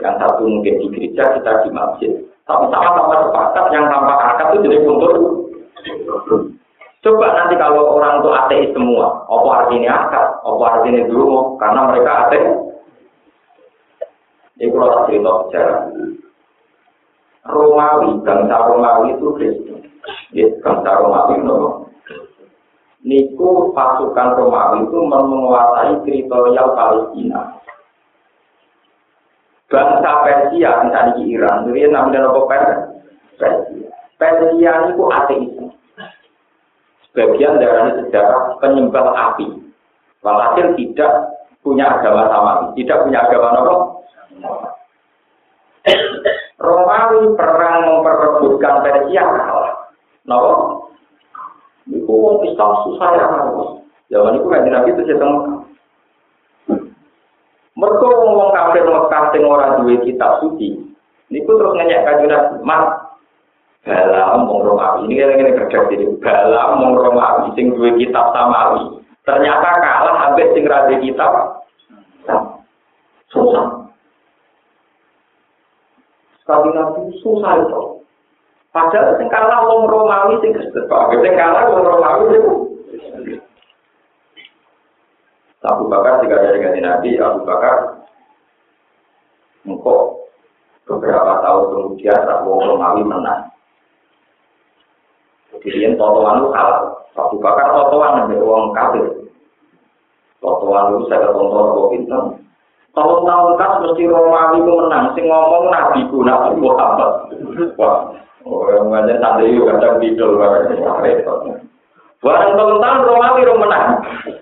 Yang 0.00 0.14
satu 0.16 0.42
mungkin 0.48 0.74
di 0.80 0.86
gereja, 0.90 1.38
kita 1.38 1.62
di 1.62 1.70
masjid. 1.70 2.12
Tapi 2.48 2.66
sama-sama 2.72 3.30
sepakat 3.30 3.64
yang 3.70 3.86
tanpa 3.86 4.14
akad 4.34 4.58
itu 4.58 4.66
jadi 4.66 4.78
kumpul. 4.82 5.14
Coba 7.00 7.26
nanti 7.32 7.54
kalau 7.56 7.96
orang 7.96 8.20
itu 8.20 8.28
ateis 8.28 8.68
semua, 8.76 9.24
apa 9.24 9.48
artinya 9.64 9.92
akad? 10.04 10.26
Apa 10.44 10.64
artinya 10.66 11.06
dulu? 11.06 11.56
Karena 11.62 11.80
mereka 11.88 12.10
ateis. 12.26 12.48
Ini 14.60 14.68
kalau 14.68 14.92
tak 14.92 15.02
cerita. 15.08 15.32
Romawi, 17.50 18.22
bangsa 18.22 18.56
Romawi 18.66 19.14
itu 19.14 19.26
Kristen. 19.36 19.78
Ya, 20.34 20.46
bangsa 20.62 20.90
Romawi 21.02 21.34
itu 21.42 21.56
Niku 23.00 23.72
pasukan 23.72 24.36
Romawi 24.36 24.84
itu 24.84 24.98
menguasai 25.04 25.94
teritorial 26.04 26.68
Palestina. 26.76 27.40
Bangsa 29.70 30.10
Persia, 30.26 30.70
misalnya 30.82 31.14
di 31.14 31.22
Iran, 31.30 31.62
itu 31.70 31.88
namanya 31.88 32.26
apa 32.26 32.40
Persia. 33.38 33.88
Persia 34.20 34.72
itu 34.92 35.04
ateis. 35.08 35.54
Sebagian 37.10 37.58
dari 37.58 37.90
sejarah 38.04 38.60
penyembah 38.62 39.10
api. 39.34 39.50
Walhasil 40.22 40.78
tidak 40.78 41.12
punya 41.64 41.88
agama 41.98 42.28
sama, 42.28 42.52
tidak 42.76 43.02
punya 43.02 43.18
agama 43.24 43.48
apa? 43.56 43.74
Romawi 46.70 47.34
perang 47.34 47.76
memperebutkan 47.90 48.86
Persia 48.86 49.24
kalah. 49.26 49.74
Napa? 50.22 50.52
Iku 51.90 52.12
wong 52.14 52.46
Islam 52.46 52.70
susah 52.86 53.08
ya 53.18 53.26
Zaman 54.10 54.38
itu 54.38 54.46
kan 54.46 54.66
Nabi 54.66 54.90
itu 54.94 55.02
setengah. 55.06 55.66
Mereka 57.74 58.06
wong 58.06 58.32
wong 58.38 58.50
kafir 58.54 58.86
Mekah 58.86 59.24
sing 59.34 59.42
ora 59.42 59.78
duwe 59.82 59.98
kitab 60.06 60.38
suci. 60.42 60.78
Niku 61.30 61.50
terus 61.54 61.74
nanya 61.78 62.02
kanjeng 62.02 62.30
Nabi, 62.30 62.58
"Mas, 62.66 62.84
Balam 63.80 64.44
mong 64.44 64.60
Romawi 64.60 65.08
ini 65.08 65.24
kan 65.24 65.40
ini 65.40 65.56
kerja 65.56 65.88
jadi 65.88 66.04
balam 66.20 66.84
mong 66.84 67.00
Romawi 67.00 67.56
sing 67.56 67.72
duwe 67.72 67.96
kitab 67.96 68.28
samawi. 68.36 69.00
Ternyata 69.24 69.68
kalah 69.80 70.16
habis 70.20 70.52
sing 70.52 70.68
rada 70.68 71.00
kitab. 71.00 71.64
Susah. 73.32 73.79
Tapi 76.50 76.68
nabi 76.74 77.00
susah 77.22 77.52
itu. 77.62 77.82
Padahal 78.74 79.18
sing 79.18 79.26
kalah 79.30 79.66
wong 79.66 79.86
Romawi 79.86 80.38
sing 80.42 80.50
Kristen. 80.54 80.86
Sing 80.86 81.34
kalah 81.38 81.70
wong 81.70 81.82
Romawi 81.86 82.24
sing 82.34 82.42
Abu 85.60 85.92
Bakar 85.92 86.24
jika 86.24 86.40
dari 86.40 86.56
ganti 86.64 86.80
Nabi, 86.80 87.20
Abu 87.20 87.44
Bakar 87.44 88.00
engkau 89.68 90.24
beberapa 90.88 91.44
tahun 91.44 91.64
kemudian 91.68 92.22
Abu 92.24 92.50
Romawi 92.56 93.02
menang. 93.04 93.52
Jadi 95.52 95.84
yang 95.84 95.94
totoan 96.00 96.40
itu 96.40 96.48
kalah. 96.50 96.82
Abu 97.12 97.36
Bakar 97.44 97.76
totoan 97.76 98.32
dengan 98.32 98.40
uang 98.40 98.72
kafir. 98.72 99.06
Totoan 100.40 100.96
itu 100.96 101.12
saya 101.12 101.28
tonton 101.28 101.76
kok 101.76 101.90
Tahun-tahun 102.90 103.52
kan 103.54 103.86
mesti 103.86 104.02
Romawi 104.10 104.58
itu 104.58 104.72
menang. 104.74 105.04
Sing 105.14 105.24
ngomong 105.30 105.70
Nabi 105.70 106.00
ku, 106.10 106.26
Nabi 106.26 106.58
Muhammad. 106.58 107.30
Wah, 107.78 108.10
orang 108.42 108.90
ngajar 108.90 109.16
tadi 109.22 109.54
juga 109.54 109.78
kadang 109.78 110.02
tidur. 110.02 110.34
Barang 112.20 112.52
tahun-tahun 112.58 113.06
Romawi 113.06 113.40
itu 113.46 113.54
menang. 113.54 113.86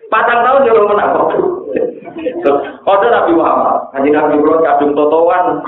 Patang 0.08 0.40
tahun 0.42 0.64
dia 0.64 0.80
menang. 0.80 1.10
Kode 2.82 3.06
Nabi 3.12 3.36
Muhammad, 3.36 3.92
Haji 3.92 4.08
Nabi 4.10 4.40
Muhammad 4.40 4.64
kadung 4.64 4.96
totoan. 4.96 5.60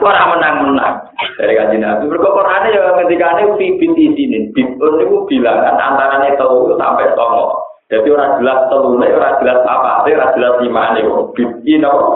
Orang 0.00 0.30
menang-menang 0.34 0.94
dari 1.36 1.52
kaji 1.52 1.76
Nabi. 1.78 2.08
Berkokorane 2.08 2.72
ya 2.72 2.96
ketika 3.04 3.38
ini 3.38 3.54
bibit 3.60 3.92
izinin. 3.92 4.44
Bibit 4.56 5.04
itu 5.04 5.16
bilangan 5.28 5.76
antaranya 5.76 6.32
tahu 6.40 6.72
sampai 6.80 7.12
tongo. 7.12 7.67
Jadi 7.88 8.08
orang 8.12 8.44
jelas 8.44 8.68
telurnya, 8.68 9.16
orang 9.16 9.36
jelas 9.40 9.60
apa, 9.64 10.04
orang 10.04 10.32
jelas 10.36 10.54
lima 10.60 10.82
ini. 10.92 11.08
Bibit 11.32 11.80
apa? 11.88 12.06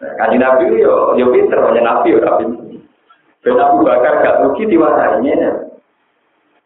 Kaji 0.00 0.36
Nabi 0.40 0.80
yo 0.80 1.14
yo 1.14 1.30
pinter, 1.30 1.60
hanya 1.60 1.80
Nabi 1.84 2.16
yo 2.16 2.20
Nabi. 2.24 2.44
Ben 3.40 3.56
Abu 3.56 3.86
Bakar 3.86 4.20
gak 4.20 4.38
rugi 4.42 4.68
diwasainya. 4.68 5.70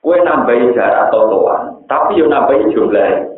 Kue 0.00 0.20
nambahi 0.20 0.74
jarak 0.76 1.08
totoan, 1.12 1.80
tapi 1.86 2.18
yo 2.18 2.26
nambahi 2.26 2.72
jumlah. 2.72 3.30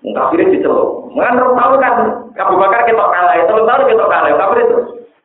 Kafir 0.00 0.48
diceluk. 0.48 1.12
Mengan 1.12 1.44
rong 1.44 1.54
tahun 1.60 1.76
kan 1.76 1.94
Abu 2.40 2.56
Bakar 2.56 2.88
ketok 2.88 3.12
kalah, 3.12 3.36
telung 3.44 3.68
tahun 3.68 3.84
ketok 3.84 4.08
kalah, 4.08 4.32
kafir 4.32 4.58
itu. 4.64 4.78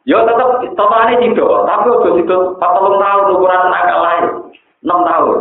Yo 0.06 0.22
tetap 0.22 0.62
totoane 0.78 1.18
tidak, 1.18 1.66
tapi 1.66 1.88
udah 1.89 2.12
sido 2.14 2.38
40 2.62 3.02
tahun 3.02 3.24
ukuran 3.34 3.62
nakal 3.74 4.00
lain. 4.06 4.26
6 4.86 5.10
tahun. 5.10 5.38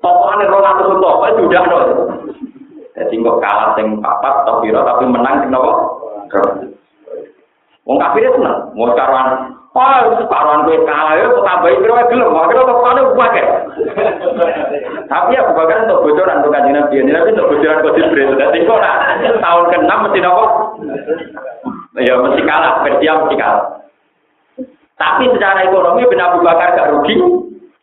Totoane 0.00 0.44
200 0.48 0.92
untuk, 0.96 1.14
itu 1.28 1.42
udah 1.44 1.62
no. 1.68 1.78
Jadi 2.96 3.14
kok 3.20 3.40
kalah 3.40 3.76
sing 3.76 4.00
papat 4.00 4.34
tapi 4.48 4.72
tapi 4.72 5.04
menang 5.08 5.44
sing 5.44 5.50
nopo? 5.52 5.72
Wong 7.88 7.96
kafir 7.96 8.28
itu 8.28 8.36
seneng, 8.36 8.70
mau 8.76 8.92
karuan 8.92 9.56
Oh, 9.70 10.02
separuhan 10.18 10.66
gue 10.66 10.82
kalah 10.82 11.14
ya, 11.14 11.30
tambahin 11.30 11.78
kira 11.78 12.02
gelem, 12.10 12.34
akhirnya 12.34 12.66
kok 12.66 12.82
kane 12.82 13.00
pakai. 13.14 13.44
Tapi 15.06 15.38
ya 15.38 15.46
bukan 15.46 15.86
untuk 15.86 16.02
bocoran 16.10 16.42
untuk 16.42 16.50
kajian 16.58 16.74
nabi, 16.74 16.98
ini 16.98 17.14
nabi 17.14 17.30
untuk 17.38 17.54
bocoran 17.54 17.78
kode 17.78 18.02
Jibril. 18.02 18.34
Jadi 18.34 18.66
kok 18.66 18.82
nak 18.82 19.22
tahun 19.22 19.64
ke-6 19.70 19.92
mesti 19.94 20.20
nopo? 20.26 20.44
Ya 22.02 22.18
mesti 22.18 22.42
kalah, 22.42 22.82
Persia 22.82 23.12
mesti 23.14 23.36
kalah. 23.38 23.64
Tapi 24.98 25.24
secara 25.38 25.62
ekonomi 25.62 26.02
Ben 26.10 26.18
Abu 26.18 26.42
gak 26.42 26.90
rugi. 26.90 27.14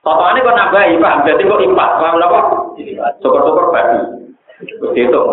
Totalnya 0.08 0.40
kok 0.40 0.56
nambahi, 0.56 1.04
paham? 1.04 1.20
Jadi 1.28 1.44
kok 1.44 1.64
impas, 1.68 1.92
paham 2.00 2.24
apa? 2.24 2.40
Syukur-syukur 3.20 3.76
bagi. 3.76 4.00
Begitu 4.80 5.12
itu. 5.12 5.24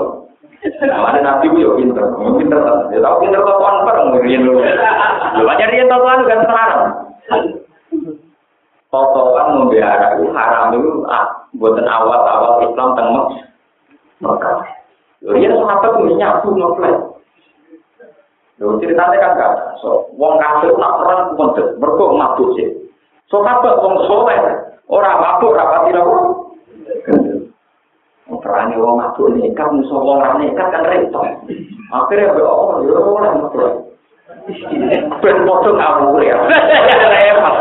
Mana 0.90 1.20
nabi 1.22 1.54
yo 1.60 1.78
pinter, 1.78 2.02
pinter 2.40 2.58
Ya 2.90 2.98
tau 2.98 3.22
pinter 3.22 3.38
kok 3.38 3.60
perang 3.62 4.18
ngirian 4.18 4.42
lu. 4.42 4.58
Lu 5.38 5.44
aja 5.46 5.70
dia 5.70 5.86
tau 5.86 6.02
tuan 6.02 6.26
kan 6.26 6.40
sekarang. 6.42 6.82
Totoan 8.90 9.46
membela 9.62 10.14
itu 10.18 10.24
haram 10.34 10.70
itu 10.74 10.90
ah, 11.06 11.26
buatan 11.54 11.86
awal-awal 11.86 12.66
Islam 12.66 12.94
teng 12.98 13.08
Mekah. 14.22 14.58
Dia 15.22 15.50
sahabat 15.54 15.92
menyapu 16.02 16.50
ngeflash. 16.50 17.02
Lu 18.58 18.78
ceritanya 18.78 19.18
kan 19.18 19.38
gak. 19.38 19.52
So, 19.82 20.10
wong 20.14 20.38
kafir 20.38 20.74
nak 20.78 21.02
perang 21.02 21.34
kuntet, 21.34 21.74
mergo 21.82 22.14
mabuk 22.14 22.54
sih. 22.54 22.83
Sahabat 23.32 23.80
wong 23.80 23.96
soleh, 24.04 24.38
orang 24.88 25.20
mabuk 25.20 25.56
rapati 25.56 25.90
nopo. 25.96 26.16
Perani 28.44 28.76
wong 28.76 28.94
mabuk 29.00 29.32
nekat, 29.32 29.68
musuh 29.72 30.00
wong 30.00 30.20
nekat 30.40 30.66
kan 30.68 30.84
repot. 30.84 31.26
Akhirnya 31.92 32.36
be 32.36 32.42
oh, 32.44 32.84
yo 32.84 33.00
oleh 33.00 33.32
mabuk. 33.32 33.70
Ben 35.24 35.36
foto 35.48 35.70
kamu 35.72 36.20
ya. 36.20 36.36
Repot. 36.44 37.56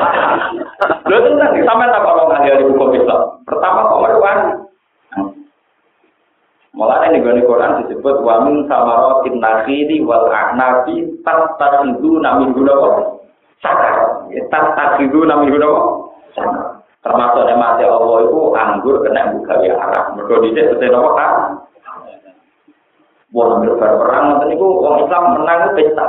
Lho 1.07 1.18
tenan 1.20 1.51
sampe 1.64 1.86
tak 1.91 2.03
kok 2.03 2.28
ngali 2.32 2.59
di 2.59 2.64
buku 2.72 2.86
Islam. 2.99 3.22
Pertama 3.47 3.88
kok 3.88 4.01
merwan. 4.03 4.39
Mulane 6.74 7.14
ning 7.14 7.22
gone 7.22 7.45
Quran 7.45 7.86
disebut 7.86 8.18
wa 8.26 8.49
min 8.49 8.66
samaratin 8.66 9.38
nakhili 9.38 10.01
wal 10.01 10.26
a'nabi 10.26 11.05
tattakhidhu 11.22 12.18
namin 12.18 12.49
gunawa 12.57 13.22
sakar. 13.61 14.12
Tattakhidhu 14.51 15.26
namin 15.26 15.51
gunawa 15.51 15.82
sakar. 16.38 16.84
Termasuk 17.03 17.43
mati 17.59 17.84
Allah 17.84 18.17
itu 18.24 18.39
anggur 18.55 18.95
kena 19.03 19.36
buka 19.36 19.59
ya 19.59 19.76
arah. 19.76 20.15
Mergo 20.15 20.39
dhisik 20.39 20.71
setene 20.71 20.95
apa 20.95 21.11
kan? 21.19 21.34
Wong 23.36 23.59
ambil 23.59 23.76
perang 23.76 24.26
ngoten 24.32 24.47
niku 24.53 24.67
wong 24.80 25.03
Islam 25.03 25.24
menang 25.36 25.76
pesta. 25.76 26.07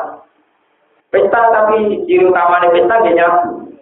Pesta 1.10 1.40
tapi 1.50 2.04
ciri 2.06 2.30
utamanya 2.30 2.70
pesta 2.70 2.94
dia 3.02 3.16
nyabu. 3.16 3.74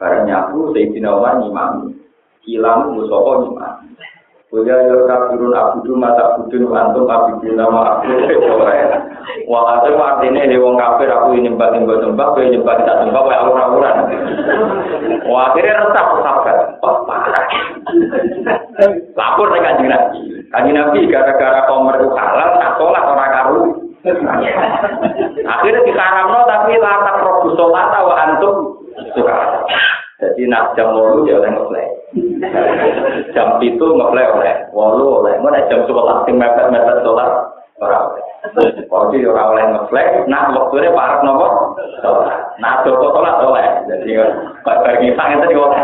Barang 0.00 0.22
nyabu 0.26 0.74
Sayyidina 0.74 1.12
Umar 1.12 1.38
nyimami. 1.38 1.94
Kilang 2.42 2.98
musopo 2.98 3.46
nyimami. 3.46 3.94
Kuya 4.50 4.74
yo 4.82 5.06
kafirun 5.06 5.54
abudu 5.54 5.94
mata 5.94 6.34
budun 6.34 6.74
antum 6.74 7.06
abidun 7.06 7.54
nama 7.54 8.02
aku 8.02 8.10
Wah 9.46 9.78
itu 9.86 9.94
artinya 9.94 10.42
he 10.42 10.58
wong 10.58 10.74
kafir 10.74 11.06
aku 11.06 11.38
ini 11.38 11.46
nyembah 11.46 11.70
nyembah 11.70 12.02
nyembah 12.02 12.26
kowe 12.34 12.42
nyembah 12.42 12.74
tidak 12.82 12.98
nyembah 13.06 13.22
kowe 13.22 13.34
awur-awuran. 13.34 13.96
Wah 15.30 15.54
akhirnya 15.54 15.86
resah 15.86 16.04
sahabat. 16.18 16.56
Oh 16.82 17.06
parah. 17.06 17.46
Lapor 19.14 19.54
nih 19.54 19.62
kanjeng 19.62 19.86
Nabi. 19.86 20.18
Kanjeng 20.50 20.74
Nabi 20.74 20.98
gara-gara 21.06 21.70
komer 21.70 22.02
itu 22.02 22.10
halal, 22.10 22.50
sholat 22.74 23.04
orang 23.06 23.30
karu. 23.30 23.62
Akhirnya 25.46 25.86
dikaramno 25.86 26.40
tapi 26.50 26.74
latak 26.74 27.22
robu 27.22 27.54
sholat 27.54 27.86
wa 28.02 28.14
antum 28.18 28.54
suka. 29.14 29.34
Jadi 30.20 30.42
nak 30.52 30.76
jam 30.76 30.92
walu 30.92 31.24
ya 31.24 31.40
oleh 31.40 31.48
ngeplay. 31.48 31.86
jam 33.32 33.56
itu 33.64 33.86
ngeplay 33.96 34.26
oleh 34.28 34.54
walu 34.76 35.24
oleh. 35.24 35.34
Mana 35.40 35.64
jam 35.72 35.88
sebelas 35.88 36.28
sing 36.28 36.36
mepet 36.36 36.68
mepet 36.68 37.00
sholat 37.00 37.30
orang 37.80 38.12
oleh. 38.12 38.24
Jadi 38.52 39.24
orang 39.24 39.48
oleh 39.56 39.64
ngeplay. 39.72 40.06
Nah 40.28 40.52
waktunya 40.52 40.92
parah 40.92 41.24
nopo. 41.24 41.48
Nah 42.60 42.84
joko 42.84 43.16
sholat 43.16 43.40
oleh. 43.40 43.66
Jadi 43.88 44.10
kalau 44.60 44.84
bagi 44.84 45.16
sang 45.16 45.40
itu 45.40 45.56
oleh. 45.56 45.80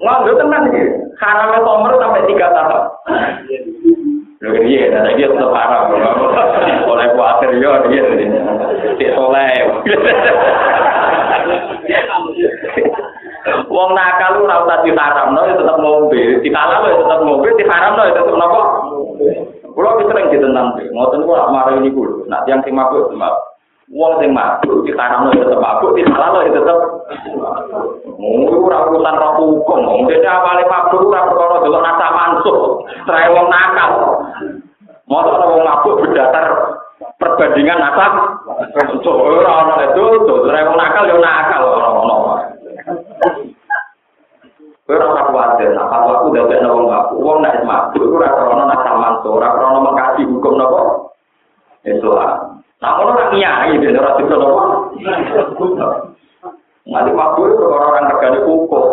Nggak 0.00 0.36
tenang 0.40 0.64
sih. 0.72 0.84
Haramnya 1.20 1.60
tomer 1.60 1.92
sampai 2.00 2.24
tiga 2.24 2.48
tahun. 2.56 2.82
Lho 4.40 4.56
iya, 4.64 4.88
nah 4.88 5.12
dia 5.12 5.28
tetap 5.28 5.52
haram. 5.52 5.92
Oleh 6.88 7.06
kuatir 7.12 7.60
yo 7.60 7.76
dia. 7.92 8.04
Cek 8.96 9.12
soleh. 9.12 9.52
Wong 13.68 13.90
nakal 13.92 14.40
lu 14.40 14.48
ora 14.48 14.64
usah 14.64 14.80
diharamno 14.80 15.40
ya 15.44 15.54
tetep 15.60 15.76
ngombe. 15.76 16.20
Dikalap 16.40 16.88
ya 16.88 16.96
tetep 17.04 17.20
ngombe, 17.20 17.48
diharamno 17.60 18.00
ya 18.08 18.12
tetep 18.16 18.36
napa? 18.36 18.60
Kulo 19.70 19.88
ki 20.00 20.08
sering 20.08 20.26
ditentang, 20.34 20.76
ngoten 20.92 21.24
kok 21.24 21.52
marah 21.54 21.78
ini 21.78 21.94
kulo. 21.94 22.26
Nah, 22.26 22.42
yang 22.50 22.58
sing 22.66 22.74
mabuk, 22.74 23.14
wong 23.90 24.22
sing 24.22 24.30
mabuk 24.30 24.86
diharamno 24.86 25.34
ya 25.34 25.42
tetep 25.42 25.58
mabuk, 25.58 25.98
dihalal 25.98 26.46
ya 26.46 26.50
tetep. 26.54 26.78
Mulu 28.20 28.70
ora 28.70 28.86
urusan 28.86 29.18
roh 29.18 29.32
hukum. 29.42 29.80
Mungkin 29.82 30.22
awale 30.22 30.62
mabuk 30.70 31.10
ora 31.10 31.26
perkara 31.26 31.56
delok 31.66 31.82
nasa 31.82 32.06
mansuh. 32.14 32.86
Trae 33.02 33.26
wong 33.34 33.46
nakal. 33.50 33.90
Motor 35.10 35.42
wong 35.42 35.62
mabuk 35.66 35.98
berdasar 36.06 36.46
perbandingan 37.18 37.82
nasab. 37.82 38.12
Ora 39.10 39.52
ana 39.66 39.74
itu, 39.90 40.04
trae 40.46 40.62
wong 40.62 40.78
nakal 40.78 41.04
ya 41.10 41.16
nakal 41.18 41.62
ora 41.66 41.88
ono. 41.90 42.16
Kowe 44.86 44.98
ora 44.98 45.06
usah 45.06 45.24
kuwatir, 45.30 45.70
nek 45.70 45.86
fatwa 45.86 46.12
aku 46.18 46.34
dadekno 46.34 46.78
wong 46.78 46.86
mabuk, 46.86 47.18
wong 47.18 47.38
nek 47.42 47.66
mabuk 47.66 48.06
ora 48.06 48.38
krana 48.38 48.64
nasa 48.70 48.90
mansuh, 48.94 49.34
krana 49.34 49.78
mengkaji 49.82 50.22
hukum 50.30 50.54
napa? 50.54 50.82
Islam. 51.80 52.59
Nah, 52.80 52.96
orang 52.96 53.36
nyai, 53.36 53.76
dia 53.76 53.92
ora 53.92 54.16
bisa 54.16 54.34
napa? 54.40 54.64
Nanti 56.88 57.10
waktu 57.12 57.40
itu 57.52 57.62
orang-orang 57.68 58.08
regane 58.08 58.38
kukuh. 58.48 58.88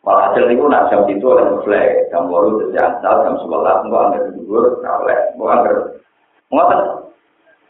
Malah 0.00 0.32
hasil 0.32 0.48
itu 0.48 0.64
nak 0.64 0.88
jam 0.88 1.04
itu 1.04 1.20
oleh 1.28 1.44
flag, 1.68 2.08
jam 2.08 2.32
baru 2.32 2.72
jam 2.72 2.96
jam 3.04 3.34
sebelas, 3.44 3.84
nggak 3.84 4.04
angker 4.08 4.22
tidur, 4.32 4.80
oleh, 4.80 5.20
nggak 5.36 5.52
angker. 5.52 5.76
Ngoten. 6.48 6.80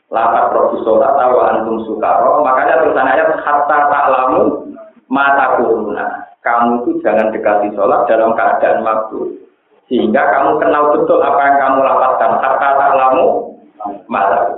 Lapat 0.09 0.45
profesor 0.55 1.05
tahu 1.05 1.37
antum 1.43 1.85
sukaro, 1.85 2.41
makanya 2.41 2.81
tulisan 2.81 3.11
ayat 3.13 3.29
hatta 3.45 3.79
ta'lamu 3.93 4.71
mata 5.11 5.61
kuruna. 5.61 6.07
Kamu 6.41 6.87
itu 6.87 7.03
jangan 7.05 7.29
dekati 7.29 7.75
sholat 7.77 8.09
dalam 8.09 8.33
keadaan 8.33 8.87
waktu. 8.87 9.37
Sehingga 9.91 10.33
kamu 10.33 10.63
kenal 10.65 10.97
betul 10.97 11.21
apa 11.21 11.41
yang 11.45 11.57
kamu 11.61 11.79
lapatkan. 11.85 12.41
Hatta 12.41 12.69
ta'lamu 12.79 13.25
mata 14.09 14.57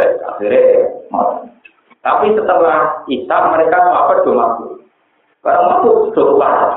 akhirnya, 0.00 0.88
tapi 2.02 2.34
setelah 2.34 3.06
Isa 3.06 3.36
mereka 3.54 3.78
apa 3.78 4.26
do 4.26 4.34
mabuk. 4.34 4.82
Karena 5.38 5.70
mabuk 5.70 6.10
sudah 6.14 6.34
parah. 6.34 6.74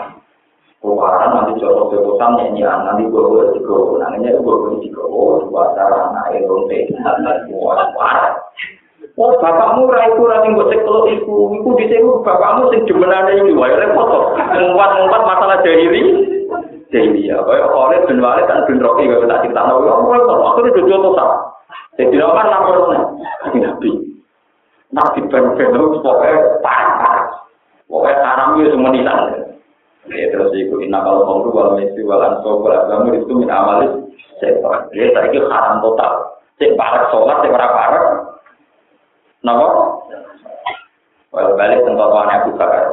Keluaran 0.86 1.34
nanti 1.34 1.58
jodoh 1.58 1.90
jodohan 1.90 2.38
nyanyian 2.38 2.86
nanti 2.86 3.10
gue 3.10 3.18
gue 3.18 3.58
tiga 3.58 3.78
nantinya 4.06 4.38
gue 4.38 4.54
gue 4.54 4.86
tiga 4.86 5.02
dua 5.02 5.74
cara 5.74 6.14
naik 6.14 6.46
ronte 6.46 6.78
wah 7.58 7.90
parah. 7.98 8.38
Oh 9.18 9.34
bapakmu 9.42 9.90
rai 9.90 10.14
kurang 10.14 10.46
yang 10.46 10.62
gue 10.62 10.70
cek 10.70 10.86
kalau 10.86 11.10
iku 11.10 11.58
iku 11.58 11.70
di 11.74 11.90
sini 11.90 12.06
bapakmu 12.22 12.70
sing 12.70 12.86
jumenane 12.86 13.34
ini 13.34 13.58
wah 13.58 13.66
repot 13.66 14.06
kok 14.06 14.26
ngumpat 14.38 14.90
ngumpat 14.94 15.22
masalah 15.26 15.58
jahili 15.66 16.04
jahili 16.94 17.34
ya 17.34 17.42
kayak 17.42 17.74
oleh 17.74 17.98
ben 18.06 18.22
wale 18.22 18.46
kan 18.46 18.62
ben 18.70 18.78
roki 18.78 19.10
gak 19.10 19.26
tak 19.26 19.42
cerita 19.42 19.62
nabi 19.66 19.90
aku 19.90 20.06
repot 20.14 20.38
aku 20.38 20.60
ini 20.70 20.86
jodoh 20.86 21.18
Jadi 21.96 22.18
orang 22.20 22.52
lapornya 22.52 23.02
nabi. 23.56 23.92
Nabi 24.92 25.20
ben-ben 25.32 25.72
pokoknya 25.76 26.60
parah-parah. 26.60 27.28
Pokoknya 27.88 28.24
haram 28.24 28.60
itu 28.60 28.76
semua 28.76 28.92
nisan. 28.92 29.48
Ya 30.06 30.30
terus 30.30 30.54
itu 30.54 30.76
inna 30.86 31.02
kalau 31.02 31.26
kongru 31.26 31.50
wal 31.50 31.74
mesti 31.74 31.98
wal 32.06 32.22
anso 32.22 32.62
agamu 32.62 33.18
itu 33.18 33.34
min 33.34 33.50
amalis 33.50 33.92
setan. 34.38 34.86
Ya 34.94 35.10
saya 35.16 35.34
itu 35.34 35.48
haram 35.50 35.82
total. 35.82 36.14
Cek 36.62 36.78
parah 36.78 37.10
sholat, 37.10 37.42
cek 37.42 37.52
parah 37.52 37.72
parah. 37.74 38.06
Kenapa? 39.42 39.68
Wal 41.34 41.48
balik 41.58 41.84
tentotoannya 41.84 42.36
Abu 42.44 42.52
Bakar. 42.56 42.86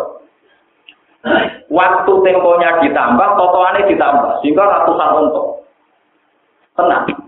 Waktu 1.70 2.12
temponya 2.26 2.82
ditambah, 2.82 3.28
totoannya 3.38 3.86
ditambah. 3.86 4.32
Sehingga 4.42 4.64
ratusan 4.66 5.10
untuk. 5.22 5.46
Tenang. 6.74 7.21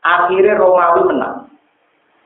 Akhirnya 0.00 0.56
Romawi 0.56 1.02
menang. 1.12 1.36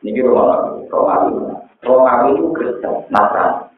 Ini 0.07 0.21
Romawi. 0.23 0.87
Romawi 0.87 1.29
menang. 1.35 1.63
Romawi 1.83 2.29
itu 2.39 2.47
Kristen, 2.55 2.95
Nasrani. 3.11 3.69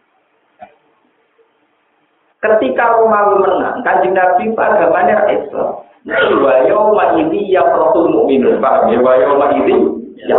Ketika 2.45 2.85
Romawi 3.01 3.35
menang, 3.41 3.81
kanjeng 3.83 4.13
Nabi 4.13 4.53
agamanya 4.53 5.27
Islam. 5.33 5.87
Wayo 6.07 6.95
ma 6.95 7.19
ini 7.19 7.51
ya 7.51 7.67
protul 7.67 8.15
mukminun, 8.15 8.63
paham 8.63 8.95
ya? 8.95 9.03
Ini 9.59 9.75
ya. 10.23 10.39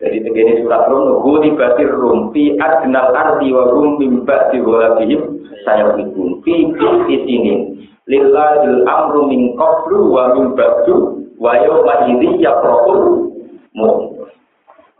Jadi 0.00 0.16
begini 0.24 0.62
surat 0.64 0.88
Rum, 0.88 1.26
Guli 1.26 1.52
basir 1.58 1.90
Rum, 1.90 2.30
fi 2.32 2.56
adnal 2.56 3.12
ardi 3.12 3.52
wa 3.52 3.68
rum 3.68 4.00
mimba 4.00 4.48
di 4.48 4.62
walabihim, 4.62 5.44
saya 5.66 5.92
bikun, 5.92 6.40
fi 6.40 6.72
sini. 7.04 7.76
Lillahil 8.08 8.88
amru 8.88 9.28
min 9.28 9.58
qablu 9.60 10.08
wa 10.08 10.32
min 10.38 10.56
wayo 11.40 11.82
ma 11.82 12.04
ini 12.06 12.38
ya 12.38 12.52
mukminun. 12.60 14.28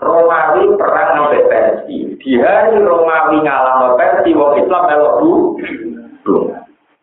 Romawi 0.01 0.65
perang 0.81 1.09
sampai 1.13 1.45
Persi. 1.45 2.17
Di 2.17 2.33
hari 2.41 2.81
Romawi 2.81 3.45
ngalah 3.45 4.01
Persi, 4.01 4.33
wong 4.33 4.57
Islam 4.57 4.89
melok 4.89 5.15
bu. 5.21 5.33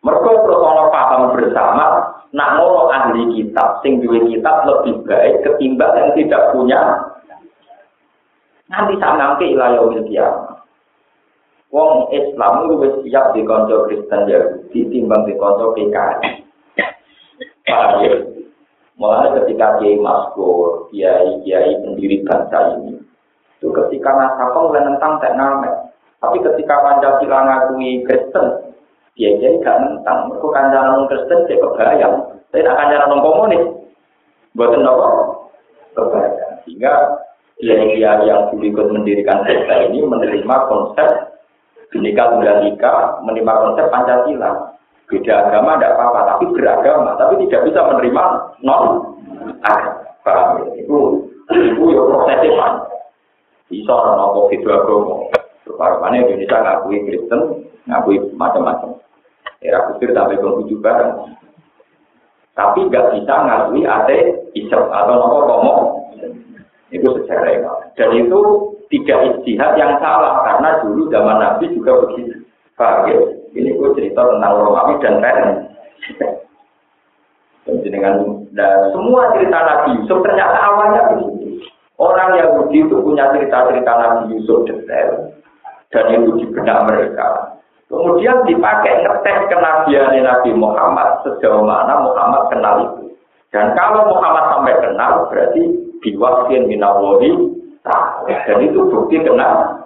Mereka 0.02 0.30
ono 0.46 0.90
paham 0.90 1.34
bersama, 1.34 2.10
nak 2.34 2.50
ngono 2.58 2.90
ahli 2.90 3.38
kitab, 3.38 3.82
sing 3.82 4.02
duwe 4.02 4.26
kitab 4.30 4.66
lebih 4.66 5.02
baik 5.06 5.42
ketimbang 5.46 5.94
yang 5.94 6.10
tidak 6.14 6.42
punya. 6.54 6.80
Nanti 8.70 8.94
tak 8.98 9.14
nangke 9.18 9.46
ilayah 9.46 9.90
kiamat. 10.06 10.58
Wong 11.68 12.08
Islam 12.14 12.80
wis 12.80 12.94
siap 13.04 13.36
di 13.36 13.44
konco 13.44 13.90
Kristen 13.90 14.24
ya, 14.30 14.40
ditimbang 14.72 15.28
di 15.28 15.36
konco 15.36 15.76
PKI. 15.76 16.46
Paham 17.68 18.00
ya? 18.00 18.37
Mulai 18.98 19.30
ketika 19.38 19.78
Kiai 19.78 19.94
Maskur, 20.02 20.90
Kiai 20.90 21.38
Kiai 21.46 21.70
pendiri 21.86 22.26
bangsa 22.26 22.74
ini, 22.74 22.98
itu 23.62 23.70
ketika 23.70 24.10
nasabah 24.10 24.62
mulai 24.66 24.82
tentang 24.90 25.22
teknologi. 25.22 25.70
Tapi 26.18 26.38
ketika 26.42 26.74
Pancasila 26.82 27.38
ngakui 27.46 28.02
Kristen, 28.02 28.74
Kiai 29.14 29.38
Kiai 29.38 29.62
gak 29.62 29.78
nentang. 29.86 30.34
Mereka 30.34 30.82
non 30.82 31.06
Kristen 31.06 31.46
cek 31.46 31.62
kebayang, 31.62 32.14
tapi 32.50 32.66
kancaran 32.66 33.06
non 33.06 33.22
komunis. 33.22 33.64
Buatan 34.58 34.82
apa? 34.82 35.08
Kebaikan. 35.94 36.50
Sehingga 36.66 36.94
kiai 37.58 38.26
yang 38.26 38.54
ikut 38.54 38.86
mendirikan 38.90 39.42
sekte 39.46 39.90
ini 39.90 40.02
menerima 40.02 40.56
konsep 40.70 41.10
Binika 41.90 42.34
Tunggal 42.34 42.66
Ika, 42.70 43.22
menerima 43.24 43.52
konsep 43.62 43.86
Pancasila. 43.90 44.77
Beda 45.08 45.48
agama 45.48 45.80
tidak 45.80 45.96
apa-apa, 45.96 46.20
tapi 46.36 46.44
beragama, 46.52 47.16
tapi 47.16 47.40
tidak 47.48 47.64
bisa 47.72 47.80
menerima 47.80 48.24
non 48.60 49.16
agama. 49.64 50.68
Itu 50.76 51.24
itu 51.48 51.82
ya 51.96 52.02
prosesnya 52.04 52.52
kan. 52.60 52.72
Bisa 53.72 53.94
nopo 53.96 54.52
itu 54.52 54.68
agama. 54.68 55.32
Rupa-rupanya 55.64 56.28
Indonesia 56.28 56.60
ngakui 56.60 57.08
Kristen, 57.08 57.40
ngakui 57.88 58.20
macam-macam. 58.36 59.00
Era 59.64 59.88
kusir 59.88 60.12
tapi 60.12 60.36
kemudian 60.36 60.84
bareng. 60.84 61.32
Tapi 62.52 62.78
nggak 62.92 63.08
bisa 63.16 63.34
ngakui 63.48 63.88
ate 63.88 64.18
isep 64.52 64.82
atau 64.92 65.14
nopo 65.16 65.38
komo. 65.48 65.74
Itu 66.92 67.16
sejarah 67.16 67.96
Dan 67.96 68.12
itu 68.12 68.40
tidak 68.92 69.40
istihad 69.40 69.72
yang 69.80 69.96
salah 70.04 70.44
karena 70.44 70.84
dulu 70.84 71.08
zaman 71.08 71.40
Nabi 71.40 71.72
juga 71.72 71.96
begitu. 72.04 72.44
Ya? 72.76 73.37
Ini 73.58 73.74
gue 73.74 73.90
cerita 73.98 74.22
tentang 74.22 74.52
Romawi 74.62 74.94
dan 75.02 75.18
Ren. 75.18 75.42
dengan 77.68 78.48
dan 78.56 78.88
semua 78.96 79.28
cerita 79.36 79.60
Nabi 79.60 80.00
Yusuf 80.00 80.24
ternyata 80.24 80.56
awalnya 80.56 81.02
begitu. 81.12 81.60
Orang 82.00 82.38
Yahudi 82.38 82.86
itu 82.86 82.96
punya 83.04 83.28
cerita-cerita 83.34 83.92
Nabi 83.92 84.32
Yusuf 84.32 84.64
detail 84.64 85.36
dan 85.92 86.04
itu 86.16 86.30
di 86.40 86.46
benak 86.48 86.88
mereka. 86.88 87.58
Kemudian 87.92 88.44
dipakai 88.48 89.04
ngetes 89.04 89.38
kenabian 89.52 90.16
Nabi 90.16 90.50
Muhammad 90.56 91.20
sejauh 91.28 91.60
mana 91.60 92.00
Muhammad 92.00 92.48
kenal 92.48 92.74
itu. 92.88 93.04
Dan 93.52 93.76
kalau 93.76 94.16
Muhammad 94.16 94.44
sampai 94.52 94.74
kenal 94.80 95.12
berarti 95.28 95.62
biwakin 96.00 96.68
minawali 96.68 97.32
dan 97.84 98.58
itu 98.64 98.80
bukti 98.88 99.20
kenal. 99.20 99.84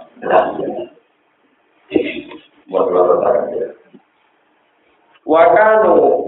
Wakanu 5.22 6.26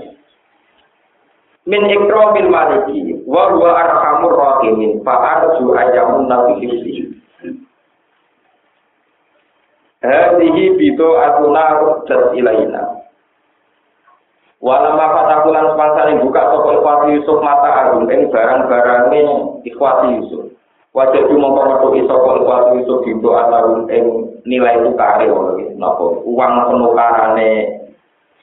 min 1.66 1.82
ikramil 1.90 2.48
maliki 2.52 3.24
wa 3.26 3.50
huwa 3.50 3.70
arhamur 3.74 4.36
rahimin 4.36 5.00
fa 5.02 5.14
arju 5.40 5.72
ayamun 5.74 6.28
nabi 6.28 6.68
Hadihi 10.04 10.76
bito 10.76 11.16
atuna 11.16 11.80
rujat 11.80 12.36
ilaina. 12.36 12.92
Walama 14.60 15.16
fatakulan 15.16 15.72
sepangsa 15.72 16.08
yang 16.12 16.28
buka 16.28 16.42
toko 16.52 16.68
ikhwati 16.76 17.16
Yusuf 17.16 17.40
mata 17.40 17.72
agung 17.88 18.04
yang 18.12 18.28
barang-barangnya 18.28 19.24
ikhwati 19.64 20.20
Yusuf. 20.20 20.52
Wajah 20.92 21.24
cuma 21.32 21.56
memetuhi 21.56 22.04
toko 22.04 22.36
ikhwati 22.36 22.84
Yusuf 22.84 23.00
bito 23.00 23.32
atau 23.32 23.88
nilai 24.44 24.80
tukare 24.84 25.26
nopo 25.76 26.24
uang 26.28 26.52
penukarane 26.68 27.80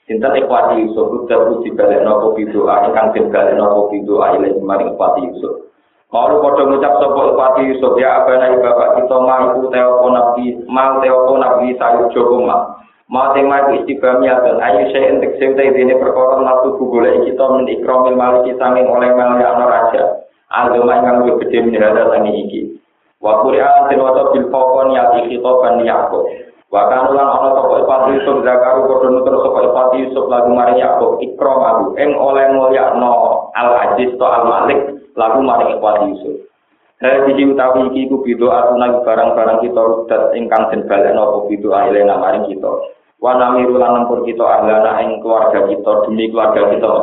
Sinten 0.09 0.33
ikhwati 0.33 0.81
Yusuf 0.81 1.07
udah 1.07 1.39
puji 1.47 1.71
balik 1.77 2.03
nopo 2.03 2.35
bito 2.35 2.67
ingkang 2.67 3.15
den 3.15 3.31
balik 3.31 3.55
nopo 3.55 3.87
bito 3.93 4.19
aile 4.19 4.59
maring 4.59 4.91
ikhwati 4.97 5.29
Yusuf. 5.29 5.71
Kalau 6.11 6.43
pada 6.43 6.67
ngucap 6.67 6.99
sopo 6.99 7.39
Pati 7.39 7.71
Yusuf 7.71 7.95
ya 7.95 8.19
abana 8.19 8.51
bapak 8.59 8.99
kita 8.99 9.15
mampu 9.15 9.71
teoko 9.71 10.11
nabi 10.11 10.59
mal 10.67 10.99
teoko 10.99 11.39
nabi 11.39 11.71
sayu 11.79 12.11
joko 12.11 12.43
ma. 12.43 12.81
Mau 13.07 13.31
tema 13.31 13.71
itu 13.71 13.83
istibami 13.83 14.27
dan 14.27 14.59
ayu 14.59 14.87
saya 14.91 15.15
entek 15.15 15.35
seutai 15.39 15.71
ini 15.71 15.95
perkara 15.95 16.43
nafsu 16.43 16.79
boleh 16.79 17.27
kita 17.27 17.43
mendikromil 17.43 18.15
maliki 18.15 18.55
sanging 18.59 18.87
oleh 18.87 19.11
maliki 19.15 19.47
anak 19.47 19.67
raja. 19.67 20.03
Agama 20.51 20.99
yang 20.99 21.23
lebih 21.23 21.47
gede 21.47 21.59
menjadi 21.63 22.07
tani 22.07 22.31
iki. 22.47 22.80
Wa 23.22 23.45
Qur'an 23.45 23.93
waca 23.93 24.34
bil 24.34 24.45
fawqan 24.49 24.97
yati 24.97 25.30
khitaban 25.30 25.86
Yakub. 25.86 26.26
Wa 26.74 26.89
kan 26.89 27.13
ulang 27.13 27.30
ana 27.30 27.49
sapa 27.53 27.84
Pati 27.86 28.09
Yusuf 28.17 28.41
zakaru 28.41 28.89
padha 28.89 29.07
nutur 29.13 29.36
sapa 29.45 29.59
Pati 29.69 29.95
Yusuf 30.07 30.26
lagu 30.26 30.49
maring 30.49 30.82
Yakub 30.82 31.22
ikram 31.22 31.61
aku 31.61 31.86
ing 32.01 32.17
oleh 32.17 32.49
mulyakno 32.55 33.13
al 33.53 33.69
aziz 33.78 34.09
to 34.17 34.26
al 34.26 34.49
malik 34.49 34.80
lagu 35.13 35.43
maring 35.45 35.78
ikhwati 35.78 36.05
Yusuf. 36.15 36.36
Hadi 37.01 37.43
utawi 37.45 37.89
iki 37.93 38.13
ku 38.13 38.22
bido 38.22 38.53
atuna 38.53 39.01
barang-barang 39.01 39.65
kita 39.65 39.82
rudat 39.82 40.38
ingkang 40.38 40.69
den 40.69 40.86
balekno 40.86 41.22
apa 41.22 41.39
bido 41.49 41.69
ailena 41.74 42.17
maring 42.17 42.45
kita. 42.49 42.72
Wa 43.22 43.38
namiru 43.38 43.78
lan 43.78 44.01
nempur 44.01 44.26
kita 44.26 44.41
ahlana 44.41 45.01
ing 45.05 45.22
keluarga 45.22 45.65
kita 45.69 46.09
demi 46.09 46.30
keluarga 46.30 46.74
kita. 46.74 46.93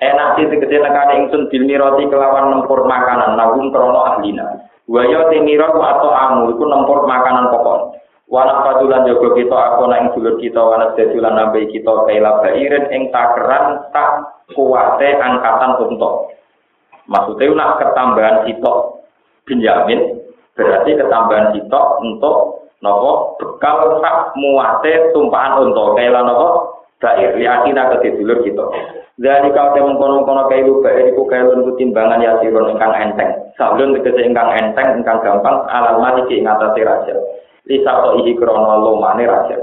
Enak 0.00 0.28
sih 0.36 0.46
tegese 0.48 0.76
nekane 0.80 1.24
ingsun 1.24 1.48
bil 1.52 1.64
mirati 1.64 2.04
kelawan 2.08 2.56
nempur 2.56 2.84
makanan 2.84 3.36
nagum 3.36 3.68
krono 3.72 4.00
ahlina. 4.16 4.68
Wa 4.88 5.04
ya 5.04 5.28
timira 5.28 5.68
atau 5.68 6.10
amu 6.10 6.56
iku 6.56 6.64
nempur 6.64 7.04
makanan 7.04 7.52
pokok. 7.52 8.00
Wanak 8.28 8.60
patulan 8.60 9.08
jogo 9.08 9.32
kita 9.36 9.56
aku 9.56 9.88
nang 9.88 10.12
dulur 10.12 10.36
kita 10.36 10.60
wanak 10.60 10.92
dedulan 11.00 11.32
nambahi 11.32 11.68
kita 11.72 11.92
kaila 12.04 12.44
bairin 12.44 12.84
ing 12.92 13.08
takeran 13.08 13.88
tak 13.92 14.20
kuwate 14.52 15.16
angkatan 15.16 15.80
untuk. 15.80 16.32
Maksudnya 17.08 17.56
nak 17.56 17.80
ketambahan 17.80 18.44
sitok 18.44 19.00
Benjamin 19.48 20.20
berarti 20.52 20.90
ketambahan 20.92 21.56
sitok 21.56 21.86
untuk 22.04 22.36
nopo 22.84 23.40
bekal 23.40 23.96
sak 24.04 24.36
muate 24.36 25.12
tumpahan 25.16 25.64
untuk 25.64 25.96
kaila 25.96 26.20
nopo 26.20 26.77
bair 26.98 27.32
yakin 27.38 27.78
ke 28.02 28.14
dulur 28.18 28.38
kita. 28.42 28.66
Dari 29.18 29.50
kau 29.50 29.74
temen 29.74 29.98
kono 29.98 30.22
kono 30.22 30.46
kailu 30.46 30.78
bair 30.78 31.10
iku 31.10 31.26
kailu 31.26 31.66
itu 31.66 31.74
timbangan 31.74 32.22
ya 32.22 32.38
sirun 32.38 32.70
ingkang 32.70 32.94
enteng. 32.94 33.50
Sablon 33.58 33.98
tegese 33.98 34.22
ingkang 34.22 34.54
enteng 34.54 35.02
ingkang 35.02 35.18
gampang 35.22 35.66
alam 35.66 35.98
mati 35.98 36.22
ki 36.30 36.46
ngatasi 36.46 36.86
raja. 36.86 37.14
Lisa 37.66 37.92
to 37.98 38.22
ihi 38.22 38.38
krono 38.38 38.78
lomane 38.78 39.26
raja. 39.26 39.58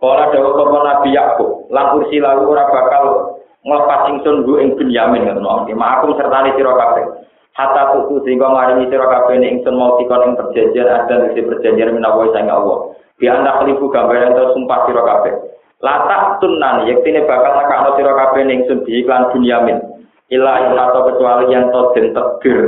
Kala 0.00 0.32
dawuh 0.32 0.56
kapa 0.56 0.78
Nabi 0.80 1.12
Yakub, 1.12 1.68
lan 1.68 1.92
kursi 1.92 2.16
lalu 2.16 2.56
ora 2.56 2.64
bakal 2.72 3.36
nglepas 3.60 4.08
ingsun 4.08 4.48
bu 4.48 4.56
ing 4.56 4.72
Benyamin 4.72 5.28
ngoten 5.28 5.44
mawon. 5.44 5.68
Ma'akum 5.76 6.16
sertane 6.16 6.56
sira 6.56 6.72
kabeh. 6.72 7.04
Hatta 7.52 7.92
tuku 7.92 8.24
sehingga 8.24 8.48
maringi 8.48 8.88
sira 8.88 9.04
kabeh 9.04 9.36
ing 9.36 9.60
ingsun 9.60 9.76
mau 9.76 10.00
dikon 10.00 10.24
ing 10.24 10.32
perjanjian 10.40 10.88
ada 10.88 11.28
isi 11.28 11.44
perjanjian 11.44 11.92
menawa 11.92 12.24
sang 12.32 12.48
Allah. 12.48 12.96
Bi 13.20 13.28
anda 13.28 13.60
khalifu 13.60 13.92
gambaran 13.92 14.32
to 14.32 14.56
sumpah 14.56 14.88
sira 14.88 15.04
kabeh. 15.04 15.49
Latak 15.80 16.44
tunan 16.44 16.84
yektine 16.84 17.24
bakal 17.24 17.56
nekakno 17.56 17.96
sira 17.96 18.12
kabeh 18.12 18.44
ing 18.44 18.64
ingsun 18.64 18.84
di 18.84 19.00
iklan 19.00 19.32
Benyamin. 19.32 19.80
Ila 20.28 20.76
atau 20.76 21.08
kecuali 21.08 21.50
yang 21.50 21.72
to 21.72 21.96
den 21.96 22.12
tegir 22.12 22.60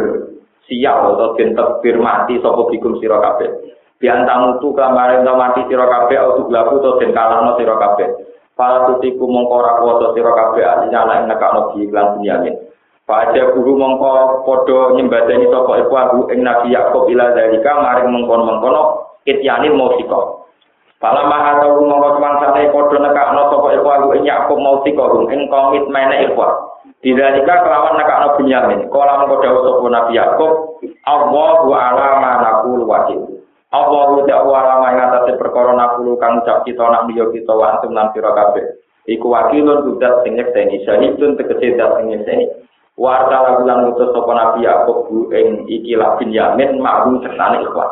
siap 0.64 0.96
atau 1.12 1.36
den 1.36 1.52
tegir 1.52 2.00
mati 2.00 2.40
sapa 2.40 2.64
bikum 2.72 2.96
sira 2.98 3.20
kabeh. 3.20 3.52
Bi 4.00 4.08
antamu 4.08 4.58
tu 4.64 4.72
kamarin 4.72 5.28
to 5.28 5.32
mati 5.36 5.60
sira 5.68 5.84
kabeh 5.86 6.16
atau 6.16 6.48
glabu 6.48 6.80
to 6.80 6.90
den 7.04 7.12
kalahno 7.12 7.52
sira 7.60 7.76
kabeh. 7.76 8.08
Para 8.56 8.88
tutiku 8.88 9.28
mongko 9.28 9.60
ora 9.60 9.72
kuwasa 9.78 10.06
sira 10.16 10.32
kabeh 10.32 10.64
ing 10.88 11.24
nekakno 11.28 11.76
di 11.76 11.84
iklan 11.84 12.16
Bunyamin. 12.16 12.54
Pada 13.04 13.52
guru 13.52 13.76
mongko 13.76 14.40
padha 14.48 14.96
nyembadani 14.96 15.52
sapa 15.52 15.84
iku 15.84 15.94
aku 16.00 16.18
ing 16.32 16.40
Nabi 16.40 16.72
Yakub 16.72 17.04
ila 17.12 17.36
dalika 17.36 17.76
maring 17.76 18.08
mengkon-mengkono 18.08 18.82
ityani 19.28 19.68
musika. 19.68 20.41
Pala 21.02 21.26
maha 21.26 21.58
tau 21.58 21.82
mongko 21.82 22.14
semangsane 22.14 22.70
padha 22.70 22.96
nekakno 23.02 23.50
sapa 23.50 23.68
iku 23.74 23.88
aku 23.90 24.08
ing 24.14 24.22
Yakub 24.22 24.54
musika 24.54 25.02
ing 25.34 25.50
komitmene 25.50 26.30
iku. 26.30 26.46
Didalika 27.02 27.66
kelawan 27.66 27.98
nekakno 27.98 28.38
Bunyamin. 28.38 28.86
Kala 28.86 29.18
mongko 29.18 29.42
dawuh 29.42 29.62
sapa 29.66 29.86
Nabi 29.90 30.12
Yakub, 30.14 30.52
Allahu 31.02 31.74
a'lamu 31.74 32.22
ma 32.22 32.32
naqul 32.38 32.86
wakil. 32.86 33.42
Allah 33.72 34.04
udah 34.20 34.40
wala 34.44 34.84
yang 34.92 35.10
atas 35.10 35.40
perkara 35.40 35.72
nakulu 35.72 36.20
kang 36.20 36.44
ucap 36.44 36.60
kita 36.68 36.84
nak 36.92 37.08
liya 37.08 37.24
kita 37.32 37.56
wa 37.56 37.72
antum 37.72 37.96
lan 37.96 38.12
sira 38.12 38.28
kabeh. 38.36 38.84
Iku 39.08 39.32
wakilun 39.32 39.88
budak 39.88 40.22
sing 40.22 40.36
nyekseni 40.36 40.84
syahidun 40.84 41.40
tegese 41.40 41.80
dat 41.80 41.96
sing 41.96 42.12
nyekseni. 42.12 42.52
Wa 43.00 43.26
ta'ala 43.32 43.64
lan 43.64 43.90
utus 43.90 44.12
sapa 44.12 44.28
nabi 44.36 44.68
Yakub 44.68 45.08
bu 45.08 45.32
ing 45.32 45.64
iki 45.72 45.96
bin 45.96 46.30
Yamin 46.36 46.84
ma'ruf 46.84 47.24
sertane 47.24 47.64
ikhlas. 47.64 47.90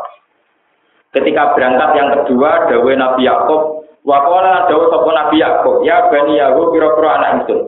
Ketika 1.10 1.58
berangkat 1.58 1.90
yang 1.98 2.08
kedua 2.22 2.70
dawe 2.70 2.92
Nabi 2.94 3.26
Yakub 3.26 3.82
wa 4.06 4.18
qala 4.22 4.70
dawe 4.70 4.84
sapa 4.94 5.10
Nabi 5.10 5.36
Yakub 5.42 5.82
ya 5.82 6.06
bani 6.06 6.38
Yakub 6.38 6.70
pira-pira 6.70 7.10
anak 7.18 7.30
ingsun. 7.42 7.60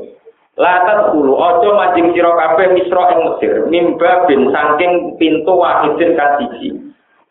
Latat 0.55 1.11
kulu 1.11 1.33
ojo 1.35 1.69
mancing 1.75 2.15
sira 2.15 2.29
kabeh 2.39 2.77
misra 2.77 3.03
ing 3.17 3.21
Mesir 3.25 3.53
mimba 3.67 4.31
bin 4.31 4.53
saking 4.55 5.19
pintu 5.19 5.53
wahidin 5.59 6.15
kasiji. 6.15 6.71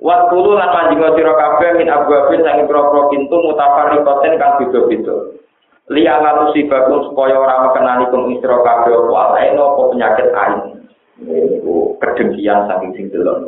Waktu 0.02 0.36
lan 0.36 0.74
manjingo 0.74 1.16
sira 1.16 1.32
kabeh 1.32 1.80
min 1.80 1.88
abwabin 1.88 2.44
sang 2.44 2.66
pira 2.68 2.82
pintu 3.08 3.36
mutafarriqatin 3.48 4.36
kang 4.36 4.54
beda-beda. 4.60 5.16
Liya 5.96 6.20
lan 6.20 6.52
sibakum 6.52 7.08
supaya 7.08 7.40
ora 7.40 7.72
mekenani 7.72 8.12
kum 8.12 8.36
sira 8.44 8.60
kabeh 8.60 9.00
apa 9.00 9.82
penyakit 9.96 10.28
ain. 10.36 10.60
Niku 11.24 11.96
kedengkian 12.04 12.68
saking 12.68 12.92
sing 13.00 13.06
delon. 13.16 13.48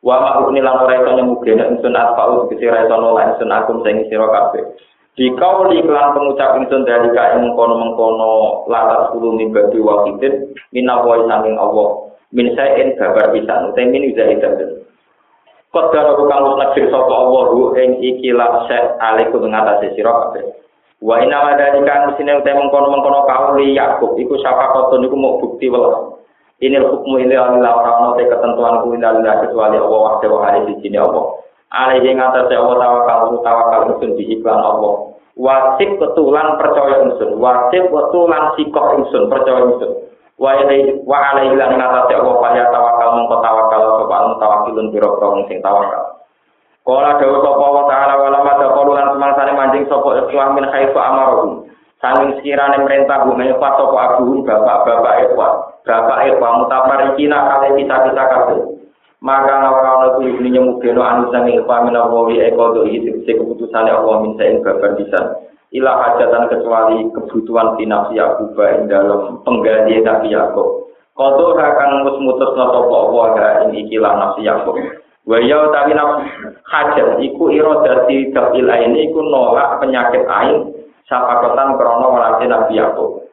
Wa 0.00 0.16
ma'ruf 0.16 0.48
lan 0.56 0.80
ora 0.80 0.96
iso 0.96 1.10
nyemugene 1.12 1.64
ingsun 1.76 1.92
asfa'u 1.92 2.48
tegese 2.48 2.72
ora 2.72 2.88
iso 2.88 2.96
nolak 2.96 3.36
ingsun 3.36 3.52
akum 3.52 3.84
sing 3.84 4.08
sira 4.08 4.24
kabeh. 4.32 4.64
Dikau 5.12 5.68
iklan 5.68 6.16
pengucap 6.16 6.56
ingsun 6.56 6.88
dari 6.88 7.12
kae 7.12 7.36
mengkono-mengkono 7.36 8.64
latas 8.72 9.12
kulo 9.12 9.36
mibadi 9.36 9.76
wakidin 9.76 10.56
minawai 10.72 11.28
sanging 11.28 11.60
Allah 11.60 12.08
min 12.32 12.48
sayin 12.56 12.96
babar 12.96 13.28
pisan 13.34 13.74
utai 13.74 13.92
min 13.92 14.08
hitam 14.08 14.80
Kodar 15.70 16.02
aku 16.02 16.26
kang 16.26 16.58
nekir 16.58 16.90
sapa 16.90 17.14
Allah 17.14 17.54
hu 17.54 17.78
ing 17.78 18.02
iki 18.02 18.34
la 18.34 18.66
set 18.66 18.98
alaiku 18.98 19.38
ngatasi 19.38 19.94
sira 19.94 20.10
kabeh. 20.10 20.42
Wa 20.98 21.22
inna 21.22 21.46
wa 21.46 21.54
dalika 21.54 22.10
sine 22.18 22.42
utai 22.42 22.58
mengkono-mengkono 22.58 23.28
kauli 23.28 23.78
Yakub 23.78 24.18
iku 24.18 24.34
sapa 24.42 24.74
koton 24.74 25.06
iku 25.06 25.14
mau 25.14 25.38
bukti 25.38 25.70
welas. 25.70 26.09
Ini 26.60 26.76
hukum 26.76 27.16
ini 27.16 27.32
adalah 27.32 27.72
orang 27.80 27.96
nanti 28.12 28.28
ketentuan 28.28 28.84
ku 28.84 28.92
adalah 28.92 29.40
kecuali 29.40 29.76
Allah 29.80 30.00
waktu 30.12 30.28
hari 30.28 30.60
di 30.68 30.74
sini 30.84 31.00
Allah. 31.00 31.40
Alih 31.72 32.04
yang 32.04 32.20
atas 32.20 32.52
Allah 32.52 32.76
tawakal 32.76 33.40
tawakal 33.40 33.80
usun 33.96 34.18
di 34.20 34.28
iklan 34.36 34.60
Allah. 34.60 35.10
wajib 35.40 35.96
betulan 35.96 36.60
percaya 36.60 37.06
insun 37.08 37.40
wajib 37.40 37.88
betulan 37.88 38.52
sikok 38.60 38.86
insun 39.00 39.32
percaya 39.32 39.64
insun 39.72 39.92
wa 40.36 40.52
ilai 40.60 41.00
wa 41.08 41.16
alaihi 41.32 41.56
lan 41.56 41.80
ngatasi 41.80 42.12
Allah 42.12 42.34
paya 42.44 42.64
tawakal 42.68 43.08
mongko 43.16 43.36
tawakal 43.40 43.80
sapa 44.04 44.16
mutawakilun 44.36 44.86
biro-biro 44.92 45.48
sing 45.48 45.64
tawakal 45.64 46.20
Kala 46.80 47.20
dawu 47.20 47.44
sapa 47.44 47.60
wa 47.60 47.84
ta'ala 47.92 48.14
wa 48.16 48.28
lama 48.32 48.52
taqulu 48.56 48.96
lan 48.96 49.12
semangsane 49.12 49.52
manjing 49.52 49.84
sapa 49.88 50.16
ikhwan 50.26 50.56
min 50.56 50.64
haitsu 50.64 50.96
amaruhum 50.96 51.68
Sanging 52.00 52.40
sekiranya 52.40 52.80
merintah 52.80 53.28
bumi 53.28 53.52
apa 53.52 53.76
sapa 53.76 53.96
abuhum 54.16 54.40
bapak-bapak 54.48 55.28
ikhwan 55.28 55.52
bapak 55.84 56.18
ikhwan 56.32 56.64
mutafarikina 56.64 57.38
kali 57.44 57.84
kita-kita 57.84 58.24
kabeh. 58.24 58.60
Maka 59.20 59.68
ora 59.68 59.90
ana 60.00 60.08
kuwi 60.16 60.32
ini 60.32 60.56
anu 60.56 61.28
sange 61.28 61.60
pamina 61.68 62.08
wawi 62.08 62.40
eko 62.40 62.72
do 62.72 62.88
iki 62.88 63.12
keputusan 63.28 63.92
Allah 63.92 64.24
min 64.24 64.32
saen 64.40 64.64
babar 64.64 64.96
bisa 64.96 65.44
ila 65.70 65.92
hajatan 66.02 66.50
kecuali 66.50 67.04
kebutuhan 67.14 67.78
finasi 67.78 68.18
aku 68.18 68.56
ing 68.58 68.90
dalam 68.90 69.38
pengganti 69.46 70.02
tapi 70.02 70.34
aku 70.34 70.88
kodo 71.14 71.54
akan 71.54 72.02
mus 72.02 72.16
mutus 72.18 72.50
nopo 72.58 72.90
Allah 72.90 73.26
ga 73.36 73.48
ini 73.68 73.86
ikilah 73.86 74.12
nafsi 74.18 74.50
aku 74.50 74.74
wa 75.30 75.38
ya 75.38 75.70
tapi 75.70 75.94
nafsi 75.94 76.26
hajat 76.66 77.08
iku 77.22 77.54
irodati 77.54 78.34
dapil 78.34 78.66
ini 78.66 79.12
iku 79.12 79.20
nolak 79.22 79.78
penyakit 79.78 80.26
ain 80.26 80.74
sapakotan 81.10 81.74
krono 81.74 82.14
walasi 82.14 82.46
nabi 82.46 82.78
aku 82.78 83.26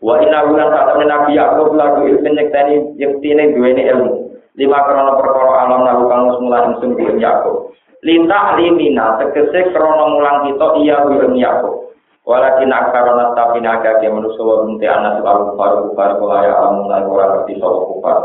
wa 0.00 0.16
ina 0.24 0.48
bulan 0.48 0.72
kata 0.72 1.04
nabi 1.04 1.36
aku 1.36 1.76
lagu 1.76 2.08
ilmu 2.08 2.24
nyekteni 2.32 2.96
yektine 2.96 3.52
duweni 3.52 3.84
ilmu 3.84 4.30
lima 4.58 4.78
krono 4.84 5.16
perkara 5.20 5.52
alam 5.66 5.80
lalu 5.86 6.04
kang 6.10 6.22
mulan 6.42 6.74
ingsun 6.74 6.92
kuwi 6.98 7.22
Yakub. 7.22 7.72
Linta 8.04 8.56
limina 8.58 9.20
tegese 9.20 9.70
krono 9.70 10.18
mulang 10.18 10.48
kita 10.48 10.66
iya 10.82 11.04
kuwi 11.06 11.38
Yakub. 11.38 11.94
Walakin 12.28 12.68
akarona 12.68 13.32
tapi 13.32 13.64
naga 13.64 13.98
ke 13.98 14.06
manusia 14.12 14.44
wa 14.44 14.68
binti 14.68 14.84
anas 14.84 15.24
lalu 15.24 15.56
faru 15.56 15.96
faru 15.96 16.14
kulaya 16.20 16.52
alam 16.52 16.84
mulai 16.84 17.02
ora 17.08 17.26
ngerti 17.32 17.56
sapa 17.56 17.80
kufar. 17.88 18.18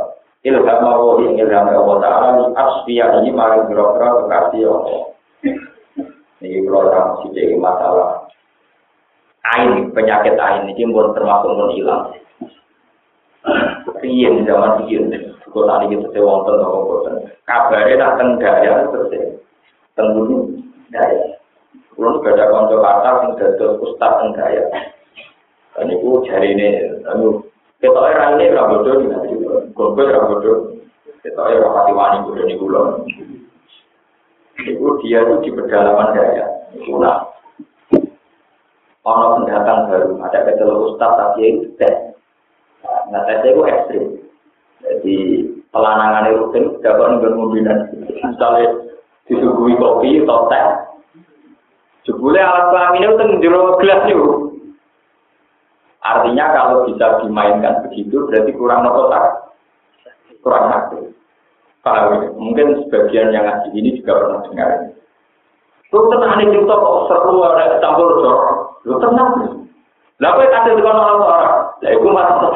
Ilham 0.46 0.84
Allah 0.84 1.16
ing 1.26 1.42
ilham 1.42 1.74
Allah 1.74 1.98
Ta'ala 2.06 2.28
ni 2.38 2.44
asfiya 2.54 3.06
ini 3.24 3.34
mari 3.34 3.66
biro-biro 3.66 4.30
kekasih 4.30 4.62
Allah. 4.68 5.02
Ini 6.44 6.70
sih 7.34 7.58
masalah. 7.58 8.30
Ain, 9.54 9.94
penyakit 9.94 10.34
ain 10.42 10.66
ini 10.74 10.90
pun 10.90 11.14
termasuk 11.14 11.54
pun 11.54 11.70
hilang. 11.76 12.10
Riyen 14.02 14.42
zaman 14.46 14.82
riyen 14.86 15.14
Kau 15.56 15.64
tadi 15.64 15.88
kita 15.88 16.12
sewa 16.12 16.44
wonten 16.44 16.60
nopo 16.60 16.80
boten. 16.84 17.32
Kabare 17.48 17.96
nak 17.96 18.20
teng 18.20 18.36
daya 18.44 18.92
terus 18.92 19.08
ya. 19.08 19.24
Teng 19.96 20.12
bumi 20.12 20.60
daya. 20.92 21.40
Kulo 21.96 22.20
nu 22.20 22.28
ada 22.28 22.52
kanca 22.52 22.76
kata 22.76 23.12
sing 23.24 23.32
dados 23.40 23.80
ustaz 23.80 24.20
teng 24.20 24.36
daya. 24.36 24.68
Dan 25.80 25.96
itu 25.96 26.28
jari 26.28 26.60
ini, 26.60 27.00
anu, 27.08 27.40
kita 27.80 28.00
era 28.04 28.36
ini 28.36 28.52
di 28.52 29.08
nanti, 29.08 29.32
gombel 29.72 30.12
ora 30.12 30.28
bodoh. 30.28 30.76
Kita 31.24 31.44
era 31.48 31.68
hati 31.72 31.92
wani 31.96 32.24
bodoh 32.28 32.46
di 32.52 32.56
kulon. 32.60 32.88
Itu 34.60 34.88
dia 35.08 35.24
itu 35.24 35.40
di 35.40 35.50
pedalaman 35.56 36.20
daya. 36.20 36.46
Nah, 37.00 37.32
ono 39.06 39.26
pendatang 39.38 39.86
baru, 39.88 40.18
ada 40.26 40.40
kecelok 40.50 40.82
ustaz 40.92 41.12
tapi 41.14 41.42
itu 41.46 41.70
tes. 41.78 41.94
Nah, 43.14 43.22
tesnya 43.30 43.54
itu 43.54 43.62
ekstrim. 43.70 44.06
Jadi 44.82 45.18
pelanangan 45.70 46.34
itu 46.34 46.46
kan 46.50 46.64
dapat 46.82 47.06
nggak 47.22 47.36
membina. 47.38 47.74
Misalnya 48.26 48.70
disuguhi 49.30 49.78
kopi 49.78 50.26
atau 50.26 50.50
teh, 50.50 50.66
jebule 52.10 52.42
alat 52.42 52.74
kelamin 52.74 53.06
itu 53.06 53.16
kan 53.18 53.30
jero 53.42 53.62
gelas 53.78 54.02
itu. 54.10 54.30
Artinya 56.06 56.46
kalau 56.54 56.86
bisa 56.86 57.26
dimainkan 57.26 57.82
begitu 57.90 58.30
berarti 58.30 58.52
kurang 58.54 58.86
nopotak, 58.86 59.54
kurang 60.46 60.66
aktif. 60.70 61.10
Ya? 61.86 62.30
Mungkin 62.38 62.86
sebagian 62.86 63.34
yang 63.34 63.46
ngaji 63.46 63.70
ini 63.74 64.02
juga 64.02 64.22
pernah 64.22 64.42
dengar. 64.50 64.70
Lu 65.94 66.10
tenang 66.10 66.34
nih 66.42 66.48
kita 66.50 66.76
kok 66.76 66.98
seru 67.12 67.46
ada 67.46 67.78
campur 67.84 68.10
jorok. 68.22 68.82
Lu 68.88 68.96
tenang. 68.98 69.32
Lah 70.24 70.32
kowe 70.34 70.48
kasih 70.48 70.80
dengan 70.80 70.96
orang-orang. 70.96 71.54
Lah 71.84 71.92
iku 71.92 72.08
masalah. 72.10 72.52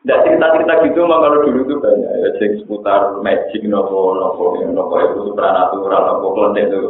Tidak 0.00 0.20
cerita-cerita 0.24 0.80
gitu 0.88 1.04
mah 1.04 1.20
kalau 1.20 1.44
dulu 1.44 1.60
tuh 1.68 1.76
banyak 1.76 2.12
ya 2.24 2.28
cek 2.40 2.64
seputar 2.64 3.20
magic 3.20 3.60
nopo 3.68 4.16
nopo 4.16 4.56
nopo 4.64 4.96
itu 4.96 5.28
supranatural 5.28 6.02
nopo 6.08 6.26
konten 6.32 6.72
itu 6.72 6.88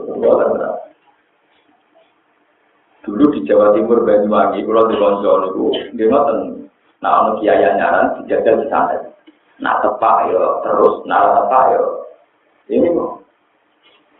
Dulu 3.00 3.24
di 3.34 3.42
Jawa 3.50 3.74
Timur 3.74 4.06
Banyuwangi 4.06 4.62
kalau 4.62 4.86
di 4.86 4.94
Loncol 4.94 5.40
itu 5.50 5.64
dia 5.98 6.06
ngoten 6.06 6.70
nah 7.02 7.26
ono 7.26 7.42
kiai 7.42 7.64
nyaran 7.64 8.22
dijajal 8.22 8.62
di 8.62 8.66
sana. 8.70 8.94
Nah 9.58 9.82
tepak 9.82 10.30
yo 10.30 10.62
terus 10.62 11.02
nah 11.10 11.34
tepak 11.34 11.64
yo 11.74 11.84
ini 12.70 12.94
kok. 12.94 13.19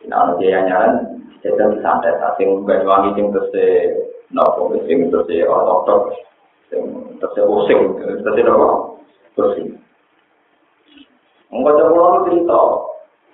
Nah 0.08 0.36
kiai 0.40 0.64
nyaran 0.64 1.20
dijajal 1.40 1.76
di 1.76 1.78
sana. 1.84 2.32
Sing 2.40 2.64
Banyuwangi 2.64 3.18
sing 3.18 3.26
terus 3.34 3.52
nopo 4.32 4.72
sing 4.86 5.10
terus 5.12 5.28
ortodok 5.48 6.14
terus 6.70 7.34
pusing, 7.34 7.80
terus 7.98 8.46
apa? 8.46 8.68
Pusing. 9.34 9.68
Enggak 11.50 11.82
ada 11.82 11.90
pulau 11.90 12.22
cerita, 12.30 12.60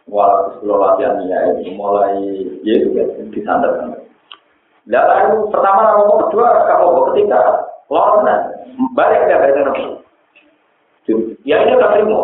wah 0.09 0.49
sekolah 0.57 0.97
latihan 0.97 1.21
ini 1.61 1.77
mulai 1.77 2.17
ya 2.65 2.81
itu 2.81 2.97
kan 2.97 3.29
di 3.29 3.41
sana 3.45 3.69
kan. 3.77 3.93
Lalu 4.89 5.53
pertama 5.53 6.01
nomor 6.01 6.17
kedua 6.25 6.49
kamu 6.65 6.89
ketika 7.13 7.41
lorna 7.93 8.57
balik 8.97 9.29
dia 9.29 9.37
balik 9.37 9.61
nomor. 9.61 10.01
Ya 11.45 11.57
ini 11.61 11.77
udah 11.77 11.91
terima. 11.93 12.21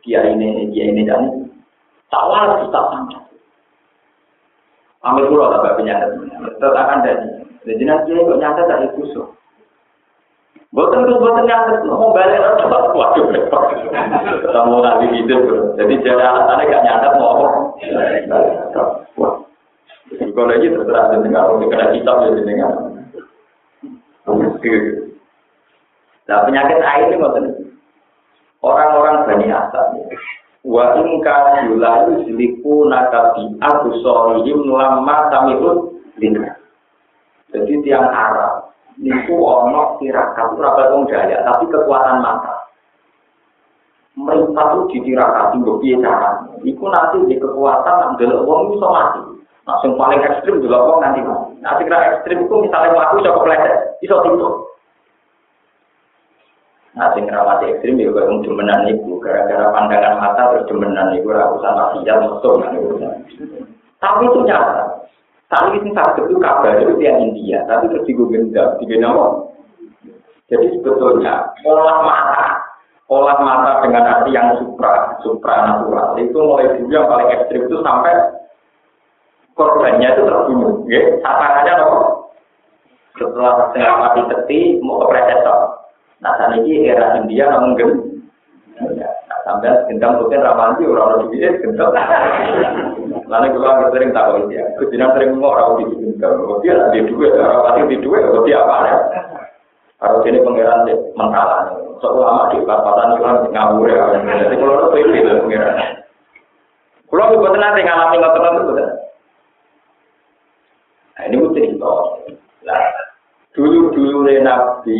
Kia 0.00 0.20
ini, 0.24 0.72
kia 0.72 0.84
ini 0.88 1.04
dan 1.04 1.52
tawar 2.08 2.64
kita 2.64 2.80
sangat. 2.92 3.23
Ambil 5.04 5.28
pulau 5.28 5.52
tak 5.52 5.76
penyakit, 5.76 6.16
tetap 6.56 6.72
akan 6.72 7.04
dari. 7.04 7.28
Jadi 7.64 7.82
nanti 7.84 8.16
kok 8.16 8.40
nyata 8.40 8.62
dari 8.64 8.88
kusuk. 8.96 9.36
Bukan 10.74 11.06
itu 11.06 11.14
bukan 11.22 11.46
yang 11.46 11.70
mau 11.86 12.10
balik 12.10 12.42
orang 12.42 12.98
waduh 12.98 13.30
Kamu 14.42 14.82
nanti 14.82 15.06
hidup, 15.14 15.70
jadi 15.78 15.94
jadi 16.02 16.18
alasannya 16.18 16.66
gak 16.66 16.82
nyatet 16.82 17.12
mau 17.14 17.30
apa. 17.38 17.48
Kalau 20.34 20.50
lagi 20.50 20.66
terserah 20.66 21.14
dengar, 21.14 21.46
kalau 21.46 21.70
kena 21.70 21.94
kitab 21.94 22.26
ya 22.26 22.42
dengar. 22.42 22.70
Nah 26.24 26.38
penyakit 26.48 26.78
air 26.80 27.06
ini 27.12 27.20
maksudnya 27.20 27.52
orang-orang 28.64 29.28
bani 29.28 29.46
asal. 29.52 29.84
Wa 30.64 30.96
in 30.96 31.20
kasula 31.20 32.08
yusliku 32.08 32.88
nakabi 32.88 33.52
abu 33.60 34.00
sorihim 34.00 34.64
lama 34.64 35.28
tamikun 35.28 35.92
Jadi 37.52 37.72
tiang 37.84 38.08
Arab 38.08 38.72
niku 38.96 39.36
ono 39.44 40.00
tirakat 40.00 40.56
ora 40.56 40.88
wong 40.88 41.04
daya 41.04 41.44
tapi 41.44 41.68
kekuatan 41.68 42.24
mata. 42.24 42.64
Mereka 44.16 44.62
tuh 44.72 44.88
ditirakat 44.88 45.58
mbok 45.58 45.84
piye 45.84 46.00
cara 46.00 46.48
iku 46.64 46.86
nanti 46.88 47.28
di 47.28 47.36
kekuatan 47.36 47.94
nang 48.00 48.10
delok 48.16 48.48
wong 48.48 48.72
iso 48.72 48.88
mati. 48.88 49.20
Nah 49.68 49.76
sing 49.84 49.92
paling 50.00 50.24
ekstrim 50.24 50.64
delok 50.64 50.86
wong 50.88 50.98
nanti 51.04 51.20
mati. 51.20 51.60
Nah 51.60 51.76
sing 51.76 51.86
ekstrim 51.92 52.48
iku 52.48 52.64
misalnya 52.64 52.96
mlaku 52.96 53.20
iso 53.20 53.30
kepleset 53.36 53.74
iso 54.00 54.16
tipu 54.24 54.63
nah 56.94 57.10
sing 57.14 57.26
rawat 57.26 57.66
ekstrim 57.66 57.98
ya 57.98 58.10
kaya 58.14 58.30
wong 58.30 58.46
demenan 58.46 58.86
iku 58.86 59.18
gara-gara 59.18 59.66
pandangan 59.74 60.14
mata 60.22 60.42
terus 60.54 60.66
demenan 60.70 61.10
iku 61.18 61.34
ora 61.34 61.50
usah 61.58 61.72
maksiat 61.74 62.18
mesum 62.22 62.62
tapi 64.04 64.28
itu 64.28 64.40
nyata. 64.44 64.84
Saat 65.48 65.72
ini 65.80 65.90
satu 65.96 66.28
itu 66.28 66.36
kabar 66.36 66.76
itu 66.76 67.00
yang 67.00 67.20
India, 67.24 67.64
tapi 67.64 67.88
terus 67.88 68.04
digendam, 68.04 68.76
digendam 68.80 69.48
Jadi 70.52 70.76
sebetulnya 70.76 71.56
olah 71.64 72.04
mata, 72.04 72.60
olah 73.08 73.38
mata 73.40 73.70
dengan 73.80 74.04
arti 74.04 74.36
yang 74.36 74.60
supra, 74.60 75.16
supra 75.24 75.72
natural 75.72 76.20
itu 76.20 76.36
mulai 76.36 76.68
dulu 76.76 76.92
yang 76.92 77.08
paling 77.08 77.32
ekstrim 77.32 77.64
itu 77.64 77.80
sampai 77.80 78.12
korbannya 79.56 80.04
itu 80.04 80.22
terbunuh, 80.28 80.84
Nggih, 80.84 81.24
sasarannya 81.24 81.72
apa? 81.80 82.00
Setelah 83.16 83.52
setengah 83.70 83.94
mati 84.04 84.60
mau 84.84 85.00
ke 85.00 85.06
presetor. 85.06 85.60
Nah, 86.24 86.32
saat 86.40 86.56
ini 86.56 86.88
era 86.88 87.20
India 87.20 87.52
namun 87.52 87.76
gen. 87.76 87.90
Nah, 88.80 89.12
sampai 89.44 89.76
gendang 89.92 90.16
tuh 90.16 90.32
ramanti 90.32 90.88
orang-orang 90.88 91.28
di 91.28 91.36
sini 91.36 91.60
gendang. 91.60 91.92
Lalu 93.28 93.60
kalau 93.60 93.92
sering 93.92 94.10
tahu 94.16 94.48
dia, 94.48 94.64
kemudian 94.80 95.12
sering 95.12 95.36
ngomong 95.36 95.52
orang 95.52 95.70
di 95.76 95.84
sini 95.92 96.04
gendang. 96.16 96.34
Dia 96.64 96.72
ada 96.80 97.00
dua, 97.04 97.28
orang 97.28 97.60
pasti 97.68 97.80
di 97.92 97.96
dua, 98.00 98.18
dia 98.48 98.56
apa 98.64 98.76
ya? 98.88 98.96
Harus 100.00 100.24
ini 100.24 100.40
pengiran 100.40 100.88
mentalan. 101.12 101.64
Soalnya 102.00 102.52
di 102.52 102.56
perapatan 102.64 103.16
itu 103.16 103.48
ngawur 103.52 103.88
ya. 103.88 104.04
Jadi 104.16 104.54
kalau 104.56 104.96
itu 104.96 105.12
itu 105.12 105.32
pengiran. 105.44 105.76
Kalau 107.08 107.30
ibu 107.36 107.46
nanti 107.52 107.80
ngalami 107.84 108.16
ngotot 108.18 108.64
itu 108.64 108.72
Nah 111.14 111.22
ini 111.30 111.38
gue 111.38 111.54
cerita. 111.54 111.94
Nah, 112.66 112.82
dulu 113.54 113.94
dulu 113.94 114.26
nabi 114.42 114.98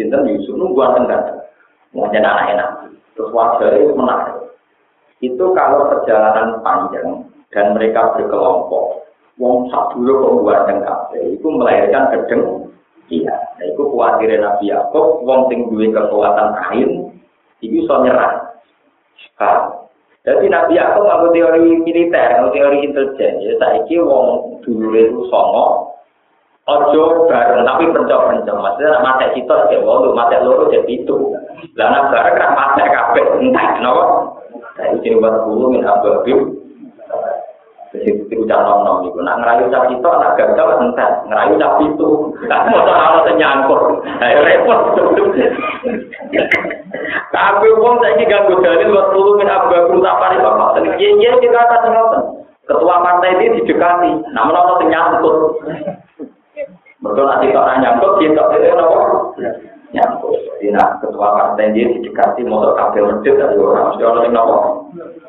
cinta 0.00 0.24
Yusuf 0.24 0.56
nunggu 0.56 0.80
tengah, 0.96 1.44
mau 1.92 2.08
jadi 2.08 2.24
anak 2.24 2.56
enak. 2.56 2.70
Terus 3.12 3.28
wajah 3.36 3.76
itu 3.76 3.92
menarik. 3.92 4.36
Itu 5.20 5.52
kalau 5.52 5.92
perjalanan 5.92 6.64
panjang 6.64 7.28
dan 7.52 7.76
mereka 7.76 8.16
berkelompok, 8.16 9.04
wong 9.36 9.68
sak 9.68 9.92
dulu 9.92 10.40
kok 10.48 10.64
tengah, 10.64 10.96
itu 11.20 11.44
melahirkan 11.44 12.08
gedeng. 12.16 12.72
Iya, 13.10 13.34
nah, 13.34 13.66
itu 13.66 13.82
khawatir 13.90 14.38
Nabi 14.38 14.70
Yakub, 14.70 15.26
wong 15.26 15.50
sing 15.50 15.66
duwe 15.66 15.90
kekuatan 15.90 16.54
kain, 16.62 17.10
itu 17.58 17.82
so 17.84 18.06
nyerah. 18.06 18.54
Jadi 20.22 20.46
Nabi 20.46 20.78
Yakub 20.78 21.10
ngaku 21.10 21.26
teori 21.34 21.82
militer, 21.82 22.38
ngaku 22.38 22.48
teori 22.54 22.78
intelijen. 22.86 23.42
Ya 23.42 23.52
saiki 23.58 23.98
wong 23.98 24.62
dulu 24.62 24.94
itu 24.94 25.20
songo, 25.26 25.89
ojo 26.68 27.30
bareng 27.30 27.64
tapi 27.64 27.84
pencok-pencok. 27.88 28.56
Maksudnya 28.60 29.00
mata 29.00 29.26
kita 29.32 29.54
ya 29.72 29.78
wong 29.80 30.12
mata 30.12 30.42
loro 30.44 30.68
jadi 30.68 30.92
itu. 30.92 31.16
Lah 31.78 31.88
nak 31.88 32.08
bareng 32.12 32.36
kan 32.36 32.50
mata 32.52 32.84
kabeh 32.84 33.24
entah 33.40 33.66
kenapa. 33.78 34.04
Saya 34.76 34.96
ini 34.96 35.18
buat 35.18 35.44
dulu 35.44 35.64
min 35.72 35.84
ababim. 35.84 36.40
Jadi 37.90 38.06
itu 38.30 38.46
jangan 38.46 38.86
nom 38.86 39.02
itu. 39.02 39.18
Nak 39.18 39.42
ngerayu 39.42 39.66
cap 39.66 39.90
itu, 39.90 40.06
nak 40.06 40.38
gagal 40.38 40.78
entah. 40.78 41.26
Ngerayu 41.26 41.58
cap 41.58 41.74
itu. 41.82 42.08
Nah, 42.46 42.62
mau 42.70 42.86
soal 42.86 43.26
nyangkut. 43.34 43.82
Ayo 44.22 44.38
repot. 44.46 44.78
Tapi 47.34 47.66
wong 47.82 47.94
saiki 47.98 48.30
ganggu 48.30 48.62
dalil 48.62 48.94
wa 48.94 49.10
tulu 49.10 49.30
min 49.42 49.50
ababul 49.50 49.98
tapari 49.98 50.38
bapak. 50.38 50.78
Iya 50.86 51.10
iya 51.18 51.32
kita 51.42 51.90
ngoten. 51.90 52.22
Ketua 52.70 53.02
partai 53.02 53.34
ini 53.42 53.58
didekati. 53.58 54.10
Namun 54.30 54.54
ana 54.54 54.78
sing 54.78 54.94
Betul 57.00 57.24
nanti 57.24 57.48
kok 57.48 57.64
nyangkut 57.80 58.12
kita 58.20 58.42
itu 58.60 58.76
apa? 58.76 58.98
Nyangkut. 59.96 60.36
Jadi 60.60 60.68
ketua 61.00 61.28
partai 61.32 61.72
ini 61.72 61.96
didekati 61.96 62.44
motor 62.44 62.76
kabel 62.76 63.08
medit 63.08 63.40
dari 63.40 63.56
orang 63.56 63.88
mesti 63.88 64.04
orang 64.04 64.24
yang 64.28 64.36
apa? 64.36 64.56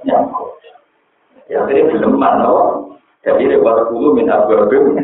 Nyangkut. 0.03 0.49
Ya 1.47 1.63
ini 1.71 1.87
belum 1.95 2.19
mana. 2.19 2.51
Jadi 3.23 3.53
lewat 3.55 3.87
tulu 3.87 4.17
min 4.17 4.27
ababul 4.27 4.97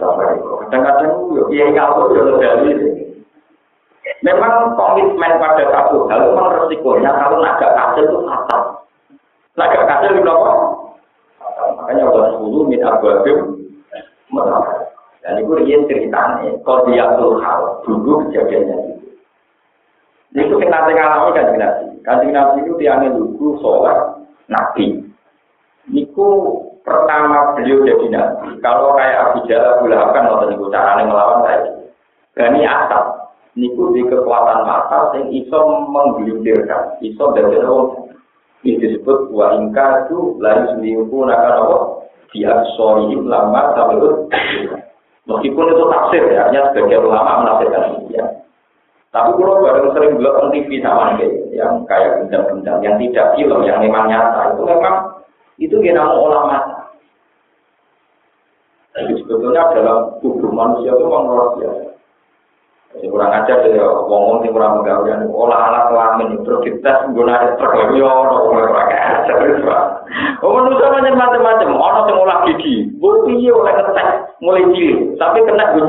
tapari. 0.00 0.38
Kadang-kadang 0.40 1.12
ya 1.52 1.64
ngawur 1.74 2.14
ya 2.14 2.22
dalil. 2.40 2.78
Memang 4.24 4.78
komitmen 4.78 5.32
pada 5.36 5.64
satu 5.68 6.08
hal 6.08 6.32
memang 6.32 6.56
resikonya 6.56 7.10
kalau 7.20 7.42
naga 7.42 7.68
kasir 7.74 8.06
itu 8.08 8.18
fatal. 8.24 8.62
Naga 9.58 9.80
kasir 9.84 10.10
itu 10.16 10.30
apa? 10.30 10.52
Makanya 11.76 12.02
Allah 12.08 12.24
sepuluh 12.32 12.64
min 12.64 12.80
ababim 12.80 13.38
Dan 15.26 15.42
itu 15.42 15.58
dia 15.66 15.82
ceritanya, 15.90 16.54
dia 16.62 17.04
tuh 17.18 17.42
hal 17.42 17.82
dulu 17.82 18.30
kejadiannya 18.30 18.76
itu. 18.78 19.10
Itu 20.38 20.54
yang 20.62 20.70
nanti 20.70 20.94
ngalami 20.94 21.34
kan 21.34 21.46
nabi. 21.58 21.84
Kanjeng 22.06 22.30
nabi 22.30 22.62
itu 22.62 22.78
tiangnya 22.78 23.10
lugu 23.10 23.58
sholat 23.58 24.22
nabi. 24.46 25.02
Niku 25.90 26.62
pertama 26.86 27.58
beliau 27.58 27.82
jadi 27.82 28.06
nabi. 28.06 28.54
Kalau 28.62 28.94
kayak 28.94 29.34
Abu 29.34 29.50
Jalal 29.50 29.82
Lahab 29.90 30.14
kan 30.14 30.30
waktu 30.30 30.54
itu 30.54 30.70
caranya 30.70 31.10
melawan 31.10 31.42
saya. 31.42 31.74
Berani 32.38 32.62
asap 32.62 33.04
niku 33.58 33.90
di 33.98 34.06
kekuatan 34.06 34.62
mata 34.62 35.10
sing 35.10 35.34
iso 35.34 35.58
menggelintirkan, 35.90 37.02
iso 37.02 37.34
dari 37.34 37.58
wong. 37.66 38.14
Ini 38.62 38.78
disebut 38.78 39.34
wa 39.34 39.58
ingka 39.58 40.06
itu 40.06 40.38
lalu 40.38 40.70
seminggu 40.70 41.18
nakal 41.26 41.54
apa? 41.66 41.78
Dia 42.30 42.62
sorry 42.78 43.10
lama 43.26 43.74
itu. 43.74 44.10
Meskipun 45.26 45.74
itu 45.74 45.84
tafsir 45.90 46.22
ya, 46.30 46.46
hanya 46.46 46.70
sebagai 46.70 47.02
ulama 47.02 47.42
menafsirkan 47.42 48.06
ya. 48.14 48.24
Tapi 49.10 49.34
kalau 49.34 49.58
bareng 49.58 49.90
sering 49.90 50.12
bilang 50.22 50.54
TV 50.54 50.78
sama 50.78 51.18
yang 51.50 51.82
kayak 51.88 52.22
benda-benda, 52.22 52.78
yang 52.84 52.94
tidak 53.00 53.34
film, 53.34 53.64
yang 53.66 53.82
memang 53.82 54.06
nyata, 54.06 54.54
itu 54.54 54.62
memang 54.62 54.94
itu 55.58 55.76
mau 55.96 56.30
ulama. 56.30 56.58
Jadi 58.92 59.12
sebetulnya 59.24 59.72
dalam 59.74 60.20
tubuh 60.20 60.52
manusia 60.52 60.94
itu 60.94 61.04
memang 61.04 61.32
luar 61.32 61.48
biasa. 61.58 61.96
Sing 62.96 63.12
kurang 63.12 63.28
ajar 63.28 63.60
ya 63.68 63.84
wong 64.08 64.40
sing 64.40 64.56
kurang 64.56 64.80
pegawaian 64.80 65.28
olah 65.28 65.68
alat 65.68 65.84
kelamin 65.92 66.40
itu 66.40 66.52
kita 66.64 67.04
menggunakan 67.04 67.60
truk 67.60 67.92
yo 67.92 68.08
ora 68.08 68.36
ora 68.40 68.82
ajar 68.88 69.36
Oh 70.40 70.56
manusia 70.56 70.88
macam 70.88 71.12
macam-macam, 71.12 71.76
ono 71.76 72.00
sing 72.08 72.16
olah 72.16 72.38
gigi. 72.48 72.88
Bu 72.96 73.28
piye 73.28 73.52
oleh 73.52 73.72
ngetek 73.74 74.25
mulai 74.42 74.64
cilik, 74.72 75.16
tapi 75.16 75.38
kena 75.44 75.72
gue 75.72 75.88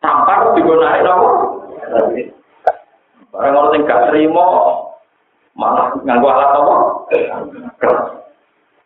tampar 0.00 0.56
digunakan 0.56 1.04
apa? 1.04 1.28
Barang 3.30 3.54
orang 3.54 3.70
sing 3.72 3.82
gak 3.86 4.10
terima 4.10 4.46
malah 5.54 5.92
nganggo 6.02 6.28
alat 6.28 6.50
apa? 6.56 6.74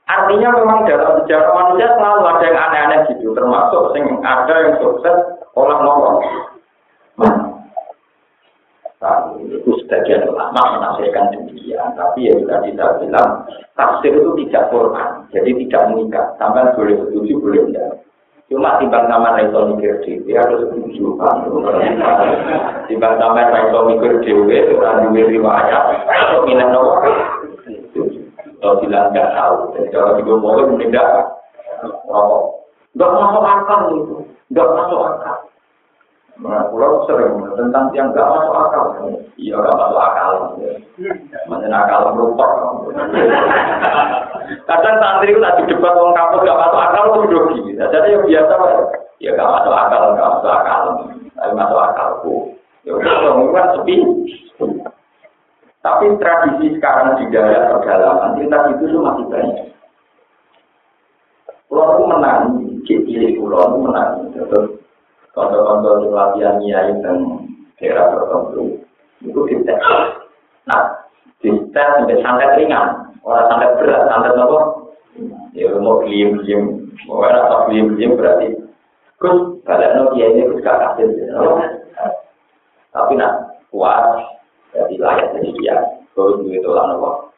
Artinya 0.04 0.48
memang 0.52 0.84
dalam 0.84 1.24
sejarah 1.24 1.48
manusia 1.56 1.88
selalu 1.96 2.28
ada 2.28 2.44
yang 2.44 2.60
aneh-aneh 2.60 3.00
gitu, 3.08 3.32
termasuk 3.32 3.96
sing 3.96 4.04
ada 4.20 4.54
yang 4.60 4.74
sukses 4.84 5.16
olah 5.56 5.78
nolong. 5.80 6.18
itu 9.36 9.70
sebagian 9.84 10.24
ulama 10.32 10.80
menafsirkan 10.80 11.28
demikian, 11.28 11.92
tapi 11.92 12.28
ya 12.28 12.32
sudah 12.40 12.58
kita 12.64 12.84
bilang 13.04 13.44
tafsir 13.76 14.16
itu 14.16 14.32
tidak 14.44 14.72
formal, 14.72 15.28
jadi 15.28 15.50
tidak 15.64 15.82
mengikat. 15.92 16.26
Sampai 16.40 16.72
boleh 16.72 16.96
setuju, 17.04 17.32
boleh 17.36 17.62
tidak. 17.68 18.00
Cuma 18.52 18.76
timbang 18.76 19.08
sama 19.08 19.40
Raiso 19.40 19.72
mikir 19.72 20.04
dewi 20.04 20.36
harus 20.36 20.68
setuju 20.68 21.16
kan. 21.16 21.48
Timbang 22.86 23.14
sama 23.16 23.48
Raiso 23.48 23.78
mikir 23.88 24.20
itu 24.20 24.74
kan 24.84 25.08
dua 25.08 25.22
riwayat 25.24 25.84
atau 26.04 26.44
minat 26.44 26.68
nomor. 26.68 27.00
Kalau 28.60 28.80
bilang 28.80 29.12
nggak 29.12 29.32
tahu, 29.36 29.76
kalau 29.92 30.16
juga 30.20 30.34
boleh 30.40 30.64
tidak. 30.80 31.08
Nggak 32.94 33.10
masuk 33.12 33.44
akal 33.44 33.80
itu, 33.92 34.16
nggak 34.52 34.68
masuk 34.72 35.00
akal. 35.04 35.36
Nah, 36.34 36.66
pulau 36.66 37.06
sering 37.06 37.46
tentang 37.54 37.94
yang 37.94 38.10
gak 38.10 38.26
masuk 38.26 38.58
akal. 38.58 38.98
Iya, 39.38 39.54
gak 39.54 39.78
masuk 39.78 40.00
akal. 40.02 40.58
Macam 41.46 41.70
akal. 41.70 42.02
Kadang 44.64 44.96
santri 45.00 45.32
itu 45.32 45.40
tadi 45.40 45.62
debat 45.68 45.96
orang 45.96 46.16
kampus 46.16 46.44
gak 46.44 46.60
masuk 46.60 46.80
akal 46.80 47.04
itu 47.04 47.20
grogi. 47.28 47.60
Nah, 47.76 47.88
jadi 47.88 48.08
yang 48.14 48.24
biasa, 48.24 48.54
ya 49.20 49.30
gak 49.36 49.52
masuk 49.52 49.74
akal, 49.74 50.02
gak 50.14 50.30
masuk 50.38 50.52
akal. 50.52 50.82
Tapi 51.34 51.52
masuk 51.52 51.80
akalku. 51.80 52.36
Ya 52.84 52.92
udah, 52.96 53.16
kan 53.52 53.66
sepi. 53.80 53.96
Tapi 55.84 56.04
tradisi 56.16 56.66
sekarang 56.80 57.20
di 57.20 57.28
daerah 57.28 57.76
pedalaman, 57.76 58.40
kita 58.40 58.56
itu 58.72 58.96
masih 59.00 59.24
banyak. 59.28 59.68
Pulau 61.68 61.96
itu 61.96 62.04
menang, 62.08 62.42
cilik 62.88 63.36
pulau 63.36 63.68
itu 63.68 63.78
menang. 63.84 64.10
Contoh-contoh 65.34 66.06
di 66.06 66.08
latihan 66.14 66.56
nyai 66.62 66.92
dan 67.02 67.16
daerah 67.76 68.06
tertentu 68.14 68.80
itu 69.20 69.40
dites. 69.50 69.80
Nah, 70.70 71.04
dites 71.42 71.74
sampai 71.74 72.22
santet 72.22 72.54
ringan, 72.56 73.13
orang 73.24 73.48
santet 73.48 73.72
berat, 73.80 74.02
santet 74.06 74.36
apa? 74.36 74.60
Ya 75.56 75.72
mau 75.80 76.04
diem, 76.04 76.44
mau 77.08 77.24
rasa 77.24 77.72
diem 77.72 77.96
diem 77.96 78.12
berarti. 78.14 78.52
Gus, 79.22 79.64
kalian 79.64 80.12
kiai 80.12 80.36
ini 80.36 80.50
gus 80.52 80.60
gak 80.60 81.00
kasih, 81.00 81.08
tapi 82.92 83.12
nak 83.16 83.56
kuat, 83.72 84.20
jadi 84.76 84.94
layak 85.00 85.32
jadi 85.38 85.50
dia. 85.56 85.76
Gus 86.12 86.44
begitu 86.44 86.68
lah 86.68 86.92
nopo. 86.92 87.32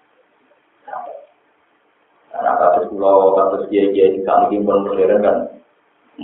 Nah, 2.36 2.54
kasus 2.60 2.92
pulau, 2.92 3.32
kasus 3.32 3.64
kiai-kiai 3.72 4.12
di 4.12 4.20
sana 4.26 4.52
pun 4.52 4.84
modern 4.84 5.24
kan, 5.24 5.36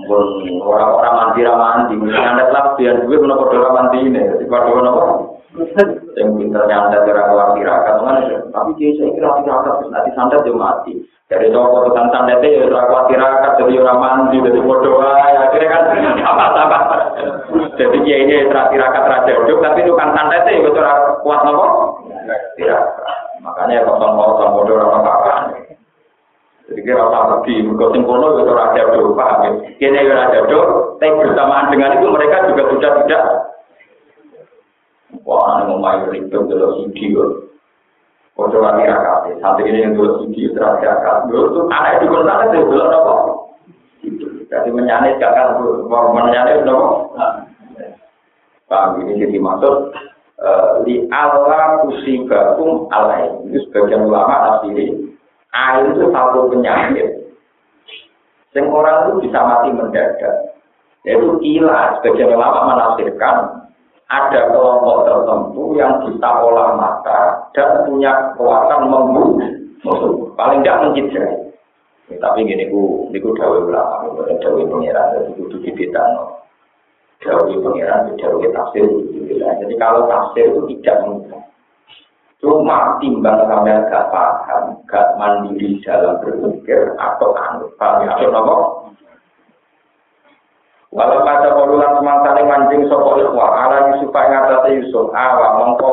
pun 0.05 0.24
orang-orang 0.60 1.14
mandi 1.16 1.40
ramandi, 1.40 1.94
mungkin 1.97 2.20
anda 2.20 2.52
telah 2.52 2.76
biar 2.76 3.09
gue 3.09 3.16
menopor 3.16 3.48
mandi 3.72 3.98
ini, 4.05 4.20
jadi 4.20 4.44
pada 4.44 4.76
apa? 4.76 5.02
Yang 6.16 6.36
pinter 6.36 6.62
nyantet 6.68 7.09
ora 7.09 7.22
keluar 7.28 7.48
tirakat 7.56 7.94
kan 8.05 8.16
tapi 8.52 8.70
dia 8.76 8.93
saya 9.01 9.10
kira 9.16 9.30
tirakat 9.40 9.72
terus 9.80 9.93
nanti 9.93 10.10
santet 10.12 10.44
yo 10.44 10.55
mati. 10.56 10.94
Dari 11.32 11.48
toko 11.48 11.89
pesan 11.89 12.12
santet 12.12 12.44
ya 12.44 12.68
ora 12.68 12.82
keluar 12.84 13.05
tirakat 13.09 13.52
jadi 13.60 13.72
orang 13.80 13.98
mandi 14.01 14.36
jadi 14.44 14.60
bodoh 14.60 15.01
ya 15.01 15.40
akhirnya 15.48 15.72
kan 15.72 15.82
apa 16.20 16.44
apa 16.68 16.78
jadi 17.80 17.97
dia 18.05 18.16
ini 18.28 18.34
tirakat 18.48 19.05
raja 19.09 19.32
hidup 19.32 19.59
tapi 19.64 19.80
kan 19.97 20.10
santet 20.12 20.44
ya 20.48 20.60
itu 20.60 20.70
kuat 21.24 21.40
nopo 21.48 21.66
tirakat 22.60 23.16
makanya 23.40 23.84
kosong 23.89 24.12
kosong 24.12 24.51
bodoh 24.52 24.76
orang 24.76 25.02
apa 25.02 25.32
jadi 26.72 26.80
kira 26.89 27.05
apa 27.05 27.43
pergi 27.44 27.68
mereka 27.68 27.93
singkono 27.93 28.39
itu 28.40 28.52
raja 28.55 28.80
hidup 28.80 29.12
paham 29.12 29.44
ya? 29.44 29.51
Kini 29.76 30.09
raja 30.09 30.39
hidup 30.47 30.97
tapi 30.97 31.20
bersamaan 31.20 31.68
dengan 31.68 32.01
itu 32.01 32.06
mereka 32.09 32.48
juga 32.48 32.62
sudah 32.70 32.93
tidak 33.02 33.22
Ini 35.93 36.09
main 36.09 36.09
ribet 36.09 36.40
dulu 36.48 36.89
kok. 36.89 37.31
Kocok 38.32 38.64
lagi 38.64 38.89
rakat, 38.89 39.36
santri 39.44 39.69
ini 39.69 39.85
yang 39.85 39.93
dulu 39.93 40.24
sudi 40.24 40.48
terakhir 40.56 40.89
rakat. 40.89 41.28
Dulu 41.28 41.52
tuh 41.52 41.64
anak 41.69 42.01
itu 42.01 42.09
kan 42.09 42.24
sana 42.24 42.44
tuh 42.48 42.64
dulu 42.64 42.81
apa? 42.81 43.14
Jadi 44.48 44.69
menyanet 44.73 45.20
gak 45.20 45.36
kan, 45.36 45.60
mau 45.85 46.16
menyanet 46.16 46.64
dong. 46.64 47.12
Paham 48.73 49.05
ini 49.05 49.20
jadi 49.20 49.36
maksud 49.36 49.93
di 50.89 51.05
Allah 51.12 51.85
kusibakum 51.85 52.89
alaih. 52.89 53.36
Itu 53.52 53.69
sebagian 53.69 54.09
ulama 54.09 54.56
asli. 54.56 55.12
Air 55.52 55.93
itu 55.93 56.09
satu 56.09 56.48
penyakit. 56.48 57.36
Yang 58.56 58.66
orang 58.73 58.97
itu 59.05 59.28
bisa 59.28 59.39
mati 59.44 59.69
mendadak. 59.77 60.56
Yaitu 61.05 61.36
ilah. 61.44 62.01
Sebagian 62.01 62.32
ulama 62.32 62.73
menafsirkan 62.73 63.61
ada 64.12 64.52
kelompok 64.52 65.09
tertentu 65.09 65.72
yang 65.72 66.05
bisa 66.05 66.28
olah 66.44 66.76
mata 66.76 67.48
dan 67.56 67.89
punya 67.89 68.12
kekuatan 68.36 68.93
membunuh 68.93 69.40
musuh. 69.80 70.28
Paling 70.36 70.60
tidak 70.60 70.93
mencederai. 70.93 71.48
Ya, 72.12 72.16
tapi 72.20 72.44
gini 72.44 72.68
ku, 72.68 73.09
ini 73.09 73.18
ku 73.24 73.32
dawe 73.32 73.56
ulama, 73.64 74.05
bukan 74.12 74.36
dawe 74.43 74.60
pengiran, 74.68 75.16
jadi 75.16 75.30
kudu 75.32 75.56
dibetano. 75.64 76.44
Dawe 77.24 77.52
pengiran, 77.56 78.12
dawe 78.20 78.47
tafsir, 78.52 78.84
jadi 79.40 79.74
kalau 79.80 80.05
tafsir 80.10 80.44
itu 80.52 80.60
tidak 80.76 81.09
mudah. 81.09 81.43
Cuma 82.43 82.98
timbang 82.98 83.39
sampai 83.47 83.86
gak 83.86 84.10
paham, 84.10 84.74
gak 84.90 85.14
mandiri 85.14 85.78
dalam 85.86 86.18
berpikir 86.20 86.90
atau 86.98 87.30
paham 87.78 88.02
ya? 88.02 88.18
Atau 88.18 88.34
apa? 88.34 88.55
Walau 90.93 91.24
kata 91.24 91.56
semangsa 91.56 92.36
ini 92.36 92.44
mancing 92.44 92.81
sopo 92.93 93.16
ikhwa, 93.16 93.48
ala 93.48 93.97
Yusuf 93.97 94.12
yang 94.12 94.44
atas 94.44 94.77
Yusuf, 94.77 95.09
awa 95.16 95.56
mongko 95.56 95.93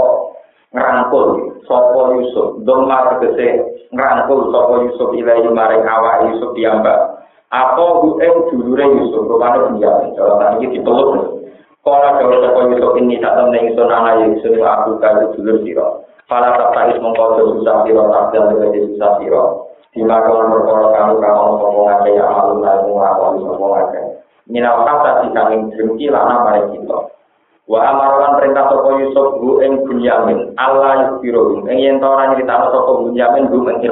ngerangkul 0.75 1.55
sopo 1.63 2.19
Yusuf, 2.19 2.59
doma 2.67 3.15
tegese 3.15 3.63
ngerangkul 3.95 4.51
sopo 4.51 4.83
Yusuf 4.83 5.15
ilai 5.15 5.47
maring 5.47 5.87
awa 5.87 6.27
Yusuf 6.27 6.51
diambak. 6.51 7.15
Apa 7.47 8.03
hueng 8.03 8.51
dulure 8.51 8.85
Yusuf, 8.99 9.23
rumahnya 9.23 9.71
penjamin, 9.71 10.19
kalau 10.19 10.35
tadi 10.35 10.67
dipeluk. 10.67 11.47
Kala 11.79 12.19
dawa 12.19 12.35
sopo 12.43 12.59
Yusuf 12.67 12.91
ini 12.99 13.23
tak 13.23 13.39
temen 13.39 13.55
ingsun 13.55 13.87
anak 13.87 14.19
Yusuf 14.35 14.51
aku 14.59 14.99
kayu 14.99 15.31
dulur 15.39 15.63
siro. 15.63 16.03
Fala 16.27 16.59
tak 16.59 16.99
mongko 16.99 17.39
susah 17.55 17.87
siro, 17.87 18.03
tak 18.11 18.35
dan 18.35 18.51
susah 18.67 19.11
siro. 19.23 19.43
Dimakan 19.95 20.51
berkoro 20.51 20.91
kamu 20.91 21.23
kamu 21.23 21.55
sopo 21.55 21.79
ngake 21.87 22.19
yang 22.19 22.59
malu 22.59 23.39
sopo 23.47 23.65
ngake. 23.79 24.18
Minal 24.49 24.83
kata 24.83 25.23
di 25.23 25.27
kami 25.31 25.55
dengki 25.77 26.09
lana 26.09 26.43
mari 26.43 26.73
kita. 26.73 26.97
Wa 27.69 27.85
amaran 27.85 28.41
perintah 28.41 28.65
sapa 28.65 28.97
Yusuf 28.97 29.37
bu 29.37 29.61
ing 29.61 29.85
Bunyamin, 29.85 30.57
Allah 30.57 31.05
yusbiru 31.05 31.69
ing 31.69 31.77
yen 31.77 32.01
ta 32.01 32.09
ora 32.09 32.33
nyritano 32.33 32.73
sapa 32.73 32.91
Bunyamin 33.05 33.45
bu 33.45 33.61
ing. 33.69 33.85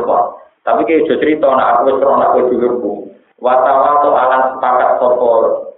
Tapi 0.66 0.82
ke 0.84 1.06
jo 1.06 1.16
cerita 1.22 1.48
nak 1.54 1.86
aku 1.86 1.94
wis 1.94 2.02
ora 2.02 2.16
nak 2.18 2.34
dulurku. 2.50 3.06
Wa 3.38 3.54
tawato 3.62 4.18
alan 4.18 4.58
sepakat 4.58 4.98
sapa 4.98 5.30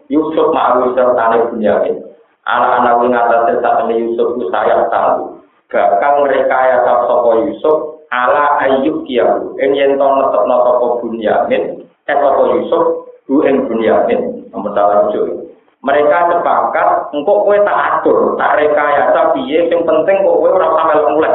Yusuf 0.07 0.47
ma'awu 0.55 0.95
sertane 0.95 1.51
Bunyamin. 1.51 1.99
Anak-anak 2.47 2.97
wing 3.03 3.11
atase 3.13 3.59
sakmene 3.59 3.93
Yusuf 3.99 4.39
ku 4.39 4.47
saya 4.47 4.87
tahu. 4.87 5.43
Bakal 5.67 6.23
mereka 6.23 6.55
ya 6.55 6.77
sapa 6.87 7.29
Yusuf 7.51 7.99
ala 8.15 8.63
ayyub 8.63 9.03
kiyahu. 9.03 9.59
Ing 9.59 9.75
yen 9.75 9.99
ta 9.99 10.07
netepno 10.07 10.55
sapa 10.63 10.85
Bunyamin, 11.03 11.83
eh 11.83 12.15
sapa 12.15 12.47
Yusuf 12.55 13.11
bu 13.27 13.43
ing 13.43 13.67
Bunyamin. 13.67 14.38
Nomor 14.49 14.71
salah. 14.73 15.09
Mereka 15.79 16.17
sepakat, 16.27 16.87
engkau 17.15 17.47
kue 17.47 17.55
tak 17.63 18.03
atur, 18.03 18.35
tak 18.35 18.59
rekayasa 18.59 19.31
piye, 19.31 19.63
yang 19.71 19.87
penting 19.87 20.27
kok 20.27 20.37
kue 20.43 20.51
orang 20.51 20.75
sampai 20.75 21.07
mulai. 21.15 21.31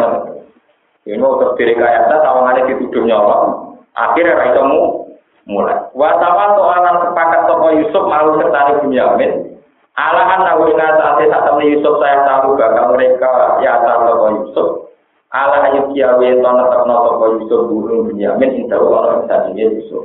Ini 1.09 1.17
mau 1.17 1.41
terus 1.41 1.57
direkayasa, 1.57 2.21
tawangannya 2.21 2.69
dituduh 2.69 3.09
nyolong, 3.09 3.77
akhirnya 3.97 4.37
raisamu 4.37 5.09
mulai. 5.49 5.81
Wasawan 5.97 6.61
soalan 6.61 6.97
sepakat 7.09 7.41
toko 7.49 7.67
Yusuf 7.73 8.05
malu 8.05 8.37
serta 8.37 8.85
Bunyamin, 8.85 9.57
Alahan 9.95 10.43
nawina 10.43 10.99
saat 10.99 11.23
saat 11.23 11.45
temen 11.47 11.71
Yusuf 11.71 12.03
saya 12.03 12.27
tahu 12.27 12.59
bakal 12.59 12.99
mereka 12.99 13.63
ya 13.65 13.81
toko 13.81 14.27
Yusuf. 14.43 14.71
Allah 15.33 15.67
ayat 15.71 15.89
kiawe 15.95 16.29
to 16.41 16.51
netep 16.51 16.83
toko 16.85 17.25
Yusuf 17.41 17.61
burung 17.73 18.13
Bunyamin 18.13 18.61
indah 18.61 18.77
Allah 18.77 19.25
bisa 19.25 19.37
Yusuf. 19.57 20.05